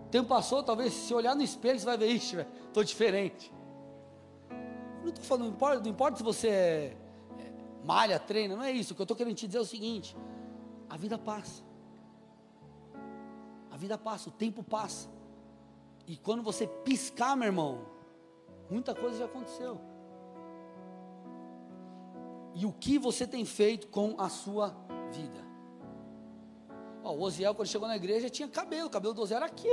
O 0.04 0.10
tempo 0.10 0.28
passou, 0.28 0.62
talvez 0.62 0.92
se 0.92 1.14
olhar 1.14 1.34
no 1.34 1.42
espelho, 1.42 1.78
você 1.78 1.86
vai 1.86 1.96
ver, 1.96 2.08
ixi, 2.08 2.36
estou 2.66 2.84
diferente. 2.84 3.50
Não 5.00 5.08
estou 5.08 5.24
falando, 5.24 5.44
não 5.44 5.52
importa, 5.54 5.80
não 5.80 5.90
importa 5.90 6.18
se 6.18 6.22
você 6.22 6.48
é, 6.48 6.96
é, 7.38 7.52
malha, 7.82 8.18
treina, 8.18 8.54
não 8.54 8.62
é 8.62 8.70
isso. 8.70 8.92
O 8.92 8.94
que 8.94 9.00
eu 9.00 9.04
estou 9.04 9.16
querendo 9.16 9.36
te 9.36 9.46
dizer 9.46 9.56
é 9.56 9.62
o 9.62 9.64
seguinte: 9.64 10.14
a 10.86 10.98
vida 10.98 11.16
passa. 11.16 11.62
A 13.70 13.76
vida 13.78 13.96
passa, 13.96 14.28
o 14.28 14.32
tempo 14.32 14.62
passa. 14.62 15.08
E 16.06 16.18
quando 16.18 16.42
você 16.42 16.66
piscar, 16.66 17.34
meu 17.36 17.46
irmão, 17.46 17.86
muita 18.68 18.94
coisa 18.94 19.16
já 19.16 19.24
aconteceu 19.24 19.89
e 22.54 22.66
o 22.66 22.72
que 22.72 22.98
você 22.98 23.26
tem 23.26 23.44
feito 23.44 23.88
com 23.88 24.14
a 24.18 24.28
sua 24.28 24.74
vida. 25.12 25.44
Ó, 27.02 27.14
o 27.14 27.20
Osiel, 27.22 27.54
quando 27.54 27.68
chegou 27.68 27.88
na 27.88 27.96
igreja, 27.96 28.28
tinha 28.28 28.48
cabelo, 28.48 28.88
o 28.88 28.90
cabelo 28.90 29.14
do 29.14 29.22
Osiel 29.22 29.38
era 29.38 29.46
aqui. 29.46 29.68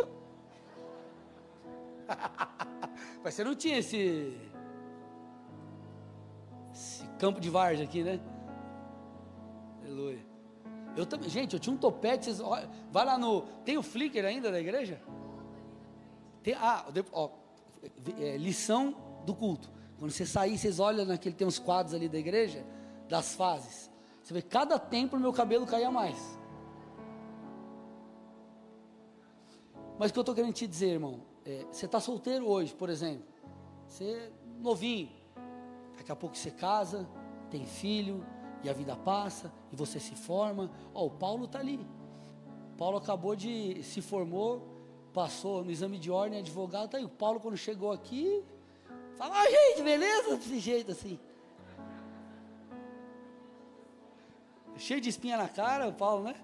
Mas 3.24 3.34
você 3.34 3.44
não 3.44 3.56
tinha 3.56 3.78
esse, 3.80 4.38
esse 6.74 7.08
campo 7.20 7.40
de 7.40 7.50
várzea 7.50 7.86
aqui, 7.86 8.04
né? 8.04 8.20
Aleluia. 9.84 10.26
Eu 10.96 11.06
também, 11.06 11.30
gente, 11.30 11.54
eu 11.54 11.60
tinha 11.60 11.74
um 11.74 11.78
topete. 11.78 12.26
Vocês, 12.26 12.40
ó, 12.40 12.60
vai 12.92 13.06
lá 13.06 13.18
no. 13.18 13.42
Tem 13.64 13.78
o 13.78 13.84
Flickr 13.84 14.26
ainda 14.26 14.52
da 14.52 14.60
igreja? 14.60 15.00
Tem, 16.42 16.56
ah, 16.56 16.86
ó, 17.12 17.30
é, 18.20 18.38
lição 18.38 18.96
do 19.26 19.36
culto. 19.36 19.70
Quando 20.00 20.12
você 20.12 20.26
sair, 20.26 20.58
vocês 20.58 20.80
olham 20.80 21.06
naquele, 21.06 21.36
tem 21.36 21.48
uns 21.48 21.58
quadros 21.60 21.94
ali 21.94 22.08
da 22.08 22.18
igreja, 22.18 22.66
das 23.10 23.34
fases. 23.34 23.90
Você 24.24 24.34
vê, 24.34 24.42
cada 24.42 24.78
tempo 24.78 25.18
meu 25.18 25.34
cabelo 25.34 25.66
caía 25.66 25.90
mais. 25.90 26.18
Mas 29.98 30.10
o 30.12 30.14
que 30.14 30.20
eu 30.20 30.22
estou 30.22 30.36
querendo 30.36 30.54
te 30.54 30.68
dizer, 30.68 30.92
irmão, 30.92 31.22
é, 31.46 31.66
você 31.72 31.86
está 31.86 32.00
solteiro 32.00 32.48
hoje, 32.48 32.74
por 32.76 32.90
exemplo. 32.90 33.26
Você 33.88 34.04
é 34.04 34.32
novinho. 34.60 35.10
Daqui 35.98 36.12
a 36.12 36.16
pouco 36.16 36.36
você 36.36 36.52
casa, 36.52 37.08
tem 37.50 37.66
filho, 37.66 38.24
e 38.64 38.70
a 38.70 38.74
vida 38.74 38.96
passa, 38.96 39.52
e 39.72 39.76
você 39.76 40.00
se 40.00 40.16
forma. 40.16 40.70
Ó, 40.94 41.06
o 41.06 41.12
Paulo 41.12 41.46
está 41.46 41.60
ali. 41.60 41.88
Paulo 42.78 42.98
acabou 42.98 43.36
de 43.36 43.82
se 43.82 44.02
formou, 44.02 44.62
passou 45.14 45.64
no 45.64 45.72
exame 45.72 45.98
de 45.98 46.12
ordem, 46.12 46.40
advogado, 46.40 46.86
está 46.86 46.98
aí. 47.00 47.06
O 47.06 47.10
Paulo, 47.10 47.40
quando 47.40 47.58
chegou 47.58 47.92
aqui, 47.92 48.44
Fala, 49.18 49.36
ah, 49.42 49.50
gente, 49.50 49.84
beleza? 49.84 50.38
Desse 50.38 50.60
jeito 50.60 50.92
assim. 50.92 51.20
Cheio 54.78 55.02
de 55.02 55.10
espinha 55.10 55.38
na 55.38 55.50
cara, 55.50 55.88
o 55.88 55.94
Paulo, 55.94 56.24
né? 56.24 56.36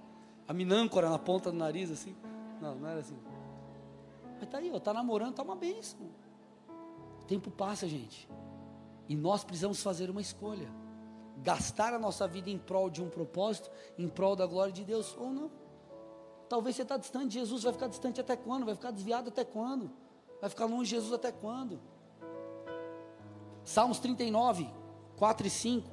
A 0.48 0.54
minâncora 0.54 1.10
na 1.10 1.20
ponta 1.20 1.52
do 1.52 1.58
nariz, 1.58 1.92
assim. 1.92 2.16
Não, 2.60 2.76
não 2.76 2.90
era 2.90 3.00
assim. 3.00 3.18
Mas 4.40 4.50
tá 4.50 4.58
aí, 4.58 4.72
ó, 4.74 4.80
tá 4.80 4.92
namorando, 4.94 5.36
tá 5.36 5.44
uma 5.44 5.56
bênção. 5.56 6.00
O 7.22 7.26
tempo 7.26 7.52
passa, 7.52 7.88
gente. 7.88 8.28
E 9.08 9.16
nós 9.16 9.44
precisamos 9.44 9.82
fazer 9.82 10.10
uma 10.10 10.22
escolha. 10.22 10.68
Gastar 11.38 11.94
a 11.94 12.00
nossa 12.00 12.28
vida 12.28 12.50
em 12.50 12.58
prol 12.58 12.90
de 12.90 13.02
um 13.02 13.10
propósito, 13.10 13.70
em 13.98 14.08
prol 14.08 14.36
da 14.36 14.46
glória 14.46 14.74
de 14.74 14.84
Deus, 14.84 15.16
ou 15.18 15.30
não. 15.30 15.52
Talvez 16.50 16.76
você 16.76 16.82
está 16.82 16.98
distante 16.98 17.28
de 17.28 17.40
Jesus, 17.40 17.64
vai 17.64 17.74
ficar 17.74 17.88
distante 17.88 18.20
até 18.20 18.36
quando? 18.36 18.66
Vai 18.66 18.76
ficar 18.76 18.92
desviado 18.92 19.30
até 19.30 19.46
quando? 19.46 19.92
Vai 20.42 20.50
ficar 20.50 20.66
longe 20.66 20.90
de 20.90 20.96
Jesus 20.96 21.14
até 21.14 21.32
quando? 21.32 21.80
Salmos 23.64 24.00
39, 24.00 24.70
4 25.18 25.48
e 25.48 25.50
5. 25.50 25.90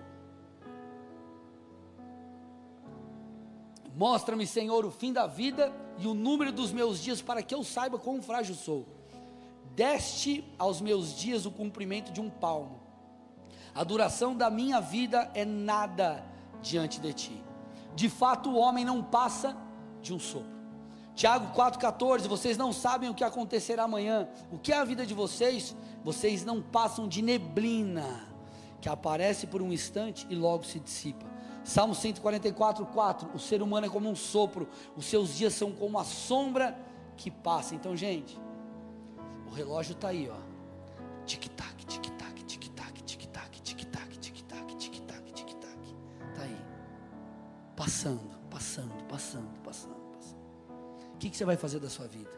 Mostra-me, 3.95 4.47
Senhor, 4.47 4.85
o 4.85 4.91
fim 4.91 5.13
da 5.13 5.27
vida 5.27 5.73
e 5.99 6.07
o 6.07 6.15
número 6.15 6.53
dos 6.53 6.73
meus 6.73 7.01
dias, 7.01 7.21
para 7.21 7.43
que 7.43 7.55
eu 7.55 7.63
saiba 7.63 7.99
quão 7.99 8.23
frágil 8.23 8.55
sou. 8.55 8.87
Deste 9.75 10.45
aos 10.59 10.81
meus 10.81 11.15
dias 11.15 11.47
o 11.47 11.51
cumprimento 11.51 12.13
de 12.13 12.21
um 12.21 12.29
palmo, 12.29 12.81
A 13.73 13.85
duração 13.85 14.35
da 14.35 14.51
minha 14.51 14.81
vida 14.81 15.31
é 15.33 15.45
nada 15.45 16.25
diante 16.61 17.01
de 17.01 17.13
ti. 17.13 17.45
De 17.95 18.09
fato, 18.09 18.51
o 18.51 18.57
homem 18.57 18.85
não 18.85 19.03
passa 19.03 19.57
de 20.03 20.13
um 20.13 20.19
sopro. 20.19 20.60
Tiago 21.21 21.55
4,14: 21.55 22.27
Vocês 22.27 22.57
não 22.57 22.73
sabem 22.73 23.11
o 23.11 23.15
que 23.15 23.23
acontecerá 23.23 23.83
amanhã. 23.83 24.27
O 24.51 24.59
que 24.59 24.73
é 24.73 24.77
a 24.79 24.85
vida 24.87 25.05
de 25.05 25.13
vocês? 25.13 25.77
Vocês 26.03 26.47
não 26.47 26.63
passam 26.63 27.07
de 27.07 27.21
neblina, 27.21 28.27
que 28.81 28.89
aparece 28.89 29.47
por 29.47 29.61
um 29.61 29.71
instante 29.71 30.27
e 30.31 30.35
logo 30.35 30.65
se 30.65 30.81
dissipa. 30.81 31.27
Salmo 31.63 31.95
144, 31.95 32.87
4: 32.87 33.33
O 33.35 33.39
ser 33.39 33.61
humano 33.61 33.87
é 33.87 33.91
como 33.91 34.09
um 34.09 34.17
sopro, 34.17 34.67
os 34.97 35.05
seus 35.05 35.37
dias 35.37 35.53
são 35.53 35.73
como 35.73 35.99
a 35.99 36.05
sombra 36.05 36.75
que 37.19 37.31
passa. 37.31 37.75
Então, 37.75 37.95
gente, 37.95 38.41
o 39.47 39.51
relógio 39.51 39.93
está 39.93 40.09
aí, 40.09 40.27
ó. 40.27 40.39
Tic-tac, 41.27 41.85
tic-tac, 41.85 42.45
tic-tac, 42.45 43.03
tic-tac, 43.03 43.61
tic-tac, 43.61 44.19
tic-tac, 44.19 44.75
tic-tac, 44.79 45.33
tic-tac. 45.35 45.97
Está 46.31 46.43
aí. 46.45 46.57
Passando, 47.77 48.41
passando, 48.49 49.05
passando, 49.05 49.61
passando, 49.63 50.01
que, 51.21 51.31
que 51.31 51.37
você 51.37 51.45
vai 51.45 51.57
fazer 51.57 51.79
da 51.79 51.89
sua 51.89 52.09
vida? 52.09 52.31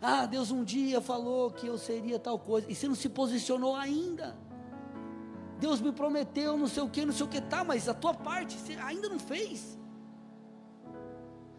Ah, 0.00 0.26
Deus 0.26 0.50
um 0.50 0.64
dia 0.64 1.00
falou 1.00 1.50
que 1.52 1.66
eu 1.66 1.78
seria 1.78 2.18
tal 2.18 2.38
coisa, 2.38 2.70
e 2.70 2.74
você 2.74 2.88
não 2.88 2.94
se 2.94 3.08
posicionou 3.08 3.76
ainda. 3.76 4.36
Deus 5.60 5.80
me 5.80 5.92
prometeu 5.92 6.58
não 6.58 6.66
sei 6.66 6.82
o 6.82 6.88
que, 6.88 7.06
não 7.06 7.12
sei 7.12 7.24
o 7.24 7.28
que, 7.28 7.40
tá, 7.40 7.62
mas 7.62 7.88
a 7.88 7.94
tua 7.94 8.12
parte 8.12 8.58
você 8.58 8.74
ainda 8.74 9.08
não 9.08 9.20
fez. 9.20 9.78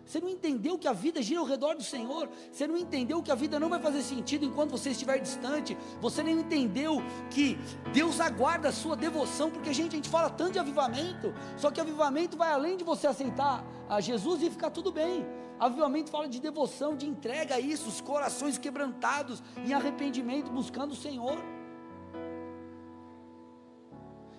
Você 0.06 0.20
não 0.20 0.28
entendeu 0.28 0.78
que 0.78 0.88
a 0.88 0.92
vida 0.92 1.22
gira 1.22 1.40
ao 1.40 1.46
redor 1.46 1.76
do 1.76 1.84
Senhor. 1.84 2.30
Você 2.52 2.68
não 2.68 2.78
entendeu 2.78 3.24
que 3.24 3.32
a 3.32 3.36
vida 3.36 3.58
não 3.58 3.70
vai 3.70 3.80
fazer 3.80 4.04
sentido 4.04 4.44
enquanto 4.44 4.72
você 4.72 4.90
estiver 4.90 5.18
distante. 5.20 5.78
Você 6.02 6.22
nem 6.22 6.40
entendeu 6.40 7.02
que 7.30 7.58
Deus 7.94 8.20
aguarda 8.20 8.68
a 8.68 8.72
sua 8.72 8.98
devoção. 8.98 9.50
Porque, 9.50 9.74
gente, 9.74 9.94
a 9.94 9.96
gente 9.96 10.10
fala 10.10 10.30
tanto 10.30 10.52
de 10.52 10.60
avivamento. 10.60 11.34
Só 11.56 11.72
que 11.72 11.80
avivamento 11.80 12.36
vai 12.36 12.52
além 12.52 12.76
de 12.76 12.84
você 12.84 13.08
aceitar 13.08 13.66
a 13.90 14.02
Jesus 14.02 14.44
e 14.44 14.50
ficar 14.50 14.70
tudo 14.72 14.92
bem. 14.92 15.26
Avivamento 15.66 16.12
fala 16.12 16.28
de 16.28 16.42
devoção, 16.42 16.94
de 16.94 17.08
entrega 17.08 17.56
a 17.56 17.60
isso, 17.60 17.88
os 17.88 18.02
corações 18.02 18.58
quebrantados, 18.58 19.42
em 19.66 19.74
arrependimento, 19.74 20.52
buscando 20.52 20.92
o 20.92 20.96
Senhor. 20.96 21.38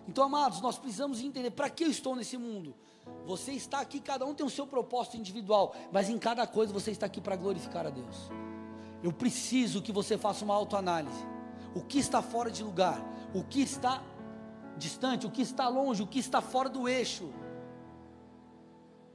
Então, 0.07 0.25
amados, 0.25 0.61
nós 0.61 0.77
precisamos 0.77 1.22
entender 1.22 1.51
para 1.51 1.70
que 1.70 1.85
eu 1.85 1.89
estou 1.89 2.14
nesse 2.14 2.37
mundo. 2.37 2.75
Você 3.25 3.53
está 3.53 3.81
aqui, 3.81 4.01
cada 4.01 4.27
um 4.27 4.35
tem 4.35 4.45
o 4.45 4.51
seu 4.51 4.66
propósito 4.66 5.16
individual, 5.16 5.75
mas 5.91 6.11
em 6.11 6.18
cada 6.18 6.47
coisa 6.47 6.75
você 6.75 6.91
está 6.91 7.07
aqui 7.07 7.22
para 7.22 7.37
glorificar 7.37 7.87
a 7.87 7.91
Deus. 7.91 8.31
Eu 9.03 9.11
preciso 9.11 9.81
que 9.81 9.93
você 9.93 10.18
faça 10.18 10.45
uma 10.45 10.55
autoanálise. 10.55 11.27
O 11.75 11.83
que 11.83 11.99
está 11.99 12.20
fora 12.20 12.51
de 12.51 12.62
lugar? 12.62 13.03
O 13.35 13.43
que 13.43 13.62
está 13.62 14.03
distante? 14.77 15.27
O 15.27 15.31
que 15.31 15.41
está 15.41 15.68
longe? 15.68 16.03
O 16.03 16.07
que 16.07 16.18
está 16.18 16.43
fora 16.43 16.68
do 16.68 16.87
eixo? 16.87 17.33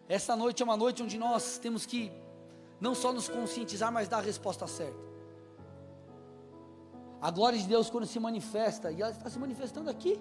Essa 0.10 0.36
noite 0.36 0.64
é 0.64 0.66
uma 0.66 0.76
noite 0.76 1.03
onde 1.03 1.20
nós 1.20 1.60
temos 1.60 1.86
que 1.86 2.12
não 2.82 2.95
só 2.95 3.14
nos 3.14 3.30
conscientizar, 3.30 3.91
mas 3.91 4.07
dar 4.07 4.18
a 4.18 4.22
resposta 4.22 4.66
certa. 4.66 5.07
A 7.22 7.30
glória 7.30 7.60
de 7.60 7.68
Deus, 7.68 7.91
quando 7.91 8.07
se 8.07 8.20
manifesta, 8.20 8.91
e 8.91 9.01
ela 9.01 9.12
está 9.12 9.30
se 9.30 9.38
manifestando 9.38 9.88
aqui, 9.88 10.20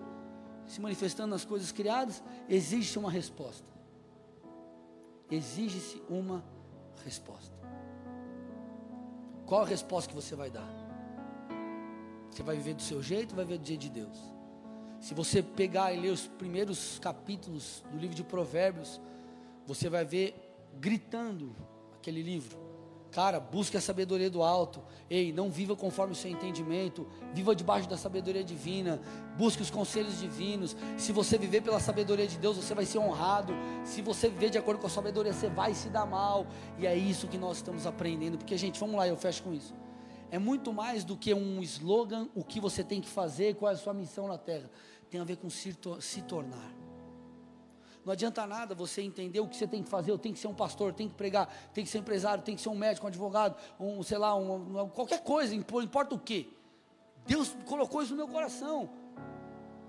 se 0.66 0.78
manifestando 0.78 1.30
nas 1.30 1.44
coisas 1.44 1.72
criadas, 1.72 2.22
existe 2.48 2.98
uma 2.98 3.10
resposta. 3.10 3.66
Exige-se 5.30 6.02
uma 6.08 6.44
resposta. 7.04 7.56
Qual 9.46 9.62
a 9.62 9.66
resposta 9.66 10.10
que 10.10 10.14
você 10.14 10.34
vai 10.34 10.50
dar? 10.50 10.68
Você 12.30 12.42
vai 12.42 12.56
viver 12.56 12.74
do 12.74 12.82
seu 12.82 13.02
jeito 13.02 13.30
ou 13.30 13.36
vai 13.36 13.44
viver 13.46 13.58
do 13.58 13.66
jeito 13.66 13.80
de 13.80 13.88
Deus? 13.88 14.18
Se 15.00 15.14
você 15.14 15.42
pegar 15.42 15.94
e 15.94 16.00
ler 16.00 16.10
os 16.10 16.26
primeiros 16.26 16.98
capítulos 16.98 17.82
do 17.90 17.96
livro 17.96 18.14
de 18.14 18.24
Provérbios, 18.24 19.00
você 19.68 19.88
vai 19.88 20.04
ver 20.04 20.34
gritando 20.80 21.54
aquele 21.94 22.22
livro 22.22 22.68
Cara, 23.10 23.40
busque 23.40 23.76
a 23.76 23.80
sabedoria 23.80 24.28
do 24.28 24.42
alto. 24.42 24.82
Ei, 25.08 25.32
não 25.32 25.50
viva 25.50 25.74
conforme 25.74 26.12
o 26.12 26.16
seu 26.16 26.30
entendimento. 26.30 27.06
Viva 27.32 27.54
debaixo 27.54 27.88
da 27.88 27.96
sabedoria 27.96 28.44
divina. 28.44 29.00
Busque 29.36 29.62
os 29.62 29.70
conselhos 29.70 30.20
divinos. 30.20 30.76
Se 30.96 31.10
você 31.10 31.38
viver 31.38 31.62
pela 31.62 31.80
sabedoria 31.80 32.26
de 32.26 32.36
Deus, 32.36 32.56
você 32.56 32.74
vai 32.74 32.84
ser 32.84 32.98
honrado. 32.98 33.54
Se 33.84 34.02
você 34.02 34.28
viver 34.28 34.50
de 34.50 34.58
acordo 34.58 34.80
com 34.80 34.86
a 34.86 34.90
sabedoria, 34.90 35.32
você 35.32 35.48
vai 35.48 35.74
se 35.74 35.88
dar 35.88 36.04
mal. 36.04 36.46
E 36.78 36.86
é 36.86 36.94
isso 36.94 37.26
que 37.28 37.38
nós 37.38 37.56
estamos 37.56 37.86
aprendendo. 37.86 38.36
Porque, 38.36 38.56
gente, 38.58 38.78
vamos 38.78 38.96
lá, 38.96 39.08
eu 39.08 39.16
fecho 39.16 39.42
com 39.42 39.54
isso. 39.54 39.74
É 40.30 40.38
muito 40.38 40.72
mais 40.72 41.02
do 41.02 41.16
que 41.16 41.32
um 41.32 41.62
slogan, 41.62 42.28
o 42.34 42.44
que 42.44 42.60
você 42.60 42.84
tem 42.84 43.00
que 43.00 43.08
fazer, 43.08 43.54
qual 43.54 43.70
é 43.70 43.74
a 43.74 43.78
sua 43.78 43.94
missão 43.94 44.28
na 44.28 44.36
terra. 44.36 44.70
Tem 45.08 45.18
a 45.18 45.24
ver 45.24 45.38
com 45.38 45.48
se, 45.48 45.74
se 46.00 46.22
tornar. 46.22 46.87
Não 48.08 48.14
adianta 48.14 48.46
nada 48.46 48.74
você 48.74 49.02
entender 49.02 49.38
o 49.38 49.46
que 49.46 49.54
você 49.54 49.66
tem 49.66 49.82
que 49.82 49.90
fazer. 49.90 50.10
Eu 50.10 50.16
tenho 50.16 50.34
que 50.34 50.40
ser 50.40 50.46
um 50.46 50.54
pastor, 50.54 50.94
tenho 50.94 51.10
que 51.10 51.14
pregar, 51.14 51.46
tenho 51.74 51.86
que 51.86 51.90
ser 51.90 51.98
empresário, 51.98 52.42
tenho 52.42 52.56
que 52.56 52.62
ser 52.62 52.70
um 52.70 52.74
médico, 52.74 53.04
um 53.04 53.08
advogado, 53.08 53.54
um, 53.78 54.02
sei 54.02 54.16
lá, 54.16 54.34
um, 54.34 54.80
um, 54.80 54.88
qualquer 54.88 55.22
coisa, 55.22 55.54
importa 55.54 56.14
o 56.14 56.18
que. 56.18 56.56
Deus 57.26 57.54
colocou 57.66 58.00
isso 58.00 58.12
no 58.12 58.16
meu 58.16 58.28
coração. 58.28 58.88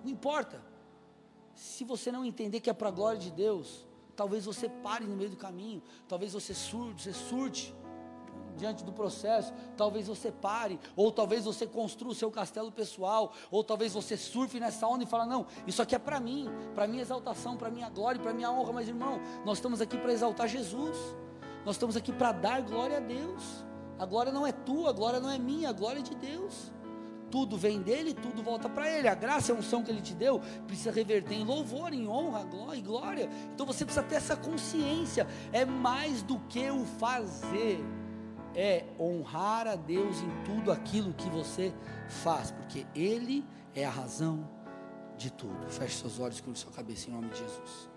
Não 0.03 0.11
importa. 0.11 0.61
Se 1.55 1.85
você 1.85 2.11
não 2.11 2.25
entender 2.25 2.59
que 2.59 2.69
é 2.69 2.73
para 2.73 2.89
a 2.89 2.91
glória 2.91 3.17
de 3.17 3.31
Deus, 3.31 3.87
talvez 4.17 4.43
você 4.43 4.67
pare 4.67 5.05
no 5.05 5.15
meio 5.15 5.29
do 5.29 5.37
caminho, 5.37 5.81
talvez 6.05 6.33
você 6.33 6.53
surte, 6.53 7.03
você 7.03 7.13
surte 7.13 7.73
diante 8.59 8.83
do 8.83 8.91
processo, 8.91 9.53
talvez 9.75 10.07
você 10.07 10.31
pare, 10.31 10.79
ou 10.95 11.11
talvez 11.11 11.45
você 11.45 11.65
construa 11.65 12.11
o 12.11 12.15
seu 12.15 12.29
castelo 12.29 12.71
pessoal, 12.71 13.33
ou 13.49 13.63
talvez 13.63 13.93
você 13.93 14.17
surfe 14.17 14.59
nessa 14.59 14.85
onda 14.87 15.03
e 15.03 15.07
fala: 15.07 15.25
"Não, 15.25 15.45
isso 15.65 15.81
aqui 15.81 15.95
é 15.95 15.99
para 15.99 16.19
mim, 16.19 16.47
para 16.75 16.87
minha 16.87 17.01
exaltação, 17.01 17.57
para 17.57 17.71
minha 17.71 17.89
glória, 17.89 18.21
para 18.21 18.33
minha 18.33 18.51
honra". 18.51 18.73
Mas 18.73 18.87
irmão, 18.87 19.19
nós 19.45 19.57
estamos 19.57 19.81
aqui 19.81 19.97
para 19.97 20.11
exaltar 20.11 20.47
Jesus. 20.47 20.97
Nós 21.65 21.75
estamos 21.75 21.95
aqui 21.95 22.11
para 22.11 22.31
dar 22.31 22.61
glória 22.61 22.97
a 22.97 22.99
Deus. 22.99 23.65
A 23.97 24.05
glória 24.05 24.31
não 24.31 24.47
é 24.47 24.51
tua, 24.51 24.89
a 24.89 24.93
glória 24.93 25.19
não 25.19 25.29
é 25.29 25.37
minha, 25.37 25.69
a 25.69 25.73
glória 25.73 25.99
é 25.99 26.03
de 26.03 26.15
Deus. 26.15 26.71
Tudo 27.29 27.57
vem 27.57 27.81
dele, 27.81 28.13
tudo 28.13 28.41
volta 28.41 28.67
para 28.67 28.89
ele. 28.89 29.07
A 29.07 29.13
graça 29.13 29.51
e 29.51 29.55
a 29.55 29.57
unção 29.57 29.83
que 29.83 29.91
ele 29.91 30.01
te 30.01 30.13
deu 30.13 30.41
precisa 30.65 30.91
reverter 30.91 31.35
em 31.35 31.43
louvor, 31.43 31.93
em 31.93 32.07
honra, 32.07 32.43
glória 32.43 32.79
e 32.79 32.81
glória. 32.81 33.29
Então 33.53 33.65
você 33.65 33.85
precisa 33.85 34.03
ter 34.03 34.15
essa 34.15 34.35
consciência. 34.35 35.27
É 35.51 35.65
mais 35.65 36.23
do 36.23 36.39
que 36.49 36.69
o 36.71 36.85
fazer 36.85 37.83
é 38.55 38.85
honrar 38.99 39.67
a 39.67 39.75
Deus 39.75 40.21
em 40.21 40.43
tudo 40.43 40.71
aquilo 40.71 41.13
que 41.13 41.29
você 41.29 41.73
faz, 42.07 42.51
porque 42.51 42.85
Ele 42.95 43.45
é 43.75 43.85
a 43.85 43.89
razão 43.89 44.47
de 45.17 45.31
tudo. 45.31 45.69
Feche 45.69 45.97
seus 45.97 46.19
olhos, 46.19 46.41
com 46.41 46.53
sua 46.55 46.71
cabeça 46.71 47.09
em 47.09 47.13
nome 47.13 47.29
de 47.29 47.39
Jesus. 47.39 47.88